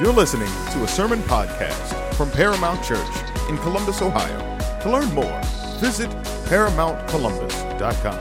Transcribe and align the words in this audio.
You're 0.00 0.12
listening 0.12 0.46
to 0.70 0.84
a 0.84 0.86
sermon 0.86 1.18
podcast 1.22 2.14
from 2.14 2.30
Paramount 2.30 2.84
Church 2.84 3.00
in 3.48 3.58
Columbus, 3.58 4.00
Ohio. 4.00 4.38
To 4.82 4.92
learn 4.92 5.12
more, 5.12 5.40
visit 5.80 6.08
ParamountColumbus.com. 6.46 8.16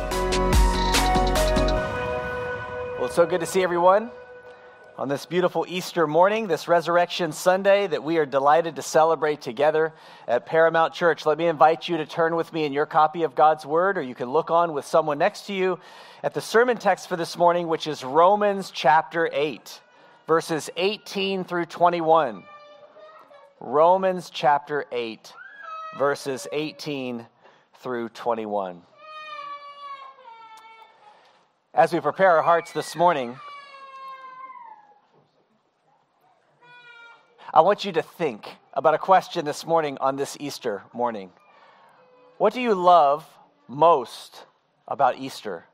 Well, 2.97 3.05
it's 3.05 3.13
so 3.13 3.27
good 3.27 3.41
to 3.41 3.45
see 3.45 3.61
everyone 3.61 4.09
on 4.97 5.07
this 5.07 5.27
beautiful 5.27 5.67
Easter 5.69 6.07
morning, 6.07 6.47
this 6.47 6.67
Resurrection 6.67 7.31
Sunday 7.31 7.85
that 7.85 8.03
we 8.03 8.17
are 8.17 8.25
delighted 8.25 8.77
to 8.77 8.81
celebrate 8.81 9.41
together 9.41 9.93
at 10.27 10.47
Paramount 10.47 10.95
Church. 10.95 11.27
Let 11.27 11.37
me 11.37 11.45
invite 11.45 11.87
you 11.87 11.97
to 11.97 12.07
turn 12.07 12.35
with 12.35 12.51
me 12.51 12.65
in 12.65 12.73
your 12.73 12.87
copy 12.87 13.21
of 13.21 13.35
God's 13.35 13.67
Word, 13.67 13.99
or 13.99 14.01
you 14.01 14.15
can 14.15 14.31
look 14.31 14.49
on 14.49 14.73
with 14.73 14.85
someone 14.85 15.19
next 15.19 15.45
to 15.45 15.53
you 15.53 15.77
at 16.23 16.33
the 16.33 16.41
sermon 16.41 16.77
text 16.77 17.07
for 17.07 17.15
this 17.15 17.37
morning, 17.37 17.67
which 17.67 17.85
is 17.85 18.03
Romans 18.03 18.71
chapter 18.71 19.29
8 19.31 19.81
verses 20.27 20.69
18 20.75 21.45
through 21.45 21.65
21. 21.65 22.43
Romans 23.61 24.29
chapter 24.29 24.85
8, 24.91 25.33
verses 25.97 26.47
18 26.51 27.25
through 27.79 28.09
21. 28.09 28.81
As 31.73 31.93
we 31.93 32.01
prepare 32.01 32.35
our 32.35 32.43
hearts 32.43 32.73
this 32.73 32.95
morning, 32.95 33.37
I 37.53 37.61
want 37.61 37.85
you 37.85 37.93
to 37.93 38.01
think 38.01 38.49
about 38.73 38.93
a 38.93 38.99
question 38.99 39.45
this 39.45 39.65
morning 39.65 39.97
on 40.01 40.17
this 40.17 40.35
Easter 40.41 40.83
morning. 40.93 41.31
What 42.37 42.53
do 42.53 42.61
you 42.61 42.75
love 42.75 43.25
most 43.67 44.45
about 44.87 45.17
Easter? 45.17 45.65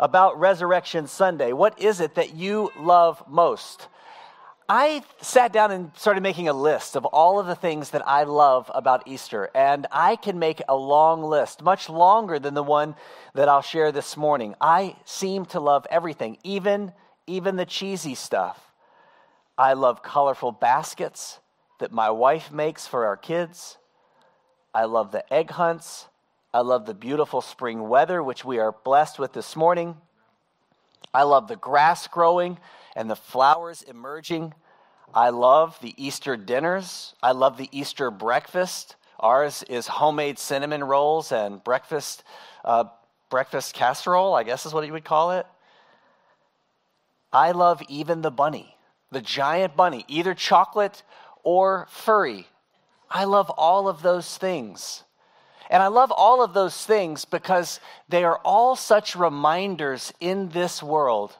About 0.00 0.40
Resurrection 0.40 1.06
Sunday. 1.06 1.52
What 1.52 1.78
is 1.78 2.00
it 2.00 2.14
that 2.14 2.34
you 2.34 2.70
love 2.78 3.22
most? 3.28 3.86
I 4.66 5.02
sat 5.20 5.52
down 5.52 5.72
and 5.72 5.90
started 5.96 6.22
making 6.22 6.48
a 6.48 6.54
list 6.54 6.96
of 6.96 7.04
all 7.04 7.38
of 7.38 7.46
the 7.46 7.54
things 7.54 7.90
that 7.90 8.06
I 8.08 8.22
love 8.22 8.70
about 8.74 9.06
Easter, 9.06 9.50
and 9.54 9.86
I 9.92 10.16
can 10.16 10.38
make 10.38 10.62
a 10.68 10.76
long 10.76 11.22
list, 11.22 11.60
much 11.60 11.90
longer 11.90 12.38
than 12.38 12.54
the 12.54 12.62
one 12.62 12.94
that 13.34 13.48
I'll 13.48 13.62
share 13.62 13.92
this 13.92 14.16
morning. 14.16 14.54
I 14.60 14.96
seem 15.04 15.44
to 15.46 15.60
love 15.60 15.86
everything, 15.90 16.38
even, 16.44 16.92
even 17.26 17.56
the 17.56 17.66
cheesy 17.66 18.14
stuff. 18.14 18.72
I 19.58 19.74
love 19.74 20.02
colorful 20.02 20.52
baskets 20.52 21.40
that 21.80 21.92
my 21.92 22.08
wife 22.10 22.50
makes 22.50 22.86
for 22.86 23.04
our 23.04 23.16
kids. 23.16 23.76
I 24.72 24.84
love 24.84 25.12
the 25.12 25.30
egg 25.32 25.50
hunts. 25.50 26.06
I 26.52 26.60
love 26.60 26.84
the 26.84 26.94
beautiful 26.94 27.40
spring 27.40 27.88
weather, 27.88 28.22
which 28.22 28.44
we 28.44 28.58
are 28.58 28.72
blessed 28.72 29.20
with 29.20 29.32
this 29.32 29.54
morning. 29.54 29.96
I 31.14 31.22
love 31.22 31.46
the 31.46 31.54
grass 31.54 32.08
growing 32.08 32.58
and 32.96 33.08
the 33.08 33.16
flowers 33.16 33.82
emerging. 33.82 34.54
I 35.14 35.30
love 35.30 35.78
the 35.80 35.94
Easter 35.96 36.36
dinners. 36.36 37.14
I 37.22 37.32
love 37.32 37.56
the 37.56 37.68
Easter 37.70 38.10
breakfast. 38.10 38.96
Ours 39.20 39.62
is 39.68 39.86
homemade 39.86 40.40
cinnamon 40.40 40.82
rolls 40.82 41.30
and 41.30 41.62
breakfast, 41.62 42.24
uh, 42.64 42.84
breakfast 43.28 43.74
casserole, 43.74 44.34
I 44.34 44.42
guess 44.42 44.66
is 44.66 44.74
what 44.74 44.84
you 44.84 44.92
would 44.92 45.04
call 45.04 45.32
it. 45.32 45.46
I 47.32 47.52
love 47.52 47.80
even 47.88 48.22
the 48.22 48.30
bunny, 48.32 48.76
the 49.12 49.20
giant 49.20 49.76
bunny, 49.76 50.04
either 50.08 50.34
chocolate 50.34 51.04
or 51.44 51.86
furry. 51.90 52.48
I 53.08 53.24
love 53.24 53.50
all 53.50 53.86
of 53.86 54.02
those 54.02 54.36
things. 54.36 55.04
And 55.70 55.84
I 55.84 55.86
love 55.86 56.10
all 56.10 56.42
of 56.42 56.52
those 56.52 56.84
things 56.84 57.24
because 57.24 57.78
they 58.08 58.24
are 58.24 58.40
all 58.44 58.74
such 58.74 59.14
reminders 59.14 60.12
in 60.18 60.48
this 60.48 60.82
world 60.82 61.36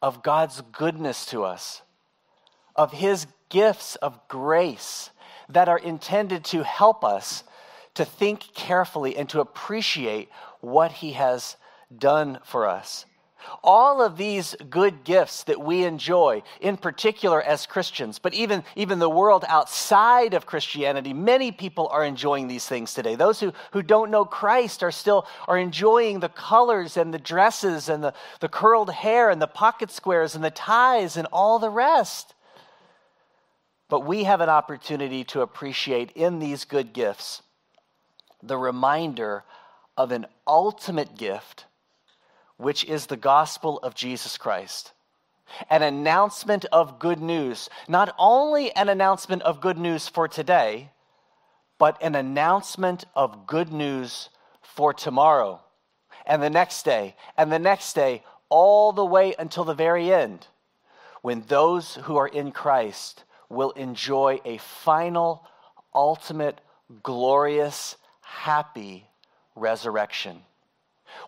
of 0.00 0.22
God's 0.22 0.62
goodness 0.72 1.26
to 1.26 1.42
us, 1.42 1.82
of 2.76 2.92
His 2.92 3.26
gifts 3.48 3.96
of 3.96 4.20
grace 4.28 5.10
that 5.48 5.68
are 5.68 5.78
intended 5.78 6.44
to 6.44 6.62
help 6.62 7.04
us 7.04 7.42
to 7.94 8.04
think 8.04 8.54
carefully 8.54 9.16
and 9.16 9.28
to 9.30 9.40
appreciate 9.40 10.28
what 10.60 10.92
He 10.92 11.12
has 11.12 11.56
done 11.96 12.38
for 12.44 12.68
us. 12.68 13.04
All 13.62 14.02
of 14.02 14.16
these 14.16 14.54
good 14.70 15.04
gifts 15.04 15.44
that 15.44 15.60
we 15.60 15.84
enjoy, 15.84 16.42
in 16.60 16.76
particular 16.76 17.42
as 17.42 17.66
Christians, 17.66 18.18
but 18.18 18.34
even, 18.34 18.64
even 18.74 18.98
the 18.98 19.10
world 19.10 19.44
outside 19.48 20.34
of 20.34 20.46
Christianity, 20.46 21.12
many 21.12 21.52
people 21.52 21.88
are 21.88 22.04
enjoying 22.04 22.48
these 22.48 22.66
things 22.66 22.94
today. 22.94 23.14
Those 23.14 23.40
who, 23.40 23.52
who 23.72 23.82
don't 23.82 24.10
know 24.10 24.24
Christ 24.24 24.82
are 24.82 24.90
still 24.90 25.26
are 25.46 25.58
enjoying 25.58 26.20
the 26.20 26.28
colors 26.28 26.96
and 26.96 27.12
the 27.12 27.18
dresses 27.18 27.88
and 27.88 28.02
the, 28.02 28.14
the 28.40 28.48
curled 28.48 28.90
hair 28.90 29.30
and 29.30 29.40
the 29.40 29.46
pocket 29.46 29.90
squares 29.90 30.34
and 30.34 30.44
the 30.44 30.50
ties 30.50 31.16
and 31.16 31.28
all 31.32 31.58
the 31.58 31.70
rest. 31.70 32.34
But 33.88 34.00
we 34.00 34.24
have 34.24 34.40
an 34.40 34.48
opportunity 34.48 35.22
to 35.24 35.42
appreciate 35.42 36.10
in 36.12 36.38
these 36.38 36.64
good 36.64 36.92
gifts 36.92 37.42
the 38.42 38.58
reminder 38.58 39.44
of 39.96 40.12
an 40.12 40.26
ultimate 40.46 41.16
gift 41.16 41.65
which 42.56 42.84
is 42.84 43.06
the 43.06 43.16
gospel 43.16 43.78
of 43.78 43.94
Jesus 43.94 44.38
Christ. 44.38 44.92
An 45.70 45.82
announcement 45.82 46.64
of 46.66 46.98
good 46.98 47.20
news. 47.20 47.68
Not 47.88 48.14
only 48.18 48.74
an 48.74 48.88
announcement 48.88 49.42
of 49.42 49.60
good 49.60 49.78
news 49.78 50.08
for 50.08 50.26
today, 50.26 50.90
but 51.78 52.02
an 52.02 52.14
announcement 52.14 53.04
of 53.14 53.46
good 53.46 53.72
news 53.72 54.30
for 54.62 54.92
tomorrow 54.92 55.60
and 56.26 56.42
the 56.42 56.50
next 56.50 56.84
day 56.84 57.14
and 57.36 57.52
the 57.52 57.58
next 57.58 57.94
day, 57.94 58.22
all 58.48 58.92
the 58.92 59.04
way 59.04 59.34
until 59.38 59.64
the 59.64 59.74
very 59.74 60.12
end, 60.12 60.46
when 61.22 61.42
those 61.48 61.94
who 62.04 62.16
are 62.16 62.28
in 62.28 62.52
Christ 62.52 63.24
will 63.48 63.70
enjoy 63.72 64.40
a 64.44 64.58
final, 64.58 65.46
ultimate, 65.94 66.60
glorious, 67.02 67.96
happy 68.20 69.08
resurrection. 69.54 70.42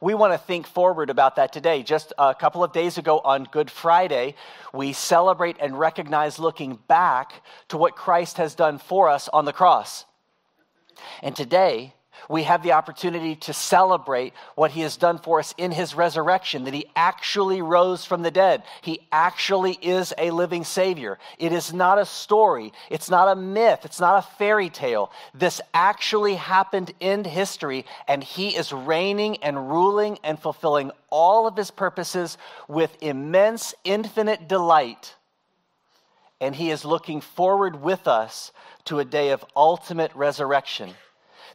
We 0.01 0.15
want 0.15 0.33
to 0.33 0.39
think 0.39 0.67
forward 0.67 1.11
about 1.11 1.37
that 1.37 1.53
today. 1.53 1.83
Just 1.83 2.13
a 2.19 2.35
couple 2.35 2.63
of 2.63 2.73
days 2.73 2.99
ago 2.99 3.21
on 3.21 3.45
Good 3.45 3.71
Friday, 3.71 4.35
we 4.73 4.93
celebrate 4.93 5.57
and 5.61 5.79
recognize 5.79 6.39
looking 6.39 6.79
back 6.89 7.43
to 7.69 7.77
what 7.77 7.97
Christ 7.97 8.37
has 8.39 8.55
done 8.55 8.79
for 8.79 9.09
us 9.09 9.29
on 9.33 9.45
the 9.45 9.53
cross. 9.53 10.05
And 11.23 11.35
today, 11.35 11.95
we 12.29 12.43
have 12.45 12.63
the 12.63 12.73
opportunity 12.73 13.37
to 13.37 13.53
celebrate 13.53 14.33
what 14.55 14.71
he 14.71 14.83
has 14.83 14.97
done 14.97 15.19
for 15.19 15.39
us 15.39 15.55
in 15.59 15.71
his 15.71 15.95
resurrection, 15.95 16.65
that 16.65 16.75
he 16.75 16.87
actually 16.97 17.63
rose 17.63 18.05
from 18.05 18.23
the 18.23 18.31
dead. 18.31 18.63
He 18.83 19.01
actually 19.13 19.79
is 19.81 20.13
a 20.19 20.31
living 20.31 20.65
Savior. 20.65 21.19
It 21.39 21.53
is 21.53 21.73
not 21.73 21.99
a 21.99 22.05
story, 22.05 22.73
it's 22.91 23.11
not 23.11 23.29
a 23.29 23.41
myth, 23.41 23.81
it's 23.85 24.01
not 24.01 24.25
a 24.25 24.37
fairy 24.37 24.71
tale. 24.71 25.11
This 25.35 25.61
actually 25.73 26.35
happened 26.35 26.93
in 27.01 27.25
history, 27.25 27.85
and 28.07 28.23
he 28.23 28.57
is 28.57 28.73
reigning 28.73 29.39
and 29.43 29.71
ruling 29.71 30.19
and 30.25 30.39
fulfilling 30.39 30.91
all 31.11 31.47
of 31.47 31.57
his 31.57 31.71
purposes 31.71 32.39
with 32.69 32.97
immense, 33.01 33.75
infinite 33.85 34.49
delight. 34.49 35.15
And 36.41 36.55
he 36.55 36.71
is 36.71 36.85
looking 36.85 37.21
forward 37.21 37.83
with 37.83 38.07
us 38.07 38.53
to 38.85 39.01
a 39.01 39.05
day 39.05 39.31
of 39.31 39.45
ultimate 39.57 40.15
resurrection. 40.15 40.95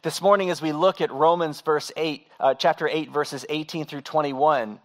This 0.04 0.20
morning, 0.20 0.50
as 0.50 0.60
we 0.60 0.72
look 0.72 1.00
at 1.00 1.10
Romans 1.10 1.62
verse 1.62 1.90
8, 1.96 2.26
uh, 2.38 2.52
chapter 2.52 2.86
8, 2.86 3.10
verses 3.10 3.46
18 3.48 3.86
through 3.86 4.02
21, 4.02 4.78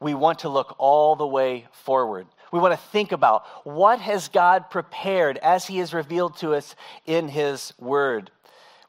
we 0.00 0.14
want 0.14 0.40
to 0.40 0.48
look 0.48 0.74
all 0.78 1.14
the 1.14 1.24
way 1.24 1.68
forward. 1.70 2.26
We 2.52 2.58
want 2.58 2.74
to 2.74 2.86
think 2.88 3.12
about 3.12 3.46
what 3.64 4.00
has 4.00 4.26
God 4.26 4.68
prepared 4.68 5.38
as 5.38 5.68
he 5.68 5.78
has 5.78 5.94
revealed 5.94 6.38
to 6.38 6.54
us 6.54 6.74
in 7.06 7.28
his 7.28 7.72
word. 7.78 8.32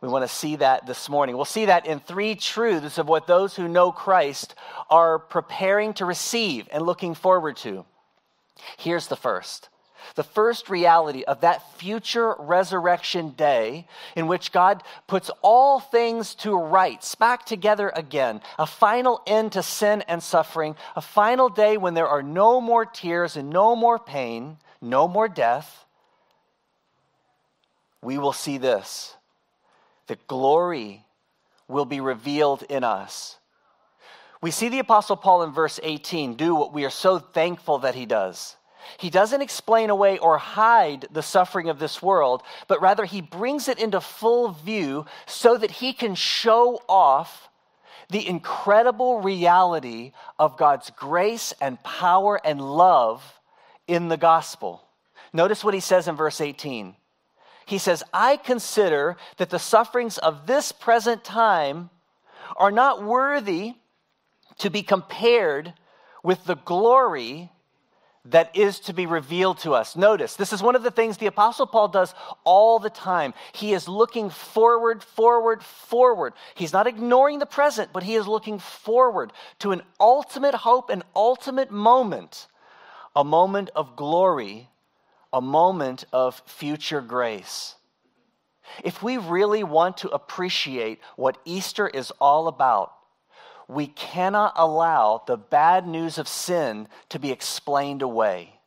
We 0.01 0.09
want 0.09 0.27
to 0.27 0.35
see 0.35 0.55
that 0.55 0.87
this 0.87 1.07
morning. 1.07 1.35
We'll 1.35 1.45
see 1.45 1.65
that 1.65 1.85
in 1.85 1.99
three 1.99 2.33
truths 2.33 2.97
of 2.97 3.07
what 3.07 3.27
those 3.27 3.55
who 3.55 3.67
know 3.67 3.91
Christ 3.91 4.55
are 4.89 5.19
preparing 5.19 5.93
to 5.93 6.05
receive 6.05 6.67
and 6.71 6.83
looking 6.83 7.13
forward 7.13 7.57
to. 7.57 7.85
Here's 8.79 9.05
the 9.05 9.15
first 9.15 9.69
the 10.15 10.23
first 10.23 10.69
reality 10.69 11.23
of 11.23 11.41
that 11.41 11.77
future 11.77 12.35
resurrection 12.39 13.31
day 13.31 13.87
in 14.15 14.27
which 14.27 14.51
God 14.51 14.83
puts 15.07 15.29
all 15.41 15.79
things 15.79 16.35
to 16.35 16.55
rights, 16.55 17.15
back 17.15 17.45
together 17.45 17.91
again, 17.95 18.41
a 18.57 18.65
final 18.65 19.21
end 19.27 19.53
to 19.53 19.63
sin 19.63 20.03
and 20.07 20.21
suffering, 20.21 20.75
a 20.95 21.01
final 21.01 21.49
day 21.49 21.77
when 21.77 21.93
there 21.93 22.07
are 22.07 22.23
no 22.23 22.61
more 22.61 22.85
tears 22.85 23.35
and 23.35 23.49
no 23.49 23.75
more 23.75 23.99
pain, 23.99 24.57
no 24.81 25.07
more 25.07 25.27
death, 25.27 25.85
we 28.01 28.17
will 28.17 28.33
see 28.33 28.57
this 28.57 29.15
that 30.07 30.27
glory 30.27 31.05
will 31.67 31.85
be 31.85 32.01
revealed 32.01 32.63
in 32.63 32.83
us. 32.83 33.37
We 34.41 34.51
see 34.51 34.69
the 34.69 34.79
Apostle 34.79 35.17
Paul 35.17 35.43
in 35.43 35.51
verse 35.51 35.79
18 35.83 36.35
do 36.35 36.55
what 36.55 36.73
we 36.73 36.85
are 36.85 36.89
so 36.89 37.19
thankful 37.19 37.79
that 37.79 37.95
he 37.95 38.05
does. 38.05 38.55
He 38.97 39.09
doesn't 39.09 39.41
explain 39.41 39.89
away 39.89 40.17
or 40.17 40.37
hide 40.37 41.07
the 41.11 41.21
suffering 41.21 41.69
of 41.69 41.79
this 41.79 42.01
world, 42.01 42.43
but 42.67 42.81
rather 42.81 43.05
he 43.05 43.21
brings 43.21 43.67
it 43.67 43.79
into 43.79 44.01
full 44.01 44.51
view 44.51 45.05
so 45.25 45.57
that 45.57 45.71
he 45.71 45.93
can 45.93 46.15
show 46.15 46.81
off 46.87 47.49
the 48.09 48.27
incredible 48.27 49.21
reality 49.21 50.13
of 50.39 50.57
God's 50.57 50.89
grace 50.91 51.53
and 51.61 51.81
power 51.83 52.39
and 52.43 52.59
love 52.59 53.39
in 53.87 54.07
the 54.07 54.17
gospel. 54.17 54.83
Notice 55.31 55.63
what 55.63 55.73
he 55.73 55.79
says 55.79 56.07
in 56.07 56.15
verse 56.15 56.41
18. 56.41 56.95
He 57.65 57.77
says, 57.77 58.03
I 58.11 58.37
consider 58.37 59.15
that 59.37 59.51
the 59.51 59.59
sufferings 59.59 60.17
of 60.17 60.47
this 60.47 60.71
present 60.71 61.23
time 61.23 61.91
are 62.57 62.71
not 62.71 63.03
worthy 63.03 63.75
to 64.57 64.69
be 64.71 64.81
compared 64.81 65.73
with 66.23 66.45
the 66.45 66.55
glory 66.55 67.51
that 68.25 68.55
is 68.55 68.79
to 68.81 68.93
be 68.93 69.05
revealed 69.05 69.59
to 69.59 69.73
us. 69.73 69.95
Notice, 69.95 70.35
this 70.35 70.51
is 70.51 70.61
one 70.61 70.75
of 70.75 70.83
the 70.83 70.91
things 70.91 71.17
the 71.17 71.25
Apostle 71.25 71.65
Paul 71.65 71.87
does 71.87 72.13
all 72.43 72.77
the 72.79 72.89
time. 72.89 73.33
He 73.53 73.73
is 73.73 73.87
looking 73.87 74.29
forward, 74.29 75.01
forward, 75.01 75.63
forward. 75.63 76.33
He's 76.55 76.73
not 76.73 76.87
ignoring 76.87 77.39
the 77.39 77.45
present, 77.45 77.91
but 77.93 78.03
he 78.03 78.15
is 78.15 78.27
looking 78.27 78.59
forward 78.59 79.31
to 79.59 79.71
an 79.71 79.81
ultimate 79.99 80.55
hope, 80.55 80.89
an 80.89 81.03
ultimate 81.15 81.71
moment, 81.71 82.47
a 83.15 83.23
moment 83.23 83.69
of 83.75 83.95
glory, 83.95 84.69
a 85.31 85.41
moment 85.41 86.03
of 86.11 86.41
future 86.45 87.01
grace. 87.01 87.75
If 88.83 89.01
we 89.01 89.17
really 89.17 89.63
want 89.63 89.97
to 89.97 90.09
appreciate 90.09 90.99
what 91.15 91.37
Easter 91.45 91.87
is 91.87 92.11
all 92.19 92.47
about, 92.47 92.93
we 93.69 93.85
cannot 93.85 94.53
allow 94.55 95.21
the 95.27 95.37
bad 95.37 95.87
news 95.87 96.17
of 96.17 96.27
sin 96.27 96.87
to 97.09 97.19
be 97.19 97.31
explained 97.31 98.01
away. 98.01 98.59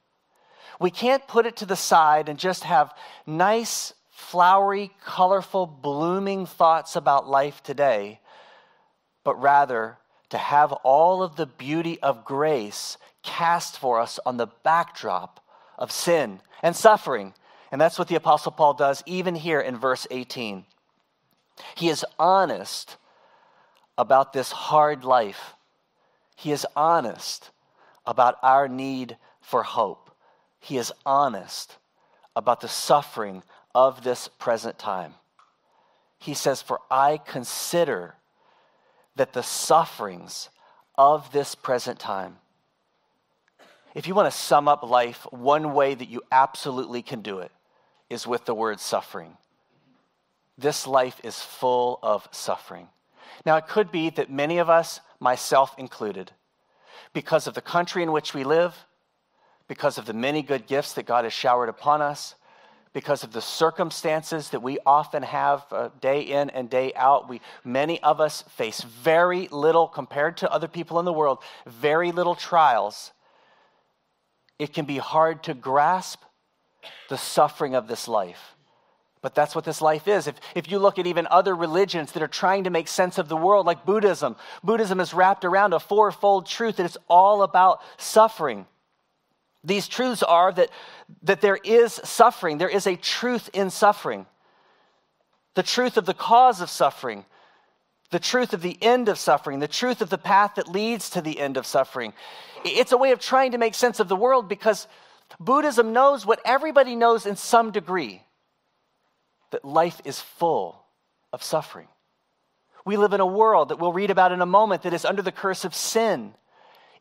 We 0.79 0.93
can't 0.93 1.27
put 1.27 1.45
it 1.45 1.57
to 1.57 1.67
the 1.67 1.77
side 1.77 2.29
and 2.29 2.39
just 2.39 2.63
have 2.63 2.95
nice, 3.27 3.95
flowery, 4.13 4.93
colorful, 5.05 5.67
blooming 5.67 6.47
thoughts 6.47 6.95
about 6.95 7.29
life 7.29 7.65
today, 7.65 8.21
but 9.25 9.41
rather 9.43 9.99
to 10.31 10.39
have 10.39 10.73
all 10.73 11.25
of 11.25 11.35
the 11.35 11.47
beauty 11.47 12.01
of 12.01 12.25
grace 12.25 12.97
cast 13.25 13.79
for 13.79 14.01
us 14.01 14.21
on 14.25 14.37
the 14.37 14.49
backdrop 14.63 15.45
of 15.77 15.91
sin 15.91 16.41
and 16.63 16.77
suffering. 16.77 17.35
And 17.73 17.81
that's 17.81 17.99
what 17.99 18.07
the 18.07 18.15
Apostle 18.15 18.53
Paul 18.53 18.75
does 18.75 19.03
even 19.05 19.35
here 19.35 19.61
in 19.61 19.77
verse 19.77 20.07
18. 20.13 20.65
He 21.75 21.89
is 21.89 22.05
honest 22.21 22.97
about 23.97 24.33
this 24.33 24.51
hard 24.51 25.05
life. 25.05 25.55
He 26.37 26.53
is 26.53 26.67
honest 26.75 27.51
about 28.07 28.37
our 28.43 28.69
need 28.69 29.17
for 29.41 29.63
hope. 29.63 30.11
He 30.61 30.77
is 30.77 30.93
honest 31.05 31.77
about 32.35 32.61
the 32.61 32.69
suffering 32.69 33.43
of 33.75 34.05
this 34.05 34.29
present 34.29 34.79
time. 34.79 35.15
He 36.19 36.35
says, 36.35 36.63
For 36.63 36.81
I 36.91 37.19
consider 37.19 38.15
that 39.17 39.33
the 39.33 39.43
sufferings 39.43 40.49
of 40.97 41.33
this 41.33 41.55
present 41.55 41.99
time. 41.99 42.39
If 43.95 44.07
you 44.07 44.15
want 44.15 44.33
to 44.33 44.39
sum 44.39 44.69
up 44.69 44.83
life, 44.83 45.27
one 45.31 45.75
way 45.75 45.95
that 45.95 46.09
you 46.09 46.23
absolutely 46.31 47.03
can 47.03 47.21
do 47.21 47.41
it 47.41 47.51
is 48.09 48.27
with 48.27 48.45
the 48.47 48.55
word 48.55 48.81
suffering. 48.81 49.37
This 50.57 50.87
life 50.87 51.21
is 51.25 51.41
full 51.41 51.99
of 52.03 52.27
suffering. 52.31 52.89
Now, 53.45 53.57
it 53.57 53.69
could 53.69 53.91
be 53.91 54.11
that 54.11 54.31
many 54.31 54.59
of 54.59 54.69
us, 54.71 55.01
myself 55.21 55.75
included, 55.79 56.33
because 57.13 57.47
of 57.47 57.55
the 57.55 57.61
country 57.61 58.03
in 58.03 58.13
which 58.13 58.35
we 58.35 58.45
live, 58.45 58.87
because 59.69 59.99
of 59.99 60.07
the 60.07 60.13
many 60.13 60.43
good 60.43 60.67
gifts 60.67 60.95
that 60.95 61.07
God 61.07 61.25
has 61.25 61.33
showered 61.33 61.69
upon 61.69 62.03
us, 62.03 62.35
because 62.93 63.25
of 63.25 63.33
the 63.33 63.41
circumstances 63.41 64.51
that 64.51 64.63
we 64.63 64.79
often 64.85 65.23
have 65.23 65.65
uh, 65.71 65.89
day 66.01 66.21
in 66.21 66.51
and 66.51 66.69
day 66.69 66.93
out, 66.95 67.29
we, 67.29 67.41
many 67.65 68.03
of 68.03 68.21
us 68.21 68.43
face 68.43 68.83
very 68.83 69.49
little, 69.49 69.89
compared 69.89 70.37
to 70.39 70.53
other 70.53 70.69
people 70.69 70.99
in 70.99 71.05
the 71.05 71.13
world, 71.13 71.39
very 71.67 72.13
little 72.13 72.35
trials. 72.35 73.13
It 74.59 74.75
can 74.75 74.85
be 74.85 74.99
hard 74.99 75.43
to 75.45 75.55
grasp 75.55 76.21
the 77.09 77.17
suffering 77.17 77.75
of 77.75 77.89
this 77.89 78.09
life. 78.09 78.55
But 79.23 79.37
that's 79.37 79.55
what 79.55 79.65
this 79.65 79.81
life 79.81 80.09
is. 80.09 80.27
If, 80.27 80.35
if 80.57 80.71
you 80.71 80.81
look 80.81 80.99
at 80.99 81.07
even 81.07 81.29
other 81.31 81.55
religions 81.55 82.13
that 82.13 82.23
are 82.25 82.29
trying 82.29 82.65
to 82.65 82.71
make 82.71 82.89
sense 82.89 83.19
of 83.19 83.29
the 83.29 83.37
world, 83.37 83.65
like 83.65 83.87
Buddhism, 83.87 84.35
Buddhism 84.65 84.99
is 84.99 85.15
wrapped 85.15 85.45
around 85.45 85.73
a 85.73 85.81
fourfold 85.81 86.47
truth 86.47 86.77
that 86.77 86.87
it's 86.87 86.99
all 87.09 87.45
about 87.45 87.81
suffering. 87.97 88.67
These 89.63 89.87
truths 89.87 90.25
are 90.25 90.51
that, 90.53 90.71
that 91.23 91.41
there 91.41 91.59
is 91.63 91.93
suffering, 91.93 92.59
there 92.59 92.69
is 92.69 92.89
a 92.89 92.97
truth 92.97 93.49
in 93.53 93.71
suffering, 93.71 94.27
the 95.55 95.63
truth 95.63 95.97
of 95.97 96.05
the 96.05 96.15
cause 96.15 96.61
of 96.61 96.69
suffering, 96.69 97.25
the 98.11 98.19
truth 98.19 98.53
of 98.53 98.61
the 98.61 98.77
end 98.83 99.09
of 99.09 99.19
suffering, 99.21 99.61
the 99.61 99.69
truth 99.69 100.03
of 100.03 100.11
the 100.11 100.19
path 100.19 100.57
that 100.57 100.67
leads 100.67 101.11
to 101.11 101.21
the 101.21 101.39
end 101.39 101.57
of 101.57 101.65
suffering. 101.65 102.13
It's 102.65 102.91
a 102.91 102.97
way 102.97 103.13
of 103.13 103.21
trying 103.21 103.53
to 103.53 103.59
make 103.59 103.75
sense 103.75 104.01
of 104.01 104.09
the 104.09 104.17
world 104.17 104.49
because 104.49 104.89
Buddhism 105.39 105.93
knows 105.93 106.27
what 106.27 106.41
everybody 106.45 106.97
knows 106.97 107.25
in 107.25 107.37
some 107.37 107.71
degree 107.71 108.25
that 109.53 109.65
life 109.65 110.01
is 110.05 110.21
full 110.21 110.83
of 111.33 111.43
suffering. 111.43 111.89
We 112.85 112.97
live 112.97 113.13
in 113.13 113.21
a 113.21 113.27
world 113.27 113.69
that 113.69 113.79
we'll 113.79 113.93
read 113.93 114.11
about 114.11 114.33
in 114.33 114.41
a 114.41 114.47
moment 114.47 114.83
that 114.83 114.93
is 114.93 115.05
under 115.05 115.23
the 115.23 115.33
curse 115.33 115.65
of 115.65 115.75
sin. 115.75 116.35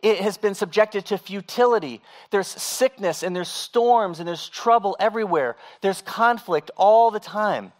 It 0.01 0.19
has 0.19 0.37
been 0.37 0.55
subjected 0.55 1.05
to 1.07 1.17
futility. 1.17 2.01
There's 2.29 2.47
sickness 2.47 3.23
and 3.23 3.35
there's 3.35 3.49
storms 3.49 4.19
and 4.19 4.27
there's 4.27 4.47
trouble 4.49 4.95
everywhere. 4.99 5.55
There's 5.81 6.01
conflict 6.01 6.71
all 6.77 7.11
the 7.11 7.19
time. 7.19 7.71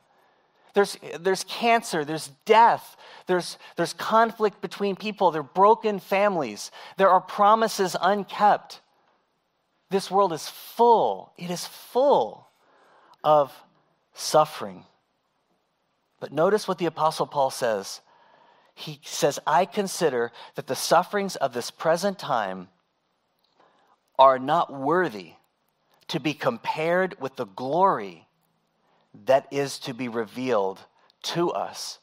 There's, 0.74 0.98
there's 1.20 1.44
cancer, 1.44 2.06
there's 2.06 2.30
death, 2.46 2.96
there's, 3.28 3.58
there's 3.76 3.92
conflict 3.94 4.62
between 4.62 4.96
people, 4.96 5.32
there 5.32 5.42
are 5.42 5.44
broken 5.44 6.00
families, 6.00 6.72
there 6.96 7.10
are 7.10 7.20
promises 7.20 7.96
unkept. 8.02 8.80
This 9.90 10.10
world 10.10 10.32
is 10.32 10.48
full, 10.48 11.34
it 11.38 11.50
is 11.50 11.66
full 11.66 12.48
of 13.22 13.54
suffering. 14.22 14.86
But 16.20 16.32
notice 16.32 16.68
what 16.68 16.78
the 16.78 16.86
Apostle 16.86 17.26
Paul 17.26 17.50
says. 17.50 18.02
He 18.76 19.00
says, 19.04 19.40
I 19.46 19.66
consider 19.66 20.32
that 20.56 20.68
the 20.68 20.76
sufferings 20.76 21.36
of 21.36 21.54
this 21.54 21.72
present 21.72 22.18
time 22.18 22.70
are 24.18 24.40
not 24.40 24.74
worthy 24.74 25.34
to 26.08 26.20
be 26.20 26.34
compared 26.34 27.20
with 27.20 27.36
the 27.36 27.46
glory 27.46 28.28
that 29.26 29.48
is 29.52 29.80
to 29.80 29.94
be 29.94 30.08
revealed 30.08 30.80
to 31.24 31.52
us 31.52 32.00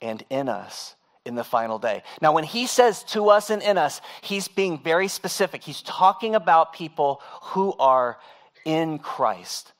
and 0.00 0.22
in 0.30 0.48
us 0.48 0.94
in 1.24 1.34
the 1.34 1.44
final 1.44 1.78
day. 1.78 2.02
Now, 2.22 2.32
when 2.32 2.44
he 2.44 2.66
says 2.66 3.02
to 3.04 3.28
us 3.30 3.50
and 3.50 3.62
in 3.62 3.76
us, 3.76 4.00
he's 4.22 4.48
being 4.48 4.82
very 4.82 5.08
specific. 5.08 5.62
He's 5.62 5.82
talking 5.82 6.34
about 6.34 6.72
people 6.72 7.20
who 7.42 7.74
are 7.78 8.18
in 8.64 8.98
Christ. 8.98 9.72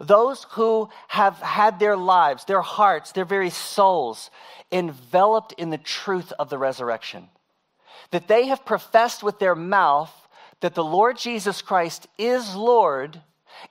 Those 0.00 0.46
who 0.50 0.88
have 1.08 1.36
had 1.36 1.78
their 1.78 1.96
lives, 1.96 2.44
their 2.44 2.62
hearts, 2.62 3.12
their 3.12 3.24
very 3.24 3.50
souls 3.50 4.30
enveloped 4.72 5.52
in 5.52 5.70
the 5.70 5.78
truth 5.78 6.32
of 6.38 6.50
the 6.50 6.58
resurrection. 6.58 7.28
That 8.10 8.28
they 8.28 8.46
have 8.46 8.64
professed 8.64 9.22
with 9.22 9.38
their 9.38 9.54
mouth 9.54 10.12
that 10.60 10.74
the 10.74 10.84
Lord 10.84 11.18
Jesus 11.18 11.62
Christ 11.62 12.06
is 12.16 12.54
Lord 12.54 13.20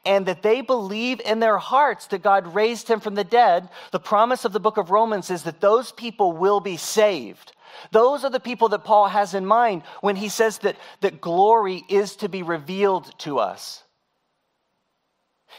and 0.05 0.25
that 0.25 0.43
they 0.43 0.61
believe 0.61 1.19
in 1.21 1.39
their 1.39 1.57
hearts 1.57 2.07
that 2.07 2.23
God 2.23 2.55
raised 2.55 2.87
him 2.87 2.99
from 2.99 3.15
the 3.15 3.23
dead, 3.23 3.69
the 3.91 3.99
promise 3.99 4.45
of 4.45 4.53
the 4.53 4.59
book 4.59 4.77
of 4.77 4.91
Romans 4.91 5.29
is 5.29 5.43
that 5.43 5.61
those 5.61 5.91
people 5.91 6.31
will 6.33 6.59
be 6.59 6.77
saved. 6.77 7.53
Those 7.91 8.23
are 8.23 8.29
the 8.29 8.39
people 8.39 8.69
that 8.69 8.83
Paul 8.83 9.07
has 9.07 9.33
in 9.33 9.45
mind 9.45 9.83
when 10.01 10.15
he 10.15 10.29
says 10.29 10.59
that, 10.59 10.77
that 11.01 11.21
glory 11.21 11.83
is 11.89 12.15
to 12.17 12.29
be 12.29 12.43
revealed 12.43 13.17
to 13.19 13.39
us. 13.39 13.83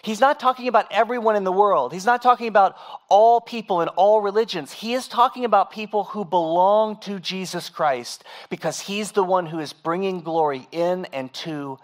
He's 0.02 0.20
not 0.20 0.40
talking 0.40 0.68
about 0.68 0.86
everyone 0.90 1.36
in 1.36 1.44
the 1.44 1.52
world. 1.52 1.92
He's 1.92 2.06
not 2.06 2.22
talking 2.22 2.48
about 2.48 2.76
all 3.08 3.40
people 3.40 3.80
in 3.80 3.88
all 3.88 4.20
religions. 4.20 4.72
He 4.72 4.94
is 4.94 5.08
talking 5.08 5.44
about 5.44 5.70
people 5.70 6.04
who 6.04 6.24
belong 6.24 6.98
to 7.00 7.18
Jesus 7.20 7.68
Christ 7.68 8.24
because 8.50 8.80
he's 8.80 9.12
the 9.12 9.24
one 9.24 9.46
who 9.46 9.60
is 9.60 9.72
bringing 9.72 10.20
glory 10.20 10.68
in 10.72 11.06
and 11.06 11.32
to 11.34 11.78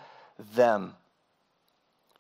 them. 0.54 0.94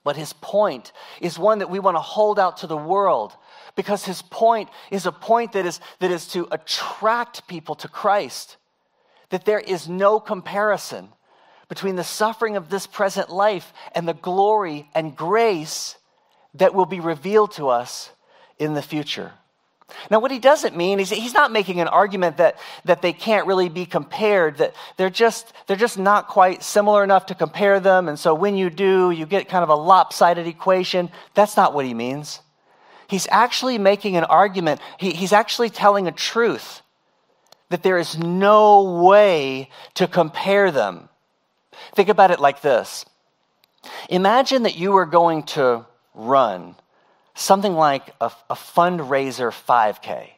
But 0.02 0.16
his 0.16 0.32
point 0.32 0.92
is 1.20 1.38
one 1.38 1.58
that 1.58 1.70
we 1.70 1.78
want 1.78 1.96
to 1.96 2.00
hold 2.00 2.38
out 2.38 2.58
to 2.58 2.66
the 2.66 2.76
world 2.76 3.36
because 3.76 4.04
his 4.04 4.22
point 4.22 4.68
is 4.90 5.06
a 5.06 5.12
point 5.12 5.52
that 5.52 5.66
is, 5.66 5.80
that 5.98 6.10
is 6.10 6.26
to 6.28 6.48
attract 6.50 7.46
people 7.46 7.74
to 7.76 7.88
Christ. 7.88 8.56
That 9.28 9.44
there 9.44 9.60
is 9.60 9.88
no 9.88 10.18
comparison 10.18 11.10
between 11.70 11.94
the 11.96 12.04
suffering 12.04 12.56
of 12.56 12.68
this 12.68 12.86
present 12.86 13.30
life 13.30 13.72
and 13.94 14.06
the 14.06 14.12
glory 14.12 14.90
and 14.92 15.16
grace 15.16 15.96
that 16.54 16.74
will 16.74 16.84
be 16.84 16.98
revealed 17.00 17.52
to 17.52 17.68
us 17.68 18.10
in 18.58 18.74
the 18.74 18.82
future. 18.82 19.32
Now, 20.10 20.18
what 20.18 20.32
he 20.32 20.40
doesn't 20.40 20.76
mean 20.76 20.98
is 20.98 21.10
he's 21.10 21.32
not 21.32 21.52
making 21.52 21.80
an 21.80 21.86
argument 21.86 22.38
that, 22.38 22.58
that 22.84 23.02
they 23.02 23.12
can't 23.12 23.46
really 23.46 23.68
be 23.68 23.86
compared, 23.86 24.58
that 24.58 24.74
they're 24.96 25.10
just, 25.10 25.52
they're 25.66 25.76
just 25.76 25.96
not 25.96 26.26
quite 26.26 26.64
similar 26.64 27.04
enough 27.04 27.26
to 27.26 27.36
compare 27.36 27.78
them. 27.78 28.08
And 28.08 28.18
so 28.18 28.34
when 28.34 28.56
you 28.56 28.68
do, 28.68 29.12
you 29.12 29.24
get 29.24 29.48
kind 29.48 29.62
of 29.62 29.68
a 29.68 29.74
lopsided 29.74 30.48
equation. 30.48 31.08
That's 31.34 31.56
not 31.56 31.72
what 31.72 31.86
he 31.86 31.94
means. 31.94 32.40
He's 33.08 33.28
actually 33.30 33.78
making 33.78 34.16
an 34.16 34.24
argument, 34.24 34.80
he, 34.98 35.10
he's 35.10 35.32
actually 35.32 35.70
telling 35.70 36.08
a 36.08 36.12
truth 36.12 36.82
that 37.68 37.84
there 37.84 37.98
is 37.98 38.18
no 38.18 39.02
way 39.04 39.70
to 39.94 40.08
compare 40.08 40.72
them. 40.72 41.08
Think 41.94 42.08
about 42.08 42.30
it 42.30 42.40
like 42.40 42.62
this 42.62 43.04
Imagine 44.08 44.64
that 44.64 44.76
you 44.76 44.92
were 44.92 45.06
going 45.06 45.44
to 45.44 45.86
run 46.14 46.74
something 47.34 47.74
like 47.74 48.14
a, 48.20 48.30
a 48.48 48.54
fundraiser 48.54 49.50
5K. 49.50 50.30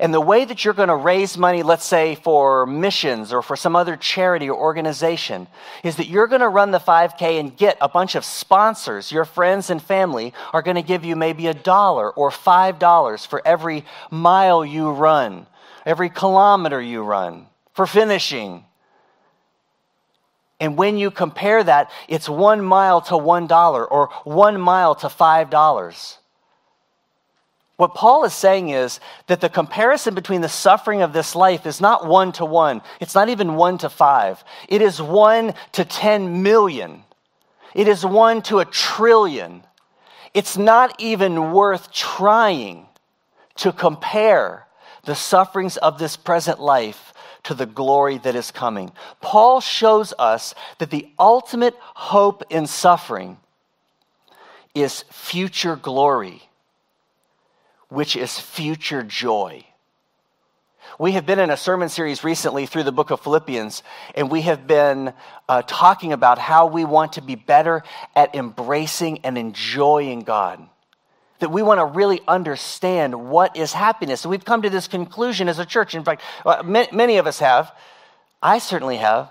And 0.00 0.12
the 0.12 0.20
way 0.20 0.44
that 0.44 0.64
you're 0.64 0.74
going 0.74 0.88
to 0.88 0.96
raise 0.96 1.38
money, 1.38 1.62
let's 1.62 1.84
say 1.84 2.14
for 2.16 2.66
missions 2.66 3.32
or 3.32 3.42
for 3.42 3.56
some 3.56 3.74
other 3.74 3.96
charity 3.96 4.50
or 4.50 4.58
organization, 4.58 5.46
is 5.82 5.96
that 5.96 6.08
you're 6.08 6.26
going 6.26 6.40
to 6.40 6.48
run 6.48 6.72
the 6.72 6.78
5K 6.78 7.40
and 7.40 7.56
get 7.56 7.78
a 7.80 7.88
bunch 7.88 8.14
of 8.14 8.24
sponsors. 8.24 9.10
Your 9.10 9.24
friends 9.24 9.70
and 9.70 9.80
family 9.80 10.34
are 10.52 10.62
going 10.62 10.74
to 10.76 10.82
give 10.82 11.04
you 11.04 11.16
maybe 11.16 11.46
a 11.46 11.54
dollar 11.54 12.10
or 12.10 12.30
five 12.30 12.78
dollars 12.78 13.24
for 13.24 13.40
every 13.46 13.84
mile 14.10 14.64
you 14.64 14.90
run, 14.90 15.46
every 15.86 16.10
kilometer 16.10 16.80
you 16.80 17.02
run, 17.02 17.46
for 17.72 17.86
finishing. 17.86 18.64
And 20.60 20.76
when 20.76 20.96
you 20.96 21.10
compare 21.10 21.62
that, 21.62 21.90
it's 22.08 22.28
one 22.28 22.62
mile 22.62 23.00
to 23.02 23.16
one 23.16 23.46
dollar 23.46 23.84
or 23.84 24.08
one 24.24 24.60
mile 24.60 24.94
to 24.96 25.08
five 25.08 25.50
dollars. 25.50 26.18
What 27.76 27.94
Paul 27.94 28.24
is 28.24 28.34
saying 28.34 28.70
is 28.70 28.98
that 29.28 29.40
the 29.40 29.48
comparison 29.48 30.12
between 30.16 30.40
the 30.40 30.48
suffering 30.48 31.00
of 31.02 31.12
this 31.12 31.36
life 31.36 31.64
is 31.64 31.80
not 31.80 32.08
one 32.08 32.32
to 32.32 32.44
one. 32.44 32.82
It's 32.98 33.14
not 33.14 33.28
even 33.28 33.54
one 33.54 33.78
to 33.78 33.88
five. 33.88 34.42
It 34.68 34.82
is 34.82 35.00
one 35.00 35.54
to 35.72 35.84
10 35.84 36.42
million. 36.42 37.04
It 37.74 37.86
is 37.86 38.04
one 38.04 38.42
to 38.42 38.58
a 38.58 38.64
trillion. 38.64 39.62
It's 40.34 40.56
not 40.56 41.00
even 41.00 41.52
worth 41.52 41.92
trying 41.92 42.86
to 43.58 43.72
compare 43.72 44.66
the 45.04 45.14
sufferings 45.14 45.76
of 45.76 46.00
this 46.00 46.16
present 46.16 46.58
life 46.58 47.07
to 47.48 47.54
the 47.54 47.66
glory 47.66 48.16
that 48.18 48.34
is 48.34 48.50
coming. 48.50 48.92
Paul 49.20 49.60
shows 49.60 50.14
us 50.18 50.54
that 50.78 50.90
the 50.90 51.08
ultimate 51.18 51.74
hope 51.80 52.44
in 52.48 52.66
suffering 52.66 53.36
is 54.74 55.04
future 55.10 55.76
glory 55.76 56.48
which 57.88 58.16
is 58.16 58.38
future 58.38 59.02
joy. 59.02 59.64
We 60.98 61.12
have 61.12 61.26
been 61.26 61.38
in 61.38 61.50
a 61.50 61.56
sermon 61.56 61.88
series 61.88 62.24
recently 62.24 62.66
through 62.66 62.82
the 62.84 62.92
book 62.92 63.10
of 63.10 63.20
Philippians, 63.20 63.82
and 64.14 64.30
we 64.30 64.42
have 64.42 64.66
been 64.66 65.12
uh, 65.48 65.62
talking 65.66 66.12
about 66.12 66.38
how 66.38 66.66
we 66.66 66.84
want 66.84 67.14
to 67.14 67.22
be 67.22 67.34
better 67.34 67.82
at 68.16 68.34
embracing 68.34 69.20
and 69.24 69.36
enjoying 69.36 70.20
God. 70.20 70.66
That 71.40 71.50
we 71.50 71.62
want 71.62 71.78
to 71.78 71.84
really 71.84 72.20
understand 72.26 73.28
what 73.28 73.56
is 73.56 73.72
happiness. 73.72 74.24
And 74.24 74.30
we've 74.30 74.44
come 74.44 74.62
to 74.62 74.70
this 74.70 74.88
conclusion 74.88 75.48
as 75.48 75.58
a 75.58 75.64
church. 75.64 75.94
In 75.94 76.04
fact, 76.04 76.22
uh, 76.44 76.62
many 76.64 77.18
of 77.18 77.26
us 77.26 77.38
have. 77.38 77.72
I 78.42 78.58
certainly 78.58 78.96
have. 78.96 79.30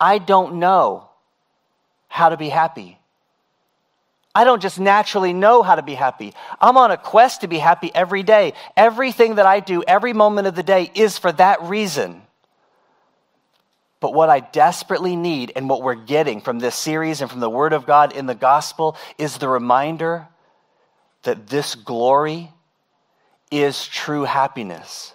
I 0.00 0.18
don't 0.18 0.56
know 0.56 1.08
how 2.08 2.28
to 2.28 2.36
be 2.36 2.48
happy. 2.48 2.98
I 4.34 4.44
don't 4.44 4.60
just 4.60 4.78
naturally 4.78 5.32
know 5.32 5.62
how 5.62 5.76
to 5.76 5.82
be 5.82 5.94
happy. 5.94 6.34
I'm 6.60 6.76
on 6.76 6.90
a 6.90 6.98
quest 6.98 7.40
to 7.40 7.48
be 7.48 7.58
happy 7.58 7.90
every 7.94 8.22
day. 8.22 8.52
Everything 8.76 9.36
that 9.36 9.46
I 9.46 9.60
do, 9.60 9.82
every 9.82 10.12
moment 10.12 10.46
of 10.46 10.54
the 10.54 10.62
day, 10.62 10.90
is 10.94 11.16
for 11.16 11.32
that 11.32 11.62
reason. 11.62 12.20
But 13.98 14.12
what 14.12 14.28
I 14.28 14.40
desperately 14.40 15.16
need 15.16 15.52
and 15.56 15.70
what 15.70 15.82
we're 15.82 15.94
getting 15.94 16.42
from 16.42 16.58
this 16.58 16.74
series 16.74 17.22
and 17.22 17.30
from 17.30 17.40
the 17.40 17.48
Word 17.48 17.72
of 17.72 17.86
God 17.86 18.12
in 18.14 18.26
the 18.26 18.34
gospel 18.34 18.96
is 19.16 19.38
the 19.38 19.48
reminder 19.48 20.28
that 21.26 21.46
this 21.46 21.76
glory 21.76 22.50
is 23.52 23.86
true 23.86 24.24
happiness 24.24 25.14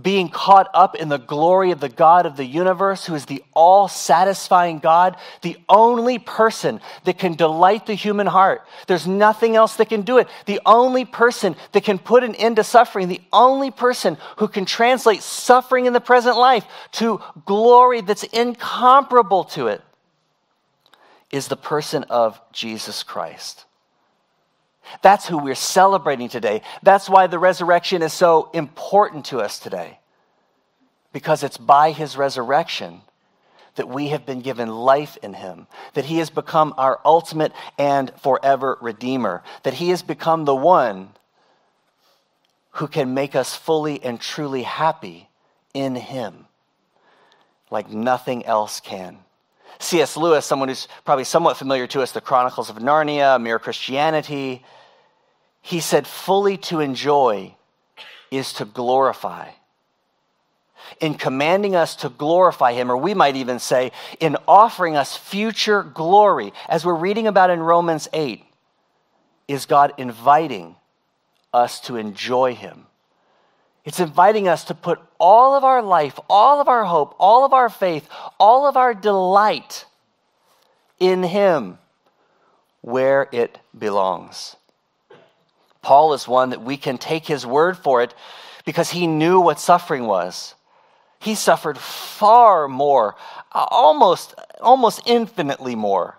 being 0.00 0.28
caught 0.28 0.68
up 0.74 0.94
in 0.94 1.08
the 1.08 1.18
glory 1.18 1.70
of 1.70 1.80
the 1.80 1.88
God 1.88 2.26
of 2.26 2.36
the 2.36 2.44
universe, 2.44 3.06
who 3.06 3.14
is 3.14 3.26
the 3.26 3.42
all 3.54 3.88
satisfying 3.88 4.78
God, 4.78 5.16
the 5.42 5.56
only 5.68 6.18
person 6.18 6.80
that 7.04 7.18
can 7.18 7.34
delight 7.34 7.86
the 7.86 7.94
human 7.94 8.26
heart. 8.26 8.66
There's 8.86 9.06
nothing 9.06 9.56
else 9.56 9.76
that 9.76 9.88
can 9.88 10.02
do 10.02 10.18
it. 10.18 10.28
The 10.46 10.60
only 10.66 11.04
person 11.04 11.56
that 11.72 11.84
can 11.84 11.98
put 11.98 12.24
an 12.24 12.34
end 12.34 12.56
to 12.56 12.64
suffering, 12.64 13.08
the 13.08 13.22
only 13.32 13.70
person 13.70 14.18
who 14.38 14.48
can 14.48 14.64
translate 14.64 15.22
suffering 15.22 15.86
in 15.86 15.92
the 15.92 16.00
present 16.00 16.36
life 16.36 16.66
to 16.92 17.20
glory 17.44 18.00
that's 18.00 18.24
incomparable 18.24 19.44
to 19.44 19.68
it, 19.68 19.82
is 21.30 21.48
the 21.48 21.56
person 21.56 22.04
of 22.04 22.40
Jesus 22.52 23.02
Christ. 23.02 23.65
That's 25.02 25.26
who 25.26 25.38
we're 25.38 25.54
celebrating 25.54 26.28
today. 26.28 26.62
That's 26.82 27.08
why 27.08 27.26
the 27.26 27.38
resurrection 27.38 28.02
is 28.02 28.12
so 28.12 28.50
important 28.52 29.26
to 29.26 29.40
us 29.40 29.58
today. 29.58 29.98
Because 31.12 31.42
it's 31.42 31.58
by 31.58 31.92
his 31.92 32.16
resurrection 32.16 33.00
that 33.76 33.88
we 33.88 34.08
have 34.08 34.26
been 34.26 34.40
given 34.40 34.68
life 34.68 35.16
in 35.22 35.34
him, 35.34 35.66
that 35.94 36.06
he 36.06 36.18
has 36.18 36.30
become 36.30 36.74
our 36.76 37.00
ultimate 37.04 37.52
and 37.78 38.12
forever 38.20 38.78
Redeemer, 38.80 39.42
that 39.62 39.74
he 39.74 39.90
has 39.90 40.02
become 40.02 40.44
the 40.44 40.54
one 40.54 41.10
who 42.72 42.88
can 42.88 43.14
make 43.14 43.34
us 43.34 43.54
fully 43.54 44.02
and 44.02 44.20
truly 44.20 44.62
happy 44.62 45.28
in 45.72 45.94
him, 45.94 46.46
like 47.70 47.90
nothing 47.90 48.44
else 48.44 48.80
can. 48.80 49.18
C.S. 49.78 50.16
Lewis, 50.16 50.46
someone 50.46 50.68
who's 50.68 50.88
probably 51.04 51.24
somewhat 51.24 51.56
familiar 51.56 51.86
to 51.88 52.00
us, 52.00 52.12
The 52.12 52.20
Chronicles 52.20 52.70
of 52.70 52.76
Narnia, 52.76 53.40
Mere 53.40 53.58
Christianity, 53.58 54.64
he 55.66 55.80
said, 55.80 56.06
fully 56.06 56.56
to 56.56 56.78
enjoy 56.78 57.52
is 58.30 58.52
to 58.52 58.64
glorify. 58.64 59.50
In 61.00 61.14
commanding 61.14 61.74
us 61.74 61.96
to 61.96 62.08
glorify 62.08 62.72
him, 62.72 62.88
or 62.88 62.96
we 62.96 63.14
might 63.14 63.34
even 63.34 63.58
say, 63.58 63.90
in 64.20 64.36
offering 64.46 64.96
us 64.96 65.16
future 65.16 65.82
glory, 65.82 66.52
as 66.68 66.86
we're 66.86 66.94
reading 66.94 67.26
about 67.26 67.50
in 67.50 67.58
Romans 67.58 68.06
8, 68.12 68.44
is 69.48 69.66
God 69.66 69.92
inviting 69.98 70.76
us 71.52 71.80
to 71.80 71.96
enjoy 71.96 72.54
him. 72.54 72.86
It's 73.84 73.98
inviting 73.98 74.46
us 74.46 74.62
to 74.66 74.74
put 74.74 75.00
all 75.18 75.56
of 75.56 75.64
our 75.64 75.82
life, 75.82 76.16
all 76.30 76.60
of 76.60 76.68
our 76.68 76.84
hope, 76.84 77.16
all 77.18 77.44
of 77.44 77.52
our 77.52 77.68
faith, 77.68 78.08
all 78.38 78.68
of 78.68 78.76
our 78.76 78.94
delight 78.94 79.84
in 81.00 81.24
him 81.24 81.78
where 82.82 83.28
it 83.32 83.58
belongs. 83.76 84.54
Paul 85.86 86.14
is 86.14 86.26
one 86.26 86.50
that 86.50 86.62
we 86.64 86.76
can 86.76 86.98
take 86.98 87.26
his 87.26 87.46
word 87.46 87.78
for 87.78 88.02
it 88.02 88.12
because 88.64 88.90
he 88.90 89.06
knew 89.06 89.38
what 89.38 89.60
suffering 89.60 90.04
was. 90.08 90.56
He 91.20 91.36
suffered 91.36 91.78
far 91.78 92.66
more, 92.66 93.14
almost, 93.52 94.34
almost 94.60 95.00
infinitely 95.06 95.76
more 95.76 96.18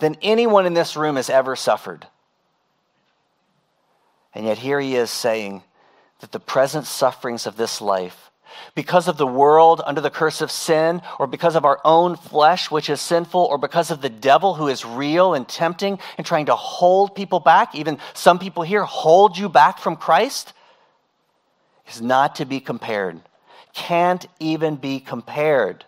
than 0.00 0.16
anyone 0.22 0.66
in 0.66 0.74
this 0.74 0.96
room 0.96 1.14
has 1.14 1.30
ever 1.30 1.54
suffered. 1.54 2.08
And 4.34 4.44
yet, 4.44 4.58
here 4.58 4.80
he 4.80 4.96
is 4.96 5.08
saying 5.08 5.62
that 6.18 6.32
the 6.32 6.40
present 6.40 6.84
sufferings 6.84 7.46
of 7.46 7.56
this 7.56 7.80
life 7.80 8.27
because 8.74 9.08
of 9.08 9.16
the 9.16 9.26
world 9.26 9.80
under 9.84 10.00
the 10.00 10.10
curse 10.10 10.40
of 10.40 10.50
sin, 10.50 11.02
or 11.18 11.26
because 11.26 11.56
of 11.56 11.64
our 11.64 11.80
own 11.84 12.16
flesh, 12.16 12.70
which 12.70 12.90
is 12.90 13.00
sinful, 13.00 13.40
or 13.40 13.58
because 13.58 13.90
of 13.90 14.00
the 14.00 14.08
devil 14.08 14.54
who 14.54 14.68
is 14.68 14.84
real 14.84 15.34
and 15.34 15.48
tempting 15.48 15.98
and 16.16 16.26
trying 16.26 16.46
to 16.46 16.54
hold 16.54 17.14
people 17.14 17.40
back, 17.40 17.74
even 17.74 17.98
some 18.14 18.38
people 18.38 18.62
here 18.62 18.84
hold 18.84 19.36
you 19.36 19.48
back 19.48 19.78
from 19.78 19.96
Christ, 19.96 20.52
is 21.88 22.00
not 22.00 22.36
to 22.36 22.44
be 22.44 22.60
compared. 22.60 23.20
Can't 23.72 24.26
even 24.40 24.76
be 24.76 25.00
compared 25.00 25.84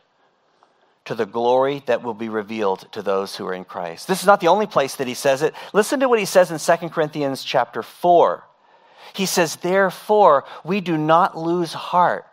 to 1.07 1.15
the 1.15 1.27
glory 1.27 1.83
that 1.87 2.03
will 2.03 2.15
be 2.15 2.29
revealed 2.29 2.87
to 2.93 3.03
those 3.03 3.35
who 3.35 3.47
are 3.47 3.55
in 3.55 3.65
Christ. 3.65 4.07
This 4.07 4.21
is 4.21 4.27
not 4.27 4.41
the 4.41 4.49
only 4.49 4.67
place 4.67 4.97
that 4.97 5.09
he 5.09 5.15
says 5.15 5.43
it. 5.43 5.55
Listen 5.73 6.01
to 6.01 6.09
what 6.09 6.19
he 6.19 6.25
says 6.25 6.51
in 6.51 6.79
2 6.79 6.89
Corinthians 6.91 7.43
chapter 7.43 7.83
4. 7.83 8.45
He 9.15 9.27
says, 9.27 9.57
Therefore, 9.57 10.45
we 10.65 10.81
do 10.81 10.97
not 10.97 11.37
lose 11.37 11.73
heart. 11.73 12.27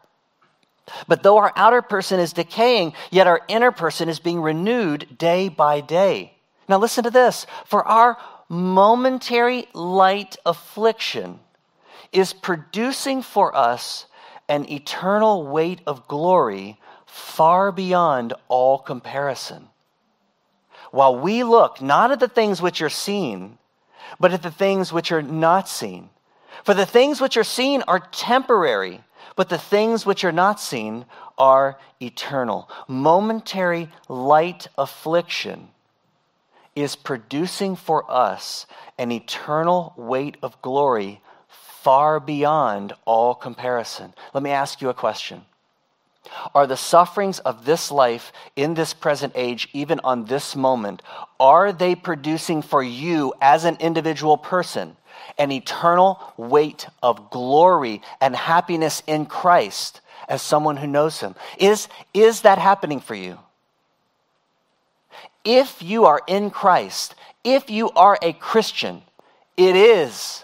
But 1.08 1.24
though 1.24 1.38
our 1.38 1.54
outer 1.56 1.82
person 1.82 2.20
is 2.20 2.34
decaying, 2.34 2.94
yet 3.12 3.28
our 3.28 3.42
inner 3.48 3.72
person 3.72 4.10
is 4.10 4.20
being 4.20 4.42
renewed 4.42 5.18
day 5.18 5.50
by 5.50 5.82
day. 5.82 6.34
Now, 6.70 6.78
listen 6.78 7.04
to 7.04 7.12
this. 7.12 7.46
For 7.66 7.86
our 7.88 8.18
momentary 8.50 9.68
light 9.74 10.38
affliction 10.46 11.40
is 12.12 12.34
producing 12.34 13.22
for 13.22 13.56
us 13.56 14.06
an 14.48 14.70
eternal 14.70 15.46
weight 15.46 15.82
of 15.86 16.08
glory 16.08 16.80
far 17.06 17.72
beyond 17.72 18.34
all 18.48 18.78
comparison. 18.78 19.68
While 20.92 21.20
we 21.20 21.44
look 21.44 21.82
not 21.82 22.12
at 22.12 22.20
the 22.20 22.30
things 22.30 22.62
which 22.62 22.82
are 22.82 22.90
seen, 22.90 23.58
but 24.20 24.34
at 24.34 24.42
the 24.42 24.52
things 24.52 24.94
which 24.94 25.12
are 25.12 25.22
not 25.22 25.68
seen. 25.68 26.10
For 26.64 26.74
the 26.74 26.86
things 26.86 27.20
which 27.20 27.36
are 27.36 27.44
seen 27.44 27.84
are 27.88 28.00
temporary 28.00 29.04
but 29.38 29.48
the 29.48 29.58
things 29.58 30.06
which 30.06 30.26
are 30.26 30.34
not 30.34 30.60
seen 30.60 31.06
are 31.38 31.80
eternal. 32.02 32.70
Momentary 32.90 33.90
light 34.10 34.68
affliction 34.78 35.70
is 36.76 36.96
producing 36.96 37.76
for 37.76 38.10
us 38.12 38.66
an 38.98 39.12
eternal 39.12 39.94
weight 39.96 40.38
of 40.42 40.62
glory 40.62 41.22
far 41.48 42.20
beyond 42.20 42.94
all 43.06 43.34
comparison. 43.34 44.14
Let 44.34 44.44
me 44.44 44.50
ask 44.50 44.82
you 44.82 44.90
a 44.90 44.94
question. 44.94 45.46
Are 46.54 46.68
the 46.68 46.76
sufferings 46.76 47.40
of 47.40 47.64
this 47.64 47.92
life 47.92 48.34
in 48.56 48.74
this 48.74 48.94
present 48.94 49.34
age, 49.36 49.70
even 49.72 50.02
on 50.04 50.26
this 50.26 50.56
moment, 50.56 51.02
are 51.40 51.72
they 51.72 51.96
producing 51.96 52.62
for 52.62 52.84
you 52.84 53.34
as 53.40 53.66
an 53.66 53.78
individual 53.80 54.38
person 54.38 54.98
an 55.38 55.52
eternal 55.52 56.20
weight 56.38 56.88
of 57.02 57.30
glory 57.30 58.02
and 58.22 58.36
happiness 58.36 59.04
in 59.08 59.26
Christ 59.26 60.02
as 60.28 60.42
someone 60.42 60.78
who 60.78 60.88
knows 60.88 61.20
Him? 61.20 61.36
Is, 61.58 61.88
is 62.14 62.42
that 62.42 62.58
happening 62.58 63.00
for 63.00 63.16
you? 63.16 63.38
If 65.44 65.82
you 65.82 66.06
are 66.06 66.22
in 66.28 66.50
Christ, 66.50 67.16
if 67.44 67.70
you 67.70 67.90
are 67.92 68.18
a 68.22 68.34
Christian, 68.34 69.02
it 69.56 69.76
is. 69.76 70.44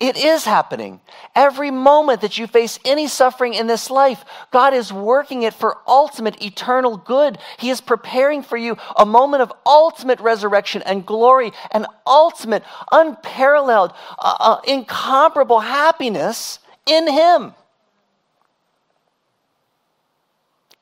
It 0.00 0.16
is 0.16 0.44
happening. 0.44 1.00
Every 1.36 1.70
moment 1.70 2.22
that 2.22 2.36
you 2.36 2.48
face 2.48 2.80
any 2.84 3.06
suffering 3.06 3.54
in 3.54 3.68
this 3.68 3.90
life, 3.90 4.24
God 4.50 4.74
is 4.74 4.92
working 4.92 5.42
it 5.42 5.54
for 5.54 5.78
ultimate 5.86 6.42
eternal 6.42 6.96
good. 6.96 7.38
He 7.58 7.70
is 7.70 7.80
preparing 7.80 8.42
for 8.42 8.56
you 8.56 8.76
a 8.96 9.06
moment 9.06 9.42
of 9.42 9.52
ultimate 9.64 10.18
resurrection 10.18 10.82
and 10.82 11.06
glory 11.06 11.52
and 11.70 11.86
ultimate, 12.06 12.64
unparalleled, 12.90 13.92
uh, 14.18 14.36
uh, 14.40 14.60
incomparable 14.66 15.60
happiness 15.60 16.58
in 16.86 17.10
Him. 17.10 17.54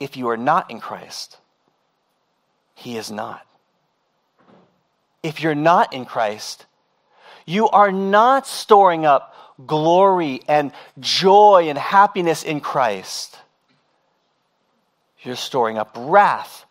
If 0.01 0.17
you 0.17 0.29
are 0.31 0.39
not 0.39 0.71
in 0.71 0.81
Christ, 0.81 1.37
He 2.75 2.97
is 2.97 3.11
not. 3.11 3.47
If 5.23 5.43
you're 5.43 5.55
not 5.55 5.93
in 5.93 6.07
Christ, 6.07 6.67
you 7.47 7.69
are 7.69 7.93
not 7.93 8.47
storing 8.47 9.07
up 9.07 9.35
glory 9.67 10.43
and 10.49 10.73
joy 10.99 11.67
and 11.69 11.79
happiness 11.79 12.43
in 12.43 12.61
Christ. 12.61 13.39
You're 15.23 15.37
storing 15.37 15.79
up 15.79 15.95
wrath. 15.97 16.65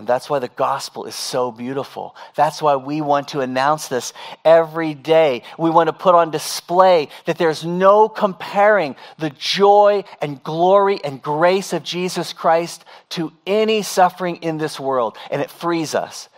And 0.00 0.06
that's 0.06 0.30
why 0.30 0.38
the 0.38 0.48
gospel 0.48 1.04
is 1.04 1.14
so 1.14 1.52
beautiful. 1.52 2.16
That's 2.34 2.62
why 2.62 2.76
we 2.76 3.02
want 3.02 3.28
to 3.28 3.40
announce 3.40 3.88
this 3.88 4.14
every 4.46 4.94
day. 4.94 5.42
We 5.58 5.68
want 5.68 5.88
to 5.88 5.92
put 5.92 6.14
on 6.14 6.30
display 6.30 7.10
that 7.26 7.36
there's 7.36 7.66
no 7.66 8.08
comparing 8.08 8.96
the 9.18 9.28
joy 9.28 10.04
and 10.22 10.42
glory 10.42 11.04
and 11.04 11.20
grace 11.20 11.74
of 11.74 11.82
Jesus 11.82 12.32
Christ 12.32 12.86
to 13.10 13.30
any 13.46 13.82
suffering 13.82 14.36
in 14.36 14.56
this 14.56 14.80
world. 14.80 15.18
And 15.30 15.42
it 15.42 15.50
frees 15.50 15.94
us. 15.94 16.29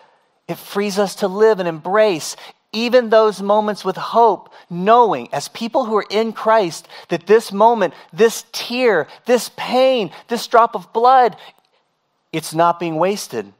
It 0.52 0.58
frees 0.58 0.98
us 0.98 1.14
to 1.16 1.28
live 1.28 1.60
and 1.60 1.68
embrace 1.68 2.36
even 2.72 3.08
those 3.08 3.40
moments 3.40 3.86
with 3.86 3.96
hope, 3.96 4.52
knowing 4.68 5.32
as 5.32 5.48
people 5.48 5.86
who 5.86 5.96
are 5.96 6.04
in 6.10 6.34
Christ 6.34 6.86
that 7.08 7.26
this 7.26 7.52
moment, 7.52 7.94
this 8.12 8.44
tear, 8.52 9.08
this 9.24 9.50
pain, 9.56 10.10
this 10.28 10.46
drop 10.46 10.74
of 10.74 10.92
blood, 10.92 11.38
it's 12.34 12.52
not 12.52 12.78
being 12.78 12.96
wasted. 12.96 13.50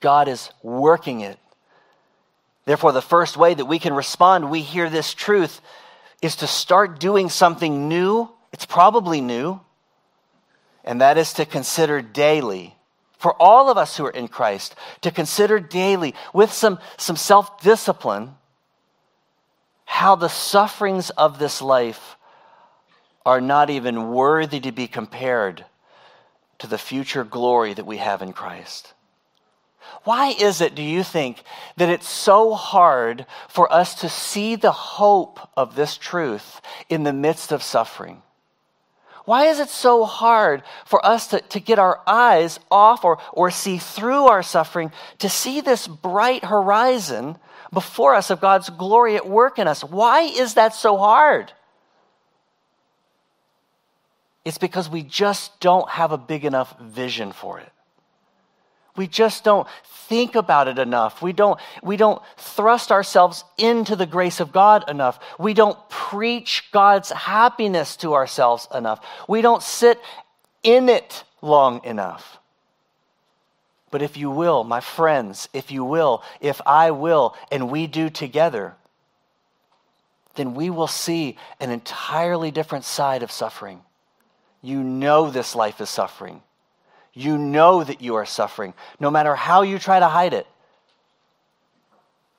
God 0.00 0.26
is 0.26 0.50
working 0.64 1.20
it. 1.20 1.38
Therefore, 2.64 2.90
the 2.90 3.00
first 3.00 3.36
way 3.36 3.54
that 3.54 3.66
we 3.66 3.78
can 3.78 3.94
respond, 3.94 4.50
we 4.50 4.62
hear 4.62 4.90
this 4.90 5.14
truth, 5.14 5.60
is 6.20 6.34
to 6.36 6.48
start 6.48 6.98
doing 6.98 7.28
something 7.28 7.86
new. 7.88 8.28
It's 8.52 8.66
probably 8.66 9.20
new, 9.20 9.60
and 10.84 11.00
that 11.00 11.16
is 11.18 11.34
to 11.34 11.46
consider 11.46 12.02
daily 12.02 12.74
for 13.18 13.40
all 13.40 13.70
of 13.70 13.78
us 13.78 13.96
who 13.96 14.06
are 14.06 14.10
in 14.10 14.28
Christ 14.28 14.74
to 15.00 15.10
consider 15.10 15.58
daily 15.58 16.14
with 16.32 16.52
some, 16.52 16.78
some 16.96 17.16
self 17.16 17.60
discipline 17.62 18.34
how 19.84 20.16
the 20.16 20.28
sufferings 20.28 21.10
of 21.10 21.38
this 21.38 21.62
life 21.62 22.16
are 23.24 23.40
not 23.40 23.70
even 23.70 24.10
worthy 24.10 24.60
to 24.60 24.72
be 24.72 24.86
compared 24.86 25.64
to 26.58 26.66
the 26.66 26.78
future 26.78 27.24
glory 27.24 27.72
that 27.72 27.86
we 27.86 27.96
have 27.96 28.20
in 28.20 28.32
Christ. 28.32 28.92
Why 30.04 30.28
is 30.28 30.60
it, 30.60 30.74
do 30.74 30.82
you 30.82 31.02
think, 31.02 31.42
that 31.76 31.88
it's 31.88 32.08
so 32.08 32.54
hard 32.54 33.26
for 33.48 33.72
us 33.72 33.94
to 34.00 34.08
see 34.08 34.56
the 34.56 34.72
hope 34.72 35.40
of 35.56 35.76
this 35.76 35.96
truth 35.96 36.60
in 36.88 37.04
the 37.04 37.12
midst 37.12 37.52
of 37.52 37.62
suffering? 37.62 38.22
Why 39.26 39.46
is 39.46 39.58
it 39.58 39.68
so 39.68 40.04
hard 40.04 40.62
for 40.86 41.04
us 41.04 41.26
to, 41.28 41.40
to 41.40 41.60
get 41.60 41.78
our 41.78 42.00
eyes 42.06 42.58
off 42.70 43.04
or, 43.04 43.18
or 43.32 43.50
see 43.50 43.76
through 43.76 44.26
our 44.26 44.42
suffering 44.42 44.92
to 45.18 45.28
see 45.28 45.60
this 45.60 45.86
bright 45.86 46.44
horizon 46.44 47.36
before 47.72 48.14
us 48.14 48.30
of 48.30 48.40
God's 48.40 48.70
glory 48.70 49.16
at 49.16 49.28
work 49.28 49.58
in 49.58 49.66
us? 49.66 49.82
Why 49.82 50.22
is 50.22 50.54
that 50.54 50.74
so 50.74 50.96
hard? 50.96 51.52
It's 54.44 54.58
because 54.58 54.88
we 54.88 55.02
just 55.02 55.58
don't 55.58 55.90
have 55.90 56.12
a 56.12 56.18
big 56.18 56.44
enough 56.44 56.78
vision 56.78 57.32
for 57.32 57.58
it. 57.58 57.72
We 58.96 59.06
just 59.06 59.44
don't 59.44 59.66
think 59.84 60.34
about 60.34 60.68
it 60.68 60.78
enough. 60.78 61.20
We 61.20 61.32
don't, 61.32 61.60
we 61.82 61.96
don't 61.96 62.22
thrust 62.36 62.92
ourselves 62.92 63.44
into 63.58 63.96
the 63.96 64.06
grace 64.06 64.40
of 64.40 64.52
God 64.52 64.88
enough. 64.88 65.18
We 65.38 65.54
don't 65.54 65.78
preach 65.88 66.64
God's 66.72 67.10
happiness 67.10 67.96
to 67.98 68.14
ourselves 68.14 68.68
enough. 68.74 69.04
We 69.28 69.42
don't 69.42 69.62
sit 69.62 70.00
in 70.62 70.88
it 70.88 71.24
long 71.42 71.84
enough. 71.84 72.38
But 73.90 74.02
if 74.02 74.16
you 74.16 74.30
will, 74.30 74.64
my 74.64 74.80
friends, 74.80 75.48
if 75.52 75.70
you 75.70 75.84
will, 75.84 76.22
if 76.40 76.60
I 76.66 76.90
will, 76.90 77.34
and 77.50 77.70
we 77.70 77.86
do 77.86 78.10
together, 78.10 78.74
then 80.34 80.54
we 80.54 80.70
will 80.70 80.86
see 80.86 81.36
an 81.60 81.70
entirely 81.70 82.50
different 82.50 82.84
side 82.84 83.22
of 83.22 83.30
suffering. 83.30 83.80
You 84.60 84.82
know 84.82 85.30
this 85.30 85.54
life 85.54 85.80
is 85.80 85.88
suffering. 85.88 86.42
You 87.18 87.38
know 87.38 87.82
that 87.82 88.02
you 88.02 88.16
are 88.16 88.26
suffering, 88.26 88.74
no 89.00 89.10
matter 89.10 89.34
how 89.34 89.62
you 89.62 89.78
try 89.78 89.98
to 89.98 90.06
hide 90.06 90.34
it. 90.34 90.46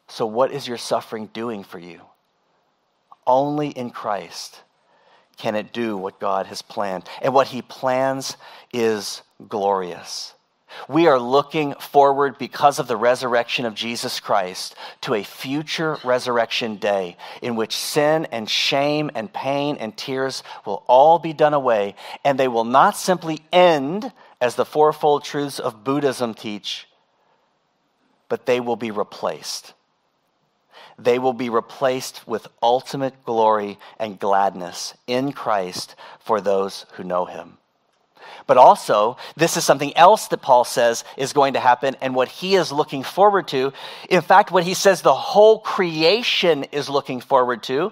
So, 0.08 0.28
what 0.28 0.52
is 0.52 0.68
your 0.68 0.78
suffering 0.78 1.32
doing 1.34 1.64
for 1.64 1.80
you? 1.80 2.00
Only 3.26 3.70
in 3.70 3.90
Christ 3.90 4.62
can 5.38 5.56
it 5.56 5.74
do 5.74 5.98
what 5.98 6.20
God 6.20 6.46
has 6.46 6.62
planned. 6.62 7.06
And 7.24 7.34
what 7.34 7.48
He 7.48 7.64
plans 7.64 8.38
is 8.72 9.24
glorious. 9.50 10.36
We 10.88 11.08
are 11.08 11.20
looking 11.20 11.74
forward 11.76 12.38
because 12.38 12.78
of 12.78 12.88
the 12.88 12.98
resurrection 12.98 13.66
of 13.66 13.74
Jesus 13.74 14.20
Christ 14.20 14.76
to 15.02 15.16
a 15.16 15.24
future 15.24 15.98
resurrection 16.04 16.76
day 16.76 17.18
in 17.42 17.56
which 17.56 17.76
sin 17.76 18.28
and 18.32 18.48
shame 18.48 19.10
and 19.16 19.34
pain 19.34 19.78
and 19.78 19.98
tears 19.98 20.44
will 20.66 20.84
all 20.86 21.18
be 21.18 21.34
done 21.34 21.56
away, 21.56 21.96
and 22.24 22.40
they 22.40 22.48
will 22.48 22.64
not 22.64 22.96
simply 22.96 23.42
end 23.52 24.12
as 24.40 24.56
the 24.56 24.66
fourfold 24.66 25.24
truths 25.24 25.60
of 25.60 25.84
Buddhism 25.84 26.34
teach, 26.34 26.88
but 28.30 28.46
they 28.46 28.60
will 28.60 28.76
be 28.76 28.92
replaced. 28.92 29.74
They 31.00 31.20
will 31.20 31.34
be 31.34 31.50
replaced 31.50 32.28
with 32.28 32.48
ultimate 32.62 33.24
glory 33.24 33.78
and 34.00 34.20
gladness 34.20 34.96
in 35.06 35.32
Christ 35.32 35.96
for 36.20 36.42
those 36.42 36.86
who 36.94 37.04
know 37.04 37.26
him. 37.26 37.58
But 38.46 38.58
also, 38.58 39.18
this 39.36 39.58
is 39.58 39.64
something 39.64 39.96
else 39.96 40.28
that 40.30 40.42
Paul 40.42 40.64
says 40.64 41.04
is 41.18 41.34
going 41.34 41.54
to 41.54 41.60
happen 41.60 41.96
and 42.02 42.16
what 42.16 42.28
he 42.28 42.56
is 42.56 42.72
looking 42.72 43.04
forward 43.04 43.48
to. 43.50 43.74
In 44.10 44.22
fact, 44.22 44.52
what 44.52 44.64
he 44.64 44.74
says 44.74 45.02
the 45.02 45.14
whole 45.14 45.60
creation 45.60 46.64
is 46.66 46.90
looking 46.90 47.22
forward 47.22 47.64
to 47.64 47.92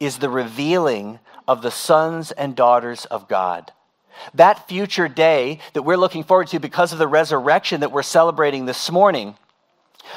is 0.00 0.18
the 0.18 0.30
revealing 0.30 1.18
of 1.46 1.62
the 1.62 1.70
sons 1.70 2.32
and 2.32 2.56
daughters 2.56 3.04
of 3.06 3.28
God. 3.28 3.72
That 4.34 4.68
future 4.68 5.08
day 5.08 5.58
that 5.74 5.82
we're 5.82 5.96
looking 5.96 6.24
forward 6.24 6.48
to 6.48 6.58
because 6.58 6.92
of 6.92 6.98
the 6.98 7.08
resurrection 7.08 7.80
that 7.80 7.92
we're 7.92 8.02
celebrating 8.02 8.66
this 8.66 8.90
morning 8.90 9.36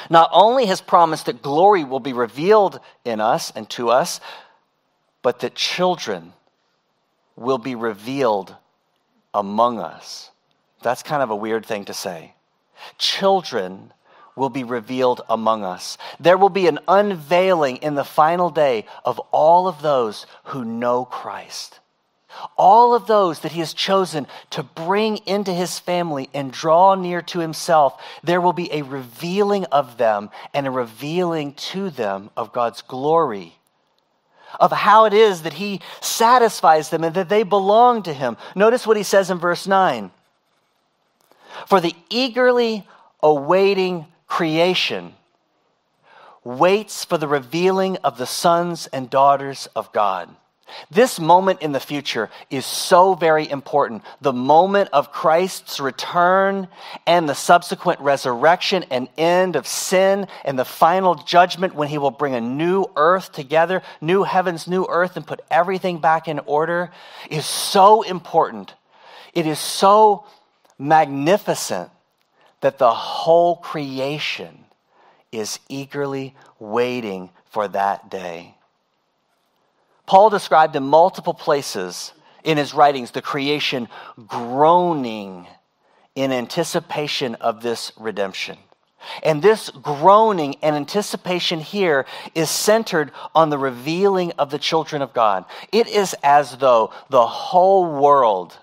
not 0.10 0.30
only 0.34 0.66
has 0.66 0.82
promised 0.82 1.28
that 1.28 1.42
glory 1.42 1.84
will 1.84 2.00
be 2.00 2.14
revealed 2.14 2.80
in 3.04 3.22
us 3.22 3.52
and 3.56 3.70
to 3.72 3.90
us, 3.90 4.20
but 5.22 5.40
that 5.40 5.56
children 5.56 6.34
will 7.36 7.58
be 7.58 7.76
revealed 7.76 8.56
among 9.34 9.80
us. 9.80 10.32
That's 10.82 11.04
kind 11.04 11.24
of 11.24 11.30
a 11.30 11.36
weird 11.36 11.66
thing 11.66 11.86
to 11.86 11.94
say. 11.94 12.34
Children 12.98 13.92
will 14.36 14.50
be 14.50 14.64
revealed 14.64 15.22
among 15.30 15.64
us. 15.64 15.98
There 16.20 16.38
will 16.38 16.50
be 16.50 16.68
an 16.68 16.80
unveiling 16.88 17.78
in 17.78 17.96
the 17.96 18.04
final 18.04 18.50
day 18.50 18.86
of 19.04 19.20
all 19.32 19.68
of 19.68 19.82
those 19.82 20.26
who 20.46 20.66
know 20.66 21.06
Christ. 21.06 21.80
All 22.58 22.94
of 22.94 23.08
those 23.08 23.40
that 23.40 23.52
he 23.52 23.60
has 23.60 23.74
chosen 23.74 24.28
to 24.52 24.64
bring 24.64 25.18
into 25.26 25.54
his 25.54 25.80
family 25.80 26.30
and 26.34 26.52
draw 26.52 26.96
near 26.96 27.22
to 27.24 27.40
himself, 27.40 28.02
there 28.24 28.42
will 28.42 28.54
be 28.54 28.72
a 28.72 28.84
revealing 28.84 29.66
of 29.66 29.98
them 29.98 30.30
and 30.54 30.68
a 30.68 30.72
revealing 30.72 31.54
to 31.54 31.90
them 31.90 32.30
of 32.36 32.54
God's 32.54 32.82
glory, 32.82 33.58
of 34.60 34.72
how 34.72 35.06
it 35.06 35.14
is 35.14 35.42
that 35.44 35.54
he 35.54 35.82
satisfies 36.02 36.90
them 36.90 37.04
and 37.04 37.16
that 37.16 37.30
they 37.30 37.44
belong 37.44 38.04
to 38.04 38.14
him. 38.14 38.38
Notice 38.56 38.88
what 38.88 38.98
he 38.98 39.04
says 39.04 39.30
in 39.30 39.38
verse 39.38 39.68
9 39.68 40.12
For 41.68 41.80
the 41.80 41.96
eagerly 42.10 42.88
awaiting 43.22 44.08
creation 44.28 45.14
waits 46.44 47.04
for 47.04 47.18
the 47.18 47.28
revealing 47.28 47.98
of 47.98 48.18
the 48.18 48.28
sons 48.28 48.88
and 48.88 49.10
daughters 49.10 49.68
of 49.76 49.92
God. 49.92 50.30
This 50.90 51.20
moment 51.20 51.62
in 51.62 51.72
the 51.72 51.80
future 51.80 52.30
is 52.50 52.66
so 52.66 53.14
very 53.14 53.50
important. 53.50 54.04
The 54.22 54.34
moment 54.34 54.90
of 54.94 55.12
Christ's 55.12 55.80
return 55.80 56.68
and 57.06 57.30
the 57.30 57.36
subsequent 57.36 58.00
resurrection 58.00 58.84
and 58.90 59.08
end 59.18 59.56
of 59.56 59.68
sin 59.68 60.28
and 60.44 60.58
the 60.58 60.66
final 60.66 61.16
judgment 61.16 61.76
when 61.76 61.88
he 61.88 61.98
will 61.98 62.12
bring 62.12 62.34
a 62.34 62.42
new 62.42 62.86
earth 62.96 63.32
together, 63.32 63.84
new 64.02 64.24
heavens, 64.24 64.68
new 64.68 64.86
earth, 64.90 65.16
and 65.16 65.26
put 65.26 65.42
everything 65.52 66.00
back 66.00 66.28
in 66.28 66.40
order 66.40 66.92
is 67.30 67.46
so 67.46 68.02
important. 68.02 68.74
It 69.34 69.46
is 69.46 69.60
so 69.60 70.26
magnificent 70.80 71.92
that 72.62 72.80
the 72.80 72.94
whole 72.94 73.58
creation 73.58 74.66
is 75.32 75.60
eagerly 75.70 76.36
waiting 76.60 77.30
for 77.52 77.68
that 77.68 78.10
day. 78.10 78.55
Paul 80.06 80.30
described 80.30 80.76
in 80.76 80.84
multiple 80.84 81.34
places 81.34 82.14
in 82.44 82.58
his 82.58 82.74
writings 82.74 83.12
the 83.12 83.22
creation 83.22 83.88
groaning 84.28 85.48
in 86.16 86.32
anticipation 86.32 87.36
of 87.36 87.62
this 87.62 87.92
redemption. 87.98 88.58
And 89.22 89.42
this 89.42 89.70
groaning 89.70 90.56
and 90.62 90.76
anticipation 90.76 91.60
here 91.60 92.06
is 92.34 92.50
centered 92.50 93.12
on 93.36 93.50
the 93.50 93.58
revealing 93.58 94.32
of 94.40 94.50
the 94.50 94.60
children 94.60 95.02
of 95.02 95.14
God. 95.14 95.46
It 95.72 95.88
is 95.88 96.16
as 96.24 96.58
though 96.58 96.92
the 97.10 97.26
whole 97.26 97.86
world 97.86 98.58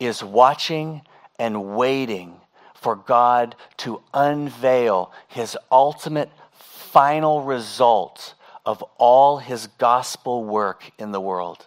is 0.00 0.22
watching 0.22 1.02
and 1.38 1.76
waiting 1.76 2.40
for 2.74 2.96
God 2.96 3.56
to 3.78 4.00
unveil 4.14 5.12
his 5.26 5.56
ultimate 5.70 6.30
final 6.52 7.42
result 7.42 8.34
of 8.68 8.84
all 8.98 9.38
his 9.38 9.66
gospel 9.78 10.44
work 10.44 10.90
in 10.98 11.10
the 11.10 11.20
world. 11.20 11.66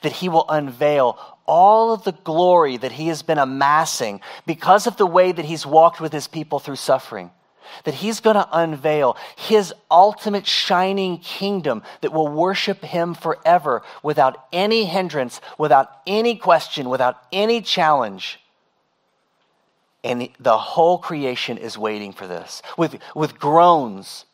That 0.00 0.12
he 0.12 0.30
will 0.30 0.46
unveil 0.48 1.18
all 1.46 1.92
of 1.92 2.02
the 2.04 2.12
glory 2.12 2.78
that 2.78 2.92
he 2.92 3.08
has 3.08 3.22
been 3.22 3.36
amassing 3.36 4.22
because 4.46 4.86
of 4.86 4.96
the 4.96 5.06
way 5.06 5.32
that 5.32 5.44
he's 5.44 5.66
walked 5.66 6.00
with 6.00 6.14
his 6.14 6.26
people 6.26 6.60
through 6.60 6.76
suffering. 6.76 7.30
That 7.84 7.92
he's 7.92 8.20
going 8.20 8.36
to 8.36 8.48
unveil 8.50 9.18
his 9.36 9.74
ultimate 9.90 10.46
shining 10.46 11.18
kingdom 11.18 11.82
that 12.00 12.14
will 12.14 12.28
worship 12.28 12.82
him 12.82 13.12
forever 13.12 13.82
without 14.02 14.46
any 14.50 14.86
hindrance, 14.86 15.42
without 15.58 15.90
any 16.06 16.36
question, 16.36 16.88
without 16.88 17.22
any 17.32 17.60
challenge. 17.60 18.40
And 20.02 20.30
the 20.40 20.56
whole 20.56 20.96
creation 20.96 21.58
is 21.58 21.76
waiting 21.76 22.14
for 22.14 22.26
this 22.26 22.62
with, 22.78 22.96
with 23.14 23.38
groans 23.38 24.24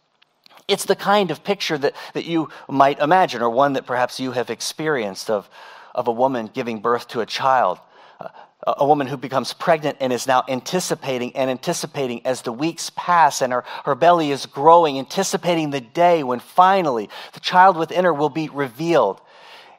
it's 0.69 0.85
the 0.85 0.97
kind 0.97 1.31
of 1.31 1.45
picture 1.45 1.77
that, 1.79 1.95
that 2.15 2.25
you 2.25 2.49
might 2.69 2.99
imagine, 2.99 3.43
or 3.43 3.51
one 3.51 3.75
that 3.75 3.87
perhaps 3.87 4.19
you 4.19 4.33
have 4.33 4.51
experienced 4.51 5.31
of, 5.31 5.49
of 5.95 6.09
a 6.09 6.13
woman 6.13 6.51
giving 6.53 6.81
birth 6.81 7.09
to 7.09 7.21
a 7.21 7.27
child. 7.27 7.79
Uh, 8.21 8.29
a 8.67 8.87
woman 8.87 9.07
who 9.07 9.19
becomes 9.19 9.53
pregnant 9.53 9.99
and 10.01 10.11
is 10.11 10.27
now 10.27 10.43
anticipating 10.49 11.37
and 11.37 11.51
anticipating 11.51 12.25
as 12.25 12.43
the 12.43 12.53
weeks 12.53 12.91
pass 12.97 13.43
and 13.43 13.53
her, 13.53 13.63
her 13.85 13.95
belly 13.95 14.31
is 14.31 14.47
growing, 14.47 14.99
anticipating 14.99 15.69
the 15.69 15.83
day 15.83 16.23
when 16.23 16.41
finally 16.41 17.11
the 17.35 17.41
child 17.41 17.77
within 17.77 18.05
her 18.05 18.15
will 18.15 18.31
be 18.31 18.49
revealed. 18.49 19.21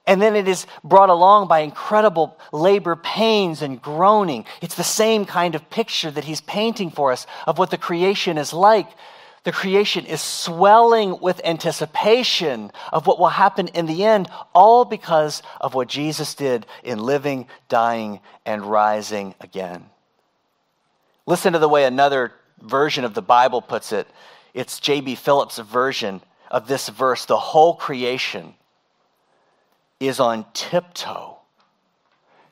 And 0.05 0.21
then 0.21 0.35
it 0.35 0.47
is 0.47 0.67
brought 0.83 1.09
along 1.09 1.47
by 1.47 1.61
incredible 1.61 2.37
labor 2.51 2.95
pains 2.95 3.63
and 3.63 3.81
groaning. 3.81 4.45
It's 4.61 4.75
the 4.75 4.83
same 4.83 5.25
kind 5.25 5.55
of 5.55 5.67
picture 5.71 6.11
that 6.11 6.25
he's 6.25 6.41
painting 6.41 6.91
for 6.91 7.11
us 7.11 7.25
of 7.47 7.57
what 7.57 7.71
the 7.71 7.79
creation 7.79 8.37
is 8.37 8.53
like 8.53 8.87
the 9.45 9.51
creation 9.51 10.07
is 10.07 10.21
swelling 10.21 11.19
with 11.21 11.39
anticipation 11.45 12.71
of 12.91 13.05
what 13.05 13.19
will 13.19 13.29
happen 13.29 13.67
in 13.69 13.85
the 13.85 14.03
end, 14.03 14.27
all 14.53 14.85
because 14.85 15.43
of 15.61 15.75
what 15.75 15.87
Jesus 15.87 16.33
did 16.33 16.65
in 16.83 16.97
living, 16.97 17.47
dying, 17.69 18.19
and 18.43 18.65
rising 18.65 19.35
again. 19.39 19.85
Listen 21.27 21.53
to 21.53 21.59
the 21.59 21.69
way 21.69 21.85
another 21.85 22.33
version 22.59 23.05
of 23.05 23.13
the 23.13 23.21
Bible 23.21 23.61
puts 23.61 23.91
it. 23.91 24.07
It's 24.55 24.79
J.B. 24.79 25.13
Phillips' 25.13 25.59
version 25.59 26.21
of 26.49 26.67
this 26.67 26.89
verse. 26.89 27.25
The 27.25 27.37
whole 27.37 27.75
creation 27.75 28.55
is 29.99 30.19
on 30.19 30.47
tiptoe 30.53 31.37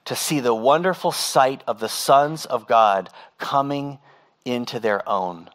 to 0.06 0.16
see 0.16 0.40
the 0.40 0.54
wonderful 0.54 1.12
sight 1.12 1.64
of 1.66 1.80
the 1.80 1.90
sons 1.90 2.46
of 2.46 2.68
God 2.68 3.10
coming 3.40 3.98
into 4.46 4.80
their 4.80 5.08
own. 5.10 5.50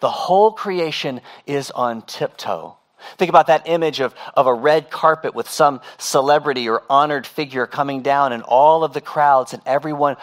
The 0.00 0.10
whole 0.10 0.52
creation 0.52 1.20
is 1.46 1.70
on 1.70 2.02
tiptoe. 2.02 2.76
Think 3.16 3.28
about 3.28 3.46
that 3.46 3.68
image 3.68 4.00
of, 4.00 4.14
of 4.34 4.46
a 4.46 4.54
red 4.54 4.90
carpet 4.90 5.34
with 5.34 5.48
some 5.48 5.80
celebrity 5.98 6.68
or 6.68 6.82
honored 6.90 7.26
figure 7.26 7.66
coming 7.66 8.02
down, 8.02 8.32
and 8.32 8.42
all 8.42 8.84
of 8.84 8.92
the 8.92 9.00
crowds 9.00 9.52
and 9.52 9.62
everyone 9.64 10.16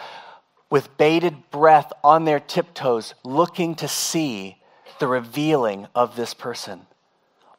with 0.68 0.96
bated 0.98 1.50
breath 1.50 1.92
on 2.02 2.24
their 2.24 2.40
tiptoes 2.40 3.14
looking 3.24 3.74
to 3.76 3.88
see 3.88 4.56
the 4.98 5.06
revealing 5.06 5.86
of 5.94 6.16
this 6.16 6.34
person. 6.34 6.86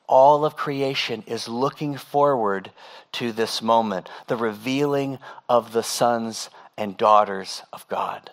All 0.07 0.45
of 0.45 0.55
creation 0.55 1.23
is 1.27 1.47
looking 1.47 1.97
forward 1.97 2.71
to 3.13 3.31
this 3.31 3.61
moment, 3.61 4.09
the 4.27 4.37
revealing 4.37 5.19
of 5.49 5.73
the 5.73 5.83
sons 5.83 6.49
and 6.77 6.95
daughters 6.95 7.63
of 7.73 7.87
God. 7.87 8.31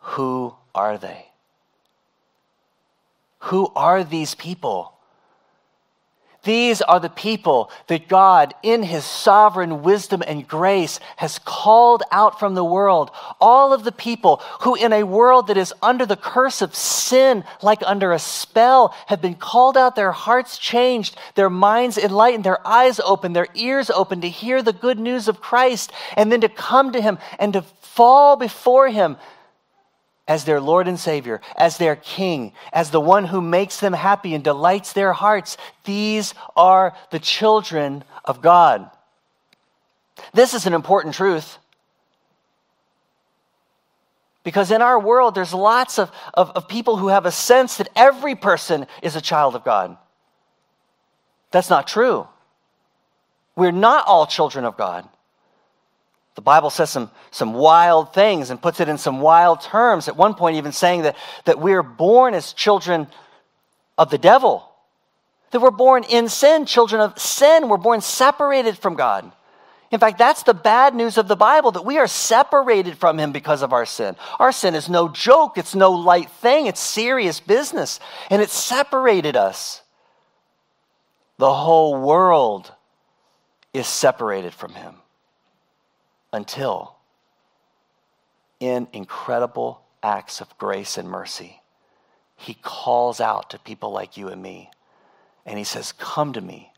Who 0.00 0.54
are 0.74 0.98
they? 0.98 1.27
Who 3.40 3.70
are 3.74 4.04
these 4.04 4.34
people? 4.34 4.94
These 6.44 6.80
are 6.82 7.00
the 7.00 7.10
people 7.10 7.70
that 7.88 8.08
God, 8.08 8.54
in 8.62 8.84
His 8.84 9.04
sovereign 9.04 9.82
wisdom 9.82 10.22
and 10.26 10.46
grace, 10.46 11.00
has 11.16 11.40
called 11.40 12.04
out 12.12 12.38
from 12.38 12.54
the 12.54 12.64
world. 12.64 13.10
All 13.40 13.72
of 13.72 13.82
the 13.82 13.92
people 13.92 14.40
who, 14.60 14.76
in 14.76 14.92
a 14.92 15.02
world 15.02 15.48
that 15.48 15.56
is 15.56 15.74
under 15.82 16.06
the 16.06 16.16
curse 16.16 16.62
of 16.62 16.76
sin, 16.76 17.44
like 17.60 17.82
under 17.84 18.12
a 18.12 18.20
spell, 18.20 18.94
have 19.08 19.20
been 19.20 19.34
called 19.34 19.76
out, 19.76 19.96
their 19.96 20.12
hearts 20.12 20.58
changed, 20.58 21.16
their 21.34 21.50
minds 21.50 21.98
enlightened, 21.98 22.44
their 22.44 22.66
eyes 22.66 23.00
opened, 23.00 23.34
their 23.34 23.48
ears 23.54 23.90
opened 23.90 24.22
to 24.22 24.30
hear 24.30 24.62
the 24.62 24.72
good 24.72 24.98
news 24.98 25.26
of 25.26 25.40
Christ, 25.40 25.92
and 26.16 26.30
then 26.30 26.40
to 26.40 26.48
come 26.48 26.92
to 26.92 27.02
Him 27.02 27.18
and 27.40 27.52
to 27.52 27.62
fall 27.62 28.36
before 28.36 28.88
Him 28.88 29.16
as 30.28 30.44
their 30.44 30.60
Lord 30.60 30.86
and 30.86 31.00
Savior, 31.00 31.40
as 31.56 31.78
their 31.78 31.96
King, 31.96 32.52
as 32.72 32.90
the 32.90 33.00
one 33.00 33.24
who 33.24 33.40
makes 33.40 33.80
them 33.80 33.94
happy 33.94 34.34
and 34.34 34.44
delights 34.44 34.92
their 34.92 35.14
hearts. 35.14 35.56
These 35.84 36.34
are 36.54 36.94
the 37.10 37.18
children 37.18 38.04
of 38.26 38.42
God. 38.42 38.90
This 40.34 40.52
is 40.52 40.66
an 40.66 40.74
important 40.74 41.14
truth. 41.14 41.58
Because 44.44 44.70
in 44.70 44.82
our 44.82 45.00
world, 45.00 45.34
there's 45.34 45.54
lots 45.54 45.98
of, 45.98 46.12
of, 46.34 46.50
of, 46.50 46.68
people 46.68 46.96
who 46.96 47.08
have 47.08 47.26
a 47.26 47.32
sense 47.32 47.76
that 47.76 47.88
every 47.96 48.34
person 48.34 48.86
is 49.02 49.16
a 49.16 49.20
child 49.20 49.54
of 49.54 49.64
God. 49.64 49.96
That's 51.50 51.70
not 51.70 51.86
true. 51.86 52.26
We're 53.56 53.72
not 53.72 54.06
all 54.06 54.26
children 54.26 54.64
of 54.64 54.76
God. 54.76 55.08
The 56.38 56.42
Bible 56.42 56.70
says 56.70 56.88
some, 56.88 57.10
some 57.32 57.52
wild 57.52 58.14
things 58.14 58.50
and 58.50 58.62
puts 58.62 58.78
it 58.78 58.88
in 58.88 58.96
some 58.96 59.20
wild 59.20 59.60
terms. 59.60 60.06
At 60.06 60.16
one 60.16 60.34
point, 60.34 60.54
even 60.56 60.70
saying 60.70 61.02
that, 61.02 61.16
that 61.46 61.58
we're 61.58 61.82
born 61.82 62.32
as 62.32 62.52
children 62.52 63.08
of 63.98 64.10
the 64.10 64.18
devil, 64.18 64.70
that 65.50 65.58
we're 65.58 65.72
born 65.72 66.04
in 66.04 66.28
sin, 66.28 66.64
children 66.64 67.00
of 67.00 67.18
sin. 67.18 67.68
We're 67.68 67.76
born 67.76 68.00
separated 68.00 68.78
from 68.78 68.94
God. 68.94 69.32
In 69.90 69.98
fact, 69.98 70.16
that's 70.16 70.44
the 70.44 70.54
bad 70.54 70.94
news 70.94 71.18
of 71.18 71.26
the 71.26 71.34
Bible 71.34 71.72
that 71.72 71.84
we 71.84 71.98
are 71.98 72.06
separated 72.06 72.98
from 72.98 73.18
Him 73.18 73.32
because 73.32 73.62
of 73.62 73.72
our 73.72 73.84
sin. 73.84 74.14
Our 74.38 74.52
sin 74.52 74.76
is 74.76 74.88
no 74.88 75.08
joke, 75.08 75.58
it's 75.58 75.74
no 75.74 75.90
light 75.90 76.30
thing, 76.30 76.68
it's 76.68 76.78
serious 76.78 77.40
business, 77.40 77.98
and 78.30 78.40
it 78.40 78.50
separated 78.50 79.34
us. 79.34 79.82
The 81.38 81.52
whole 81.52 82.00
world 82.00 82.72
is 83.74 83.88
separated 83.88 84.54
from 84.54 84.74
Him 84.74 84.94
until, 86.32 86.96
in 88.60 88.88
incredible 88.92 89.82
acts 90.02 90.40
of 90.40 90.56
grace 90.58 90.98
and 90.98 91.08
mercy, 91.08 91.60
he 92.36 92.54
calls 92.54 93.20
out 93.20 93.50
to 93.50 93.58
people 93.58 93.90
like 93.90 94.16
you 94.16 94.28
and 94.28 94.42
me. 94.42 94.70
And 95.44 95.58
he 95.58 95.64
says, 95.64 95.92
Come 95.92 96.32
to 96.34 96.40
me. 96.40 96.72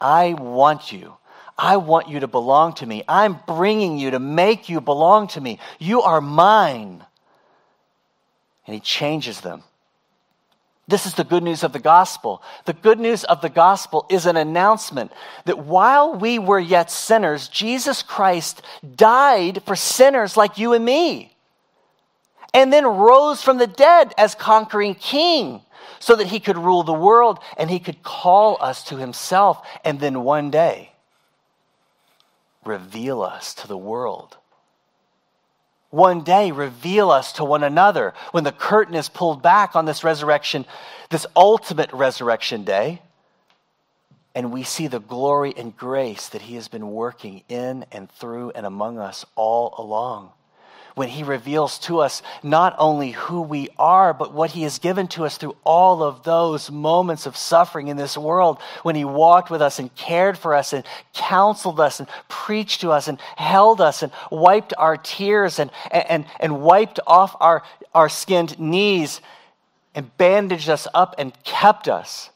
I 0.00 0.34
want 0.34 0.92
you. 0.92 1.16
I 1.56 1.76
want 1.76 2.08
you 2.08 2.20
to 2.20 2.26
belong 2.26 2.72
to 2.74 2.86
me. 2.86 3.02
I'm 3.06 3.38
bringing 3.46 3.98
you 3.98 4.12
to 4.12 4.18
make 4.18 4.68
you 4.68 4.80
belong 4.80 5.28
to 5.28 5.40
me. 5.40 5.58
You 5.78 6.02
are 6.02 6.20
mine. 6.20 7.04
And 8.66 8.74
he 8.74 8.80
changes 8.80 9.40
them 9.40 9.62
this 10.90 11.06
is 11.06 11.14
the 11.14 11.24
good 11.24 11.42
news 11.42 11.62
of 11.62 11.72
the 11.72 11.78
gospel. 11.78 12.42
The 12.64 12.72
good 12.72 12.98
news 12.98 13.24
of 13.24 13.40
the 13.40 13.48
gospel 13.48 14.06
is 14.10 14.26
an 14.26 14.36
announcement 14.36 15.12
that 15.44 15.58
while 15.58 16.14
we 16.14 16.38
were 16.38 16.58
yet 16.58 16.90
sinners, 16.90 17.48
Jesus 17.48 18.02
Christ 18.02 18.62
died 18.96 19.62
for 19.64 19.76
sinners 19.76 20.36
like 20.36 20.58
you 20.58 20.72
and 20.72 20.84
me, 20.84 21.34
and 22.52 22.72
then 22.72 22.84
rose 22.84 23.42
from 23.42 23.58
the 23.58 23.66
dead 23.66 24.12
as 24.18 24.34
conquering 24.34 24.94
king 24.94 25.62
so 26.00 26.16
that 26.16 26.28
he 26.28 26.40
could 26.40 26.58
rule 26.58 26.82
the 26.82 26.92
world 26.92 27.38
and 27.56 27.70
he 27.70 27.78
could 27.78 28.02
call 28.02 28.56
us 28.60 28.82
to 28.84 28.96
himself 28.96 29.66
and 29.84 30.00
then 30.00 30.24
one 30.24 30.50
day 30.50 30.92
reveal 32.64 33.22
us 33.22 33.54
to 33.54 33.68
the 33.68 33.76
world. 33.76 34.36
One 35.90 36.22
day 36.22 36.52
reveal 36.52 37.10
us 37.10 37.32
to 37.34 37.44
one 37.44 37.64
another 37.64 38.14
when 38.30 38.44
the 38.44 38.52
curtain 38.52 38.94
is 38.94 39.08
pulled 39.08 39.42
back 39.42 39.76
on 39.76 39.84
this 39.84 40.04
resurrection, 40.04 40.64
this 41.10 41.26
ultimate 41.36 41.92
resurrection 41.92 42.64
day 42.64 43.02
and 44.34 44.52
we 44.52 44.62
see 44.62 44.86
the 44.86 45.00
glory 45.00 45.52
and 45.56 45.76
grace 45.76 46.28
that 46.28 46.42
He 46.42 46.54
has 46.54 46.68
been 46.68 46.90
working 46.92 47.42
in 47.48 47.84
and 47.90 48.10
through 48.10 48.50
and 48.52 48.64
among 48.64 48.98
us 48.98 49.24
all 49.34 49.74
along. 49.76 50.30
When 50.94 51.08
He 51.08 51.22
reveals 51.22 51.78
to 51.80 52.00
us 52.00 52.22
not 52.42 52.74
only 52.78 53.12
who 53.12 53.42
we 53.42 53.68
are, 53.78 54.12
but 54.12 54.32
what 54.32 54.50
He 54.50 54.62
has 54.62 54.78
given 54.78 55.08
to 55.08 55.24
us 55.24 55.36
through 55.36 55.56
all 55.64 56.02
of 56.02 56.22
those 56.22 56.70
moments 56.70 57.26
of 57.26 57.36
suffering 57.36 57.88
in 57.88 57.96
this 57.96 58.16
world, 58.16 58.58
when 58.82 58.96
He 58.96 59.04
walked 59.04 59.50
with 59.50 59.62
us 59.62 59.78
and 59.78 59.94
cared 59.94 60.36
for 60.36 60.54
us 60.54 60.72
and 60.72 60.84
counseled 61.12 61.80
us 61.80 62.00
and 62.00 62.08
preached 62.28 62.80
to 62.82 62.90
us 62.90 63.08
and 63.08 63.20
held 63.36 63.80
us 63.80 64.02
and 64.02 64.12
wiped 64.30 64.74
our 64.78 64.96
tears 64.96 65.58
and, 65.58 65.70
and, 65.90 66.24
and 66.38 66.60
wiped 66.60 67.00
off 67.06 67.36
our, 67.40 67.62
our 67.94 68.08
skinned 68.08 68.58
knees 68.58 69.20
and 69.94 70.16
bandaged 70.16 70.68
us 70.68 70.86
up 70.94 71.14
and 71.18 71.32
kept 71.44 71.88
us 71.88 72.30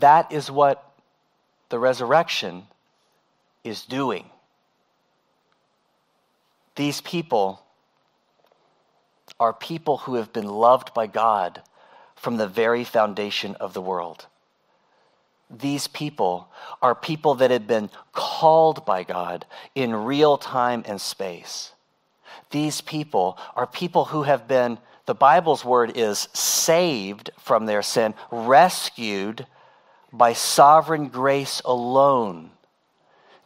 that 0.00 0.32
is 0.32 0.50
what 0.50 0.82
the 1.68 1.78
resurrection 1.78 2.66
is 3.64 3.84
doing. 3.84 4.24
These 6.76 7.00
people 7.00 7.62
are 9.40 9.52
people 9.52 9.98
who 9.98 10.14
have 10.14 10.32
been 10.32 10.48
loved 10.48 10.94
by 10.94 11.06
God 11.06 11.62
from 12.14 12.36
the 12.36 12.46
very 12.46 12.84
foundation 12.84 13.54
of 13.56 13.74
the 13.74 13.82
world. 13.82 14.26
These 15.50 15.86
people 15.86 16.48
are 16.82 16.94
people 16.94 17.36
that 17.36 17.50
have 17.50 17.66
been 17.66 17.90
called 18.12 18.84
by 18.84 19.04
God 19.04 19.46
in 19.74 19.94
real 19.94 20.38
time 20.38 20.82
and 20.86 21.00
space. 21.00 21.72
These 22.50 22.80
people 22.80 23.38
are 23.54 23.66
people 23.66 24.06
who 24.06 24.24
have 24.24 24.48
been, 24.48 24.78
the 25.06 25.14
Bible's 25.14 25.64
word 25.64 25.92
is 25.96 26.28
saved 26.32 27.30
from 27.38 27.66
their 27.66 27.82
sin, 27.82 28.14
rescued 28.30 29.46
by 30.12 30.32
sovereign 30.32 31.08
grace 31.08 31.62
alone. 31.64 32.50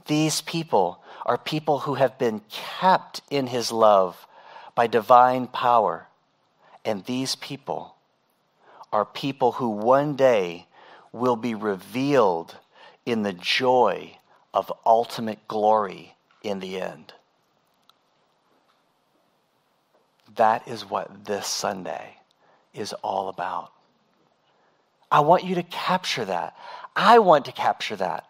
These 0.06 0.40
people 0.40 1.02
are 1.26 1.38
people 1.38 1.80
who 1.80 1.94
have 1.94 2.18
been 2.18 2.40
kept 2.48 3.20
in 3.30 3.46
his 3.46 3.70
love 3.70 4.26
by 4.74 4.86
divine 4.86 5.46
power. 5.46 6.06
And 6.84 7.04
these 7.04 7.36
people 7.36 7.94
are 8.92 9.04
people 9.04 9.52
who 9.52 9.68
one 9.68 10.16
day 10.16 10.66
will 11.12 11.36
be 11.36 11.54
revealed 11.54 12.56
in 13.04 13.22
the 13.22 13.32
joy 13.32 14.16
of 14.52 14.72
ultimate 14.84 15.46
glory 15.48 16.14
in 16.42 16.60
the 16.60 16.80
end. 16.80 17.12
That 20.36 20.66
is 20.68 20.88
what 20.88 21.24
this 21.24 21.46
Sunday 21.46 22.16
is 22.72 22.92
all 22.94 23.28
about. 23.28 23.72
I 25.10 25.20
want 25.20 25.44
you 25.44 25.56
to 25.56 25.62
capture 25.64 26.24
that. 26.24 26.56
I 26.94 27.18
want 27.18 27.44
to 27.46 27.52
capture 27.52 27.96
that. 27.96 28.29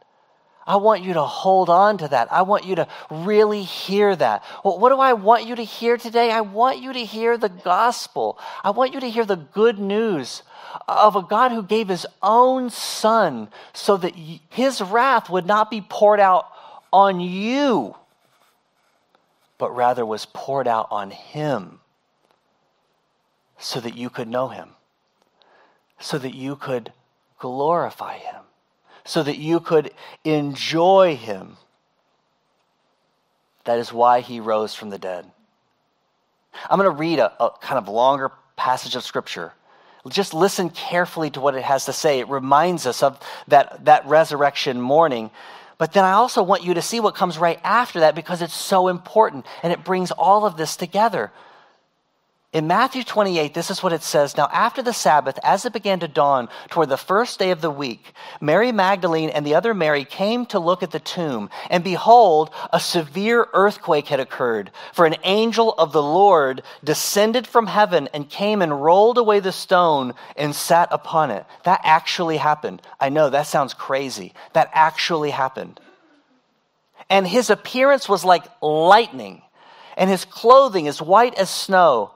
I 0.70 0.76
want 0.76 1.02
you 1.02 1.14
to 1.14 1.22
hold 1.22 1.68
on 1.68 1.98
to 1.98 2.08
that. 2.08 2.32
I 2.32 2.42
want 2.42 2.64
you 2.64 2.76
to 2.76 2.88
really 3.10 3.62
hear 3.62 4.14
that. 4.14 4.44
Well, 4.64 4.78
what 4.78 4.90
do 4.90 4.98
I 4.98 5.14
want 5.14 5.46
you 5.46 5.56
to 5.56 5.64
hear 5.64 5.96
today? 5.96 6.30
I 6.30 6.42
want 6.42 6.80
you 6.80 6.92
to 6.92 7.04
hear 7.04 7.36
the 7.36 7.48
gospel. 7.48 8.38
I 8.62 8.70
want 8.70 8.94
you 8.94 9.00
to 9.00 9.10
hear 9.10 9.24
the 9.24 9.36
good 9.36 9.78
news 9.78 10.42
of 10.86 11.16
a 11.16 11.22
God 11.22 11.50
who 11.50 11.62
gave 11.62 11.88
his 11.88 12.06
own 12.22 12.70
son 12.70 13.48
so 13.72 13.96
that 13.96 14.14
his 14.14 14.80
wrath 14.80 15.28
would 15.28 15.46
not 15.46 15.70
be 15.70 15.80
poured 15.80 16.20
out 16.20 16.46
on 16.92 17.20
you, 17.20 17.96
but 19.58 19.74
rather 19.74 20.06
was 20.06 20.26
poured 20.26 20.68
out 20.68 20.86
on 20.90 21.10
him 21.10 21.80
so 23.58 23.80
that 23.80 23.96
you 23.96 24.08
could 24.08 24.28
know 24.28 24.48
him 24.48 24.70
so 26.00 26.18
that 26.18 26.34
you 26.34 26.56
could 26.56 26.92
glorify 27.38 28.16
him, 28.16 28.42
so 29.04 29.22
that 29.22 29.38
you 29.38 29.60
could 29.60 29.92
enjoy 30.24 31.16
him. 31.16 31.56
That 33.64 33.78
is 33.78 33.92
why 33.92 34.20
he 34.20 34.40
rose 34.40 34.74
from 34.74 34.90
the 34.90 34.98
dead. 34.98 35.30
I'm 36.68 36.78
going 36.78 36.90
to 36.90 36.96
read 36.96 37.18
a, 37.18 37.42
a, 37.42 37.50
kind 37.60 37.78
of 37.78 37.88
longer 37.88 38.32
passage 38.56 38.96
of 38.96 39.04
scripture. 39.04 39.52
Just 40.08 40.32
listen 40.32 40.70
carefully 40.70 41.30
to 41.30 41.40
what 41.40 41.54
it 41.54 41.62
has 41.62 41.84
to 41.84 41.92
say. 41.92 42.20
It 42.20 42.28
reminds 42.28 42.86
us 42.86 43.02
of 43.02 43.20
that, 43.48 43.84
that 43.84 44.06
resurrection 44.06 44.80
morning. 44.80 45.30
But 45.78 45.92
then 45.92 46.04
I 46.04 46.12
also 46.12 46.42
want 46.42 46.64
you 46.64 46.74
to 46.74 46.82
see 46.82 47.00
what 47.00 47.14
comes 47.14 47.38
right 47.38 47.60
after 47.62 48.00
that 48.00 48.14
because 48.14 48.42
it's 48.42 48.54
so 48.54 48.88
important 48.88 49.46
and 49.62 49.72
it 49.72 49.84
brings 49.84 50.10
all 50.10 50.46
of 50.46 50.56
this 50.56 50.76
together. 50.76 51.30
In 52.52 52.66
Matthew 52.66 53.04
28, 53.04 53.54
this 53.54 53.70
is 53.70 53.80
what 53.80 53.92
it 53.92 54.02
says 54.02 54.36
Now, 54.36 54.48
after 54.52 54.82
the 54.82 54.92
Sabbath, 54.92 55.38
as 55.44 55.64
it 55.64 55.72
began 55.72 56.00
to 56.00 56.08
dawn 56.08 56.48
toward 56.68 56.88
the 56.88 56.96
first 56.96 57.38
day 57.38 57.52
of 57.52 57.60
the 57.60 57.70
week, 57.70 58.12
Mary 58.40 58.72
Magdalene 58.72 59.30
and 59.30 59.46
the 59.46 59.54
other 59.54 59.72
Mary 59.72 60.04
came 60.04 60.44
to 60.46 60.58
look 60.58 60.82
at 60.82 60.90
the 60.90 60.98
tomb. 60.98 61.48
And 61.70 61.84
behold, 61.84 62.50
a 62.72 62.80
severe 62.80 63.46
earthquake 63.52 64.08
had 64.08 64.18
occurred, 64.18 64.72
for 64.92 65.06
an 65.06 65.14
angel 65.22 65.74
of 65.74 65.92
the 65.92 66.02
Lord 66.02 66.64
descended 66.82 67.46
from 67.46 67.68
heaven 67.68 68.08
and 68.12 68.28
came 68.28 68.62
and 68.62 68.82
rolled 68.82 69.18
away 69.18 69.38
the 69.38 69.52
stone 69.52 70.14
and 70.34 70.52
sat 70.52 70.88
upon 70.90 71.30
it. 71.30 71.46
That 71.62 71.80
actually 71.84 72.38
happened. 72.38 72.82
I 72.98 73.10
know 73.10 73.30
that 73.30 73.46
sounds 73.46 73.74
crazy. 73.74 74.34
That 74.54 74.70
actually 74.72 75.30
happened. 75.30 75.78
And 77.08 77.28
his 77.28 77.48
appearance 77.48 78.08
was 78.08 78.24
like 78.24 78.42
lightning, 78.60 79.42
and 79.96 80.10
his 80.10 80.24
clothing 80.24 80.88
as 80.88 81.00
white 81.00 81.36
as 81.36 81.48
snow. 81.48 82.10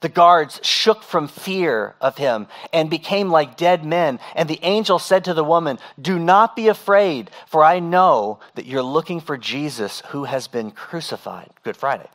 The 0.00 0.08
guards 0.08 0.60
shook 0.62 1.02
from 1.02 1.26
fear 1.26 1.96
of 2.00 2.18
him 2.18 2.46
and 2.72 2.88
became 2.88 3.30
like 3.30 3.56
dead 3.56 3.84
men. 3.84 4.20
And 4.36 4.48
the 4.48 4.60
angel 4.62 5.00
said 5.00 5.24
to 5.24 5.34
the 5.34 5.42
woman, 5.42 5.78
Do 6.00 6.18
not 6.18 6.54
be 6.54 6.68
afraid, 6.68 7.30
for 7.46 7.64
I 7.64 7.80
know 7.80 8.38
that 8.54 8.66
you're 8.66 8.82
looking 8.82 9.20
for 9.20 9.36
Jesus 9.36 10.02
who 10.08 10.24
has 10.24 10.46
been 10.46 10.70
crucified. 10.70 11.50
Good 11.64 11.76
Friday. 11.76 12.08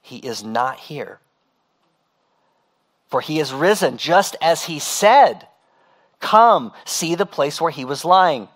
He 0.00 0.16
is 0.16 0.42
not 0.42 0.78
here, 0.78 1.20
for 3.08 3.20
he 3.20 3.38
is 3.38 3.52
risen 3.52 3.98
just 3.98 4.34
as 4.40 4.64
he 4.64 4.78
said. 4.78 5.46
Come, 6.20 6.72
see 6.86 7.14
the 7.14 7.26
place 7.26 7.60
where 7.60 7.70
he 7.70 7.84
was 7.84 8.04
lying. 8.04 8.48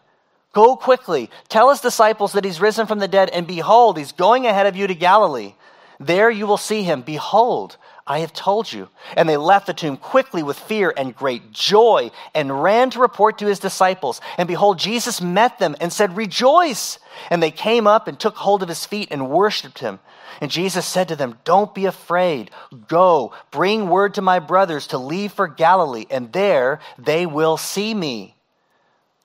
Go 0.55 0.75
quickly, 0.77 1.31
tell 1.49 1.70
his 1.70 1.81
disciples 1.81 2.33
that 2.33 2.44
he's 2.44 2.61
risen 2.61 2.87
from 2.87 2.99
the 2.99 3.09
dead, 3.09 3.29
and 3.31 3.47
behold, 3.47 3.99
he's 3.99 4.12
going 4.12 4.47
ahead 4.47 4.66
of 4.66 4.77
you 4.77 4.87
to 4.87 4.94
Galilee. 4.94 5.55
There 6.00 6.30
you 6.30 6.46
will 6.46 6.57
see 6.57 6.83
him. 6.83 7.02
Behold, 7.02 7.76
I 8.07 8.18
have 8.18 8.33
told 8.33 8.72
you. 8.72 8.88
And 9.16 9.28
they 9.28 9.37
left 9.37 9.66
the 9.66 9.74
tomb 9.74 9.96
quickly 9.96 10.42
with 10.42 10.59
fear 10.59 10.92
and 10.96 11.16
great 11.16 11.52
joy 11.52 12.11
and 12.35 12.62
ran 12.62 12.90
to 12.90 13.00
report 13.00 13.38
to 13.38 13.46
his 13.46 13.59
disciples. 13.59 14.20
And 14.37 14.46
behold, 14.46 14.78
Jesus 14.78 15.20
met 15.20 15.59
them 15.59 15.74
and 15.80 15.92
said, 15.92 16.16
Rejoice! 16.16 16.98
And 17.30 17.42
they 17.42 17.50
came 17.50 17.87
up 17.87 18.09
and 18.09 18.18
took 18.18 18.37
hold 18.37 18.62
of 18.62 18.68
his 18.68 18.85
feet 18.85 19.09
and 19.11 19.30
worshiped 19.30 19.78
him. 19.78 20.00
And 20.40 20.50
Jesus 20.50 20.85
said 20.85 21.09
to 21.09 21.16
them, 21.16 21.38
Don't 21.44 21.74
be 21.74 21.87
afraid. 21.87 22.50
Go, 22.88 23.33
bring 23.50 23.88
word 23.88 24.14
to 24.14 24.22
my 24.22 24.38
brothers 24.38 24.88
to 24.88 24.98
leave 24.98 25.33
for 25.33 25.48
Galilee, 25.48 26.07
and 26.11 26.33
there 26.33 26.80
they 26.98 27.24
will 27.24 27.57
see 27.57 27.94
me. 27.94 28.35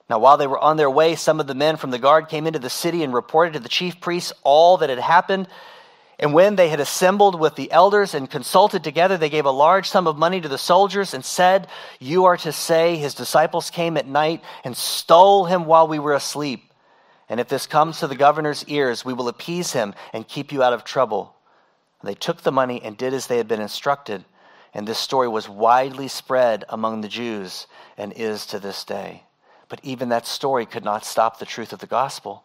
Now, 0.09 0.19
while 0.19 0.37
they 0.37 0.47
were 0.47 0.59
on 0.59 0.77
their 0.77 0.89
way, 0.89 1.15
some 1.15 1.39
of 1.39 1.47
the 1.47 1.53
men 1.53 1.77
from 1.77 1.91
the 1.91 1.99
guard 1.99 2.29
came 2.29 2.47
into 2.47 2.59
the 2.59 2.69
city 2.69 3.03
and 3.03 3.13
reported 3.13 3.53
to 3.53 3.59
the 3.59 3.69
chief 3.69 3.99
priests 4.01 4.33
all 4.43 4.77
that 4.77 4.89
had 4.89 4.99
happened. 4.99 5.47
And 6.19 6.33
when 6.33 6.57
they 6.57 6.67
had 6.67 6.81
assembled 6.81 7.39
with 7.39 7.55
the 7.55 7.71
elders 7.71 8.13
and 8.13 8.29
consulted 8.29 8.83
together, 8.83 9.17
they 9.17 9.29
gave 9.29 9.45
a 9.45 9.51
large 9.51 9.89
sum 9.89 10.05
of 10.05 10.17
money 10.17 10.41
to 10.41 10.49
the 10.49 10.57
soldiers 10.57 11.13
and 11.13 11.23
said, 11.23 11.67
You 11.97 12.25
are 12.25 12.35
to 12.37 12.51
say, 12.51 12.97
His 12.97 13.13
disciples 13.13 13.69
came 13.69 13.95
at 13.95 14.05
night 14.05 14.43
and 14.65 14.75
stole 14.75 15.45
him 15.45 15.65
while 15.65 15.87
we 15.87 15.97
were 15.97 16.13
asleep. 16.13 16.73
And 17.29 17.39
if 17.39 17.47
this 17.47 17.65
comes 17.65 17.99
to 17.99 18.07
the 18.07 18.15
governor's 18.15 18.65
ears, 18.65 19.05
we 19.05 19.13
will 19.13 19.29
appease 19.29 19.71
him 19.71 19.93
and 20.11 20.27
keep 20.27 20.51
you 20.51 20.61
out 20.61 20.73
of 20.73 20.83
trouble. 20.83 21.35
They 22.03 22.15
took 22.15 22.41
the 22.41 22.51
money 22.51 22.81
and 22.83 22.97
did 22.97 23.13
as 23.13 23.27
they 23.27 23.37
had 23.37 23.47
been 23.47 23.61
instructed. 23.61 24.25
And 24.73 24.87
this 24.87 24.99
story 24.99 25.27
was 25.29 25.47
widely 25.47 26.09
spread 26.09 26.65
among 26.67 26.99
the 26.99 27.07
Jews 27.07 27.65
and 27.97 28.11
is 28.13 28.45
to 28.47 28.59
this 28.59 28.83
day. 28.83 29.23
But 29.69 29.79
even 29.83 30.09
that 30.09 30.27
story 30.27 30.65
could 30.65 30.83
not 30.83 31.05
stop 31.05 31.39
the 31.39 31.45
truth 31.45 31.71
of 31.71 31.79
the 31.79 31.87
gospel. 31.87 32.43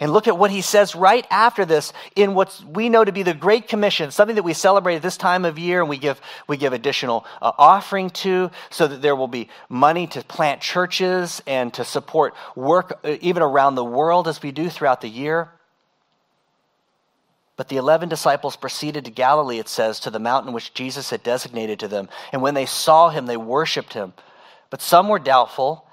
And 0.00 0.12
look 0.12 0.26
at 0.26 0.36
what 0.36 0.50
he 0.50 0.62
says 0.62 0.94
right 0.94 1.26
after 1.30 1.64
this 1.64 1.92
in 2.16 2.34
what 2.34 2.62
we 2.66 2.88
know 2.88 3.04
to 3.04 3.12
be 3.12 3.22
the 3.22 3.34
Great 3.34 3.68
Commission, 3.68 4.10
something 4.10 4.36
that 4.36 4.42
we 4.42 4.54
celebrate 4.54 4.96
at 4.96 5.02
this 5.02 5.16
time 5.16 5.44
of 5.44 5.58
year 5.58 5.80
and 5.80 5.88
we 5.88 5.98
give, 5.98 6.20
we 6.48 6.56
give 6.56 6.72
additional 6.72 7.24
uh, 7.40 7.52
offering 7.56 8.10
to 8.10 8.50
so 8.70 8.86
that 8.86 9.02
there 9.02 9.14
will 9.14 9.28
be 9.28 9.48
money 9.68 10.06
to 10.08 10.24
plant 10.24 10.60
churches 10.60 11.42
and 11.46 11.72
to 11.74 11.84
support 11.84 12.34
work 12.56 12.98
uh, 13.04 13.16
even 13.20 13.42
around 13.42 13.74
the 13.74 13.84
world 13.84 14.26
as 14.26 14.42
we 14.42 14.50
do 14.50 14.68
throughout 14.68 15.00
the 15.00 15.08
year. 15.08 15.50
But 17.56 17.68
the 17.68 17.76
eleven 17.76 18.08
disciples 18.08 18.56
proceeded 18.56 19.04
to 19.04 19.10
Galilee, 19.10 19.58
it 19.58 19.68
says, 19.68 20.00
to 20.00 20.10
the 20.10 20.18
mountain 20.18 20.52
which 20.52 20.74
Jesus 20.74 21.10
had 21.10 21.22
designated 21.22 21.80
to 21.80 21.88
them. 21.88 22.08
And 22.32 22.42
when 22.42 22.54
they 22.54 22.66
saw 22.66 23.10
him, 23.10 23.26
they 23.26 23.36
worshipped 23.36 23.92
him. 23.92 24.14
But 24.70 24.80
some 24.80 25.08
were 25.08 25.18
doubtful. 25.18 25.86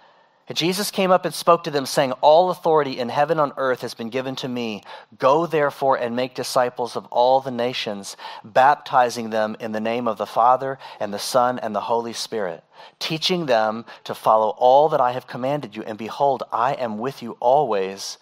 And 0.49 0.57
Jesus 0.57 0.89
came 0.89 1.11
up 1.11 1.25
and 1.25 1.33
spoke 1.33 1.65
to 1.65 1.71
them, 1.71 1.85
saying, 1.85 2.13
All 2.13 2.49
authority 2.49 2.97
in 2.97 3.09
heaven 3.09 3.39
and 3.39 3.51
on 3.51 3.57
earth 3.57 3.81
has 3.81 3.93
been 3.93 4.09
given 4.09 4.35
to 4.37 4.47
me. 4.47 4.81
Go 5.19 5.45
therefore 5.45 5.95
and 5.95 6.15
make 6.15 6.33
disciples 6.33 6.95
of 6.95 7.05
all 7.11 7.39
the 7.39 7.51
nations, 7.51 8.17
baptizing 8.43 9.29
them 9.29 9.55
in 9.59 9.73
the 9.73 9.79
name 9.79 10.07
of 10.07 10.17
the 10.17 10.25
Father 10.25 10.79
and 10.99 11.13
the 11.13 11.19
Son 11.19 11.59
and 11.59 11.75
the 11.75 11.81
Holy 11.81 12.13
Spirit, 12.13 12.63
teaching 12.97 13.45
them 13.45 13.85
to 14.05 14.15
follow 14.15 14.49
all 14.57 14.89
that 14.89 14.99
I 14.99 15.11
have 15.11 15.27
commanded 15.27 15.75
you. 15.75 15.83
And 15.83 15.99
behold, 15.99 16.41
I 16.51 16.73
am 16.73 16.97
with 16.97 17.21
you 17.21 17.37
always 17.39 18.17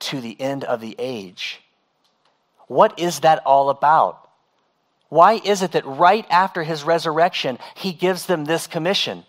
to 0.00 0.20
the 0.20 0.38
end 0.40 0.64
of 0.64 0.80
the 0.80 0.96
age. 0.98 1.60
What 2.66 2.98
is 2.98 3.20
that 3.20 3.40
all 3.46 3.70
about? 3.70 4.28
Why 5.10 5.34
is 5.34 5.62
it 5.62 5.72
that 5.72 5.86
right 5.86 6.26
after 6.28 6.64
his 6.64 6.82
resurrection, 6.82 7.58
he 7.76 7.92
gives 7.92 8.26
them 8.26 8.46
this 8.46 8.66
commission? 8.66 9.24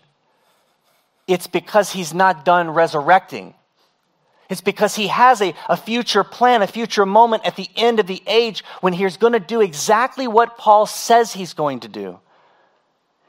It's 1.26 1.46
because 1.46 1.92
he's 1.92 2.12
not 2.12 2.44
done 2.44 2.70
resurrecting. 2.70 3.54
It's 4.48 4.60
because 4.60 4.96
he 4.96 5.06
has 5.06 5.40
a, 5.40 5.54
a 5.68 5.76
future 5.76 6.24
plan, 6.24 6.62
a 6.62 6.66
future 6.66 7.06
moment 7.06 7.46
at 7.46 7.56
the 7.56 7.68
end 7.74 8.00
of 8.00 8.06
the 8.06 8.22
age 8.26 8.62
when 8.80 8.92
he's 8.92 9.16
going 9.16 9.32
to 9.32 9.40
do 9.40 9.60
exactly 9.60 10.26
what 10.26 10.58
Paul 10.58 10.84
says 10.84 11.32
he's 11.32 11.54
going 11.54 11.80
to 11.80 11.88
do. 11.88 12.18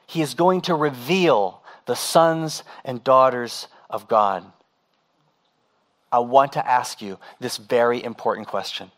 He 0.05 0.21
is 0.21 0.33
going 0.33 0.61
to 0.61 0.75
reveal 0.75 1.61
the 1.85 1.95
sons 1.95 2.63
and 2.83 3.03
daughters 3.03 3.67
of 3.89 4.07
God. 4.07 4.43
I 6.11 6.19
want 6.19 6.53
to 6.53 6.67
ask 6.69 7.01
you 7.01 7.17
this 7.39 7.57
very 7.57 8.03
important 8.03 8.47
question 8.47 8.91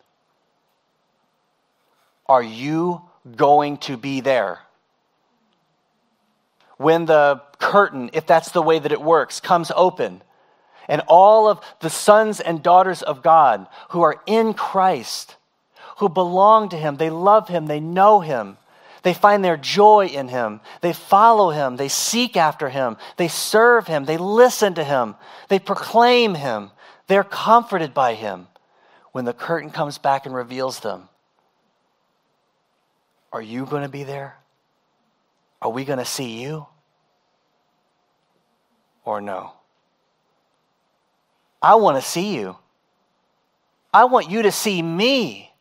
Are 2.25 2.43
you 2.43 3.01
going 3.35 3.77
to 3.77 3.97
be 3.97 4.21
there? 4.21 4.64
When 6.77 7.05
the 7.05 7.41
curtain, 7.59 8.09
if 8.13 8.25
that's 8.25 8.51
the 8.51 8.61
way 8.61 8.79
that 8.79 8.91
it 8.91 9.01
works, 9.01 9.39
comes 9.39 9.71
open, 9.75 10.21
and 10.87 11.01
all 11.07 11.47
of 11.47 11.61
the 11.79 11.89
sons 11.89 12.39
and 12.39 12.61
daughters 12.61 13.01
of 13.01 13.23
God 13.23 13.67
who 13.89 14.01
are 14.01 14.21
in 14.25 14.53
Christ, 14.53 15.35
who 15.97 16.09
belong 16.09 16.69
to 16.69 16.77
Him, 16.77 16.97
they 16.97 17.09
love 17.09 17.47
Him, 17.47 17.67
they 17.67 17.79
know 17.79 18.19
Him, 18.19 18.57
they 19.03 19.13
find 19.13 19.43
their 19.43 19.57
joy 19.57 20.07
in 20.07 20.27
Him, 20.27 20.61
they 20.81 20.93
follow 20.93 21.51
Him, 21.51 21.77
they 21.77 21.87
seek 21.87 22.35
after 22.35 22.69
Him, 22.69 22.97
they 23.17 23.27
serve 23.27 23.87
Him, 23.87 24.05
they 24.05 24.17
listen 24.17 24.73
to 24.75 24.83
Him, 24.83 25.15
they 25.47 25.59
proclaim 25.59 26.35
Him, 26.35 26.71
they're 27.07 27.23
comforted 27.23 27.93
by 27.93 28.13
Him. 28.15 28.47
When 29.11 29.23
the 29.23 29.33
curtain 29.33 29.69
comes 29.69 29.97
back 29.97 30.25
and 30.25 30.35
reveals 30.35 30.81
them, 30.81 31.07
are 33.31 33.41
you 33.41 33.65
going 33.65 33.83
to 33.83 33.89
be 33.89 34.03
there? 34.03 34.35
Are 35.61 35.71
we 35.71 35.85
going 35.85 35.99
to 35.99 36.05
see 36.05 36.41
you? 36.41 36.67
Or 39.03 39.21
no? 39.21 39.53
I 41.61 41.75
want 41.75 42.01
to 42.01 42.07
see 42.07 42.35
you. 42.35 42.57
I 43.93 44.05
want 44.05 44.29
you 44.29 44.43
to 44.43 44.51
see 44.51 44.81
me. 44.81 45.51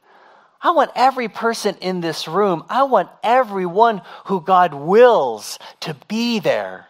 I 0.61 0.71
want 0.71 0.91
every 0.95 1.29
person 1.29 1.77
in 1.81 2.01
this 2.01 2.27
room, 2.27 2.65
I 2.71 2.85
want 2.85 3.11
everyone 3.23 4.01
who 4.27 4.41
God 4.41 4.73
wills 4.73 5.59
to 5.81 5.95
be 6.09 6.41
there 6.41 6.87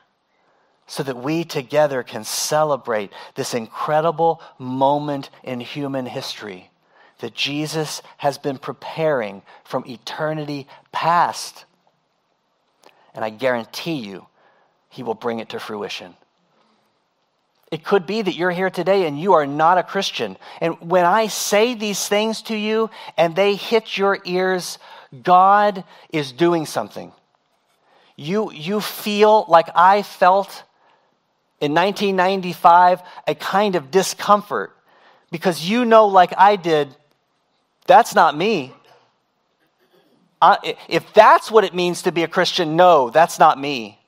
so 0.86 1.02
that 1.02 1.16
we 1.16 1.44
together 1.44 2.02
can 2.04 2.22
celebrate 2.24 3.12
this 3.34 3.52
incredible 3.52 4.40
moment 4.58 5.30
in 5.42 5.58
human 5.58 6.06
history 6.06 6.70
that 7.18 7.34
Jesus 7.34 8.00
has 8.18 8.38
been 8.38 8.58
preparing 8.58 9.42
from 9.64 9.84
eternity 9.86 10.66
past 10.92 11.64
and 13.14 13.24
I 13.24 13.30
guarantee 13.30 13.96
you, 13.96 14.26
He 14.88 15.02
will 15.02 15.14
bring 15.14 15.38
it 15.38 15.50
to 15.50 15.60
fruition. 15.60 16.14
It 17.70 17.84
could 17.84 18.06
be 18.06 18.22
that 18.22 18.34
you're 18.34 18.50
here 18.50 18.70
today 18.70 19.06
and 19.06 19.18
you 19.18 19.32
are 19.32 19.46
not 19.46 19.78
a 19.78 19.82
Christian. 19.82 20.36
And 20.60 20.80
when 20.80 21.04
I 21.04 21.26
say 21.26 21.74
these 21.74 22.06
things 22.08 22.42
to 22.42 22.56
you 22.56 22.90
and 23.16 23.34
they 23.34 23.56
hit 23.56 23.98
your 23.98 24.18
ears, 24.24 24.78
God 25.22 25.82
is 26.10 26.30
doing 26.30 26.66
something. 26.66 27.10
You, 28.16 28.52
you 28.52 28.80
feel 28.80 29.44
like 29.48 29.68
I 29.74 30.02
felt 30.02 30.62
in 31.60 31.74
1995 31.74 33.02
a 33.26 33.34
kind 33.34 33.74
of 33.74 33.90
discomfort 33.90 34.76
because 35.32 35.68
you 35.68 35.84
know, 35.84 36.06
like 36.06 36.32
I 36.38 36.54
did, 36.54 36.94
that's 37.86 38.14
not 38.14 38.36
me 38.36 38.72
if 40.88 41.12
that's 41.12 41.50
what 41.50 41.64
it 41.64 41.74
means 41.74 42.02
to 42.02 42.12
be 42.12 42.22
a 42.22 42.28
Christian, 42.28 42.76
no, 42.76 43.10
that's 43.10 43.38
not 43.38 43.60
me. 43.60 43.98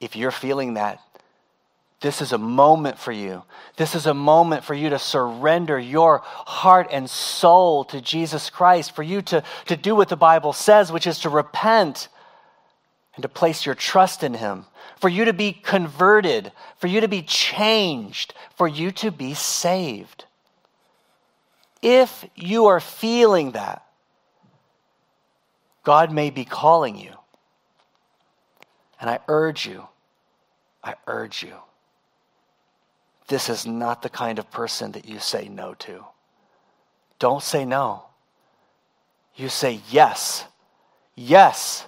If 0.00 0.16
you're 0.16 0.30
feeling 0.30 0.74
that, 0.74 1.00
this 2.00 2.20
is 2.20 2.32
a 2.32 2.38
moment 2.38 2.98
for 2.98 3.12
you. 3.12 3.44
This 3.76 3.94
is 3.94 4.06
a 4.06 4.14
moment 4.14 4.64
for 4.64 4.74
you 4.74 4.90
to 4.90 4.98
surrender 4.98 5.78
your 5.78 6.22
heart 6.24 6.88
and 6.90 7.08
soul 7.08 7.84
to 7.84 8.00
Jesus 8.00 8.50
Christ, 8.50 8.94
for 8.96 9.04
you 9.04 9.22
to, 9.22 9.44
to 9.66 9.76
do 9.76 9.94
what 9.94 10.08
the 10.08 10.16
Bible 10.16 10.52
says, 10.52 10.90
which 10.90 11.06
is 11.06 11.20
to 11.20 11.28
repent 11.28 12.08
and 13.14 13.22
to 13.22 13.28
place 13.28 13.64
your 13.64 13.76
trust 13.76 14.24
in 14.24 14.34
Him, 14.34 14.64
for 14.98 15.08
you 15.08 15.26
to 15.26 15.32
be 15.32 15.52
converted, 15.52 16.50
for 16.78 16.88
you 16.88 17.00
to 17.02 17.08
be 17.08 17.22
changed, 17.22 18.34
for 18.56 18.66
you 18.66 18.90
to 18.92 19.12
be 19.12 19.34
saved. 19.34 20.24
If 21.82 22.24
you 22.34 22.66
are 22.66 22.80
feeling 22.80 23.52
that, 23.52 23.84
God 25.82 26.12
may 26.12 26.30
be 26.30 26.44
calling 26.44 26.96
you. 26.96 27.12
And 29.00 29.10
I 29.10 29.18
urge 29.26 29.66
you, 29.66 29.88
I 30.82 30.94
urge 31.06 31.42
you, 31.42 31.54
this 33.28 33.48
is 33.48 33.66
not 33.66 34.02
the 34.02 34.08
kind 34.08 34.38
of 34.38 34.50
person 34.50 34.92
that 34.92 35.08
you 35.08 35.18
say 35.18 35.48
no 35.48 35.74
to. 35.74 36.04
Don't 37.18 37.42
say 37.42 37.64
no. 37.64 38.04
You 39.36 39.48
say 39.48 39.80
yes. 39.90 40.44
Yes. 41.14 41.86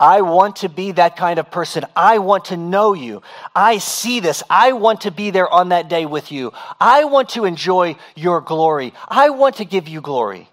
I 0.00 0.20
want 0.20 0.56
to 0.56 0.68
be 0.68 0.92
that 0.92 1.16
kind 1.16 1.38
of 1.38 1.50
person. 1.50 1.84
I 1.96 2.18
want 2.18 2.46
to 2.46 2.56
know 2.56 2.92
you. 2.92 3.22
I 3.54 3.78
see 3.78 4.20
this. 4.20 4.42
I 4.48 4.72
want 4.72 5.00
to 5.02 5.10
be 5.10 5.30
there 5.30 5.48
on 5.48 5.70
that 5.70 5.88
day 5.88 6.06
with 6.06 6.30
you. 6.30 6.52
I 6.78 7.04
want 7.04 7.30
to 7.30 7.44
enjoy 7.44 7.96
your 8.14 8.40
glory. 8.40 8.92
I 9.08 9.30
want 9.30 9.56
to 9.56 9.64
give 9.64 9.88
you 9.88 10.00
glory 10.00 10.48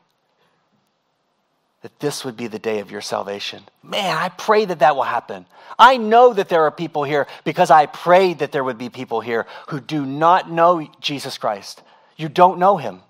that 1.86 2.00
this 2.00 2.26
would 2.26 2.36
be 2.36 2.48
the 2.48 2.58
day 2.58 2.80
of 2.80 2.89
your 2.89 3.00
salvation. 3.00 3.62
Man, 3.84 4.17
I 4.17 4.30
pray 4.30 4.65
that 4.65 4.80
that 4.80 4.95
will 4.95 5.04
happen. 5.04 5.45
I 5.78 5.98
know 5.98 6.34
that 6.34 6.50
there 6.50 6.63
are 6.63 6.71
people 6.71 7.04
here 7.04 7.28
because 7.43 7.69
I 7.69 7.86
prayed 7.86 8.39
that 8.39 8.52
there 8.52 8.63
would 8.63 8.80
be 8.80 8.89
people 8.89 9.21
here 9.21 9.45
who 9.67 9.80
do 9.80 10.04
not 10.04 10.50
know 10.50 10.89
Jesus 11.00 11.38
Christ. 11.38 11.84
You 12.17 12.28
don't 12.28 12.58
know 12.58 12.78
him. 12.78 13.02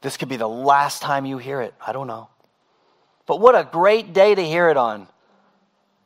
This 0.00 0.16
could 0.16 0.28
be 0.28 0.36
the 0.36 0.48
last 0.48 1.02
time 1.02 1.26
you 1.26 1.38
hear 1.38 1.60
it. 1.60 1.74
I 1.84 1.92
don't 1.92 2.06
know. 2.06 2.28
But 3.26 3.40
what 3.40 3.56
a 3.56 3.68
great 3.68 4.12
day 4.12 4.32
to 4.32 4.46
hear 4.46 4.68
it 4.68 4.76
on. 4.76 5.08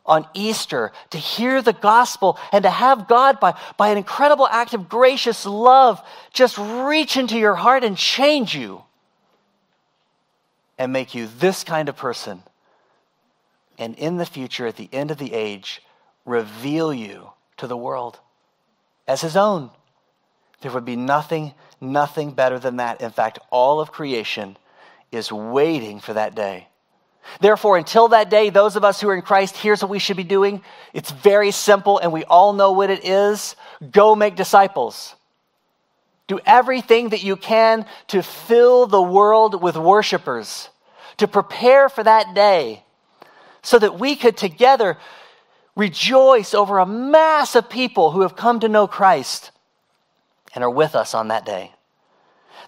On 0.06 0.26
Easter, 0.32 0.92
to 1.10 1.18
hear 1.18 1.60
the 1.60 1.74
gospel 1.74 2.38
and 2.52 2.62
to 2.62 2.70
have 2.70 3.06
God, 3.06 3.38
by, 3.38 3.54
by 3.76 3.90
an 3.90 3.98
incredible 3.98 4.48
act 4.48 4.72
of 4.72 4.88
gracious 4.88 5.44
love, 5.44 6.00
just 6.32 6.56
reach 6.56 7.18
into 7.18 7.36
your 7.36 7.54
heart 7.54 7.84
and 7.84 7.98
change 7.98 8.54
you 8.54 8.84
and 10.78 10.92
make 10.92 11.14
you 11.14 11.28
this 11.38 11.64
kind 11.64 11.88
of 11.88 11.96
person. 11.96 12.42
And 13.78 13.94
in 13.96 14.16
the 14.16 14.26
future, 14.26 14.66
at 14.66 14.76
the 14.76 14.88
end 14.92 15.10
of 15.10 15.18
the 15.18 15.32
age, 15.32 15.82
reveal 16.24 16.92
you 16.92 17.30
to 17.58 17.66
the 17.66 17.76
world 17.76 18.18
as 19.06 19.20
his 19.20 19.36
own. 19.36 19.70
There 20.60 20.72
would 20.72 20.84
be 20.84 20.96
nothing, 20.96 21.54
nothing 21.80 22.32
better 22.32 22.58
than 22.58 22.76
that. 22.76 23.00
In 23.00 23.10
fact, 23.10 23.38
all 23.50 23.80
of 23.80 23.92
creation 23.92 24.56
is 25.12 25.30
waiting 25.32 26.00
for 26.00 26.14
that 26.14 26.34
day. 26.34 26.68
Therefore, 27.40 27.76
until 27.76 28.08
that 28.08 28.30
day, 28.30 28.50
those 28.50 28.76
of 28.76 28.84
us 28.84 29.00
who 29.00 29.08
are 29.08 29.14
in 29.14 29.22
Christ, 29.22 29.56
here's 29.56 29.82
what 29.82 29.90
we 29.90 29.98
should 29.98 30.16
be 30.16 30.24
doing. 30.24 30.62
It's 30.92 31.10
very 31.10 31.50
simple, 31.50 31.98
and 31.98 32.12
we 32.12 32.24
all 32.24 32.52
know 32.52 32.72
what 32.72 32.90
it 32.90 33.04
is 33.04 33.54
go 33.90 34.14
make 34.14 34.34
disciples. 34.34 35.14
Do 36.28 36.38
everything 36.46 37.08
that 37.08 37.24
you 37.24 37.36
can 37.36 37.84
to 38.08 38.22
fill 38.22 38.86
the 38.86 39.02
world 39.02 39.60
with 39.60 39.76
worshipers, 39.76 40.68
to 41.16 41.26
prepare 41.26 41.88
for 41.88 42.04
that 42.04 42.34
day, 42.34 42.84
so 43.62 43.78
that 43.78 43.98
we 43.98 44.14
could 44.14 44.36
together 44.36 44.96
rejoice 45.74 46.54
over 46.54 46.78
a 46.78 46.86
mass 46.86 47.54
of 47.54 47.68
people 47.68 48.12
who 48.12 48.20
have 48.20 48.36
come 48.36 48.60
to 48.60 48.68
know 48.68 48.86
Christ 48.86 49.50
and 50.54 50.62
are 50.62 50.70
with 50.70 50.94
us 50.94 51.14
on 51.14 51.28
that 51.28 51.44
day. 51.44 51.72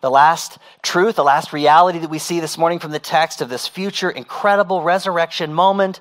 The 0.00 0.10
last 0.10 0.58
truth, 0.82 1.16
the 1.16 1.24
last 1.24 1.52
reality 1.52 1.98
that 1.98 2.10
we 2.10 2.18
see 2.18 2.40
this 2.40 2.56
morning 2.56 2.78
from 2.78 2.92
the 2.92 2.98
text 2.98 3.42
of 3.42 3.50
this 3.50 3.68
future 3.68 4.08
incredible 4.08 4.82
resurrection 4.82 5.52
moment 5.52 6.00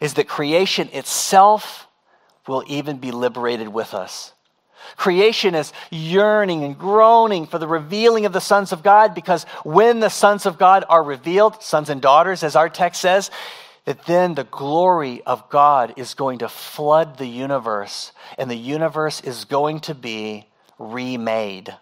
is 0.00 0.14
that 0.14 0.28
creation 0.28 0.88
itself 0.92 1.88
will 2.46 2.62
even 2.68 2.98
be 2.98 3.10
liberated 3.10 3.68
with 3.68 3.94
us. 3.94 4.32
Creation 4.96 5.54
is 5.54 5.72
yearning 5.90 6.64
and 6.64 6.78
groaning 6.78 7.46
for 7.46 7.58
the 7.58 7.68
revealing 7.68 8.26
of 8.26 8.32
the 8.32 8.40
sons 8.40 8.72
of 8.72 8.82
God 8.82 9.14
because 9.14 9.44
when 9.64 10.00
the 10.00 10.08
sons 10.08 10.46
of 10.46 10.58
God 10.58 10.84
are 10.88 11.02
revealed, 11.02 11.62
sons 11.62 11.90
and 11.90 12.00
daughters, 12.00 12.42
as 12.42 12.56
our 12.56 12.68
text 12.68 13.00
says, 13.00 13.30
that 13.84 14.04
then 14.06 14.34
the 14.34 14.44
glory 14.44 15.22
of 15.22 15.48
God 15.50 15.94
is 15.96 16.14
going 16.14 16.38
to 16.40 16.48
flood 16.48 17.18
the 17.18 17.26
universe 17.26 18.12
and 18.38 18.50
the 18.50 18.56
universe 18.56 19.20
is 19.20 19.44
going 19.44 19.80
to 19.80 19.94
be 19.94 20.46
remade. 20.78 21.74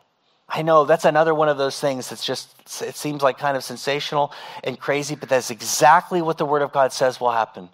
I 0.49 0.63
know 0.63 0.85
that's 0.85 1.05
another 1.05 1.35
one 1.35 1.49
of 1.49 1.59
those 1.59 1.79
things 1.79 2.09
that's 2.09 2.25
just, 2.25 2.49
it 2.81 2.97
seems 2.97 3.23
like 3.23 3.37
kind 3.37 3.57
of 3.57 3.65
sensational 3.65 4.33
and 4.65 4.81
crazy, 4.81 5.15
but 5.15 5.29
that's 5.29 5.51
exactly 5.51 6.23
what 6.23 6.39
the 6.39 6.47
Word 6.47 6.63
of 6.63 6.73
God 6.73 6.93
says 6.93 7.21
will 7.21 7.33
happen. 7.33 7.69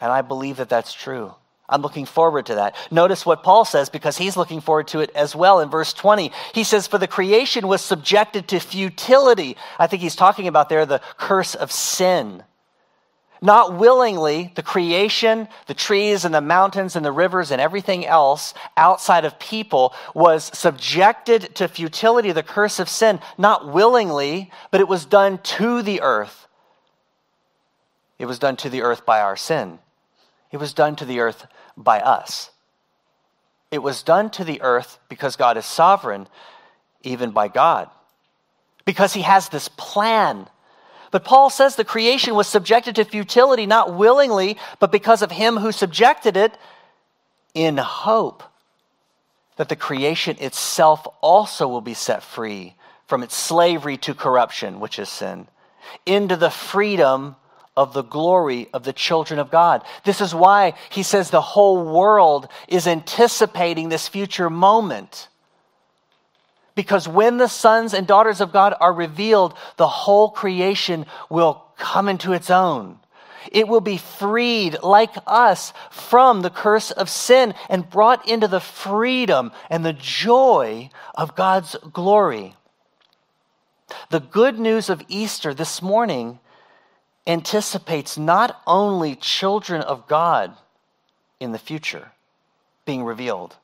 And 0.00 0.12
I 0.12 0.20
believe 0.20 0.58
that 0.58 0.68
that's 0.68 0.92
true. 0.92 1.34
I'm 1.74 1.82
looking 1.82 2.06
forward 2.06 2.46
to 2.46 2.54
that. 2.54 2.76
Notice 2.92 3.26
what 3.26 3.42
Paul 3.42 3.64
says 3.64 3.88
because 3.88 4.16
he's 4.16 4.36
looking 4.36 4.60
forward 4.60 4.86
to 4.88 5.00
it 5.00 5.10
as 5.16 5.34
well 5.34 5.58
in 5.58 5.70
verse 5.70 5.92
20. 5.92 6.30
He 6.54 6.62
says, 6.62 6.86
For 6.86 6.98
the 6.98 7.08
creation 7.08 7.66
was 7.66 7.82
subjected 7.82 8.46
to 8.48 8.60
futility. 8.60 9.56
I 9.76 9.88
think 9.88 10.00
he's 10.00 10.14
talking 10.14 10.46
about 10.46 10.68
there 10.68 10.86
the 10.86 11.00
curse 11.16 11.56
of 11.56 11.72
sin. 11.72 12.44
Not 13.42 13.76
willingly, 13.76 14.52
the 14.54 14.62
creation, 14.62 15.48
the 15.66 15.74
trees 15.74 16.24
and 16.24 16.32
the 16.32 16.40
mountains 16.40 16.94
and 16.94 17.04
the 17.04 17.10
rivers 17.10 17.50
and 17.50 17.60
everything 17.60 18.06
else 18.06 18.54
outside 18.76 19.24
of 19.24 19.40
people 19.40 19.94
was 20.14 20.56
subjected 20.56 21.56
to 21.56 21.66
futility, 21.66 22.30
the 22.30 22.44
curse 22.44 22.78
of 22.78 22.88
sin, 22.88 23.18
not 23.36 23.66
willingly, 23.66 24.52
but 24.70 24.80
it 24.80 24.86
was 24.86 25.06
done 25.06 25.38
to 25.38 25.82
the 25.82 26.02
earth. 26.02 26.46
It 28.20 28.26
was 28.26 28.38
done 28.38 28.54
to 28.58 28.70
the 28.70 28.82
earth 28.82 29.04
by 29.04 29.20
our 29.20 29.36
sin. 29.36 29.80
It 30.54 30.58
was 30.58 30.72
done 30.72 30.94
to 30.96 31.04
the 31.04 31.18
earth 31.18 31.48
by 31.76 32.00
us. 32.00 32.50
It 33.70 33.82
was 33.82 34.02
done 34.02 34.30
to 34.30 34.44
the 34.44 34.62
earth 34.62 34.98
because 35.08 35.36
God 35.36 35.56
is 35.56 35.66
sovereign, 35.66 36.28
even 37.02 37.32
by 37.32 37.48
God. 37.48 37.90
Because 38.84 39.14
he 39.14 39.22
has 39.22 39.48
this 39.48 39.68
plan. 39.68 40.48
But 41.10 41.24
Paul 41.24 41.50
says 41.50 41.76
the 41.76 41.84
creation 41.84 42.34
was 42.34 42.46
subjected 42.46 42.96
to 42.96 43.04
futility, 43.04 43.66
not 43.66 43.94
willingly, 43.94 44.58
but 44.78 44.92
because 44.92 45.22
of 45.22 45.30
him 45.30 45.56
who 45.56 45.72
subjected 45.72 46.36
it, 46.36 46.56
in 47.54 47.76
hope 47.76 48.42
that 49.56 49.68
the 49.68 49.76
creation 49.76 50.36
itself 50.40 51.06
also 51.20 51.68
will 51.68 51.80
be 51.80 51.94
set 51.94 52.22
free 52.22 52.74
from 53.06 53.22
its 53.22 53.36
slavery 53.36 53.96
to 53.98 54.14
corruption, 54.14 54.80
which 54.80 54.98
is 54.98 55.08
sin, 55.08 55.46
into 56.04 56.36
the 56.36 56.50
freedom 56.50 57.36
of 57.76 57.92
the 57.92 58.02
glory 58.02 58.68
of 58.72 58.84
the 58.84 58.92
children 58.92 59.40
of 59.40 59.50
God. 59.50 59.82
This 60.04 60.20
is 60.20 60.34
why 60.34 60.74
he 60.90 61.02
says 61.02 61.30
the 61.30 61.40
whole 61.40 61.84
world 61.84 62.48
is 62.68 62.86
anticipating 62.86 63.88
this 63.88 64.08
future 64.08 64.48
moment. 64.48 65.28
Because 66.74 67.06
when 67.06 67.38
the 67.38 67.48
sons 67.48 67.94
and 67.94 68.06
daughters 68.06 68.40
of 68.40 68.52
God 68.52 68.74
are 68.80 68.92
revealed, 68.92 69.54
the 69.76 69.88
whole 69.88 70.30
creation 70.30 71.06
will 71.30 71.64
come 71.76 72.08
into 72.08 72.32
its 72.32 72.50
own. 72.50 72.98
It 73.52 73.68
will 73.68 73.80
be 73.80 73.98
freed, 73.98 74.78
like 74.82 75.14
us, 75.26 75.72
from 75.90 76.42
the 76.42 76.50
curse 76.50 76.90
of 76.90 77.10
sin 77.10 77.54
and 77.68 77.88
brought 77.88 78.28
into 78.28 78.48
the 78.48 78.60
freedom 78.60 79.52
and 79.68 79.84
the 79.84 79.92
joy 79.92 80.90
of 81.14 81.36
God's 81.36 81.76
glory. 81.92 82.56
The 84.10 84.20
good 84.20 84.58
news 84.58 84.88
of 84.88 85.02
Easter 85.08 85.52
this 85.54 85.82
morning 85.82 86.40
anticipates 87.26 88.18
not 88.18 88.60
only 88.66 89.16
children 89.16 89.80
of 89.80 90.06
God 90.06 90.54
in 91.40 91.52
the 91.52 91.58
future 91.58 92.12
being 92.84 93.04
revealed, 93.04 93.56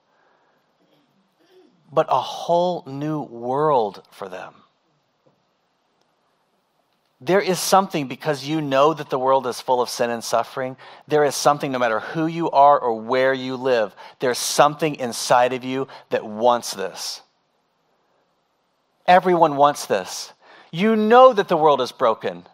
but 1.92 2.06
a 2.08 2.20
whole 2.20 2.84
new 2.86 3.20
world 3.20 4.02
for 4.10 4.28
them. 4.28 4.54
There 7.22 7.40
is 7.40 7.58
something 7.58 8.08
because 8.08 8.46
you 8.46 8.62
know 8.62 8.94
that 8.94 9.10
the 9.10 9.18
world 9.18 9.46
is 9.46 9.60
full 9.60 9.82
of 9.82 9.90
sin 9.90 10.08
and 10.08 10.24
suffering. 10.24 10.78
There 11.06 11.24
is 11.24 11.34
something, 11.34 11.70
no 11.70 11.78
matter 11.78 12.00
who 12.00 12.26
you 12.26 12.50
are 12.50 12.78
or 12.78 12.98
where 12.98 13.34
you 13.34 13.56
live, 13.56 13.94
there's 14.20 14.38
something 14.38 14.94
inside 14.94 15.52
of 15.52 15.62
you 15.62 15.86
that 16.08 16.24
wants 16.24 16.72
this. 16.72 17.20
Everyone 19.06 19.56
wants 19.56 19.84
this. 19.84 20.32
You 20.70 20.96
know 20.96 21.34
that 21.34 21.48
the 21.48 21.58
world 21.58 21.82
is 21.82 21.92
broken 21.92 22.44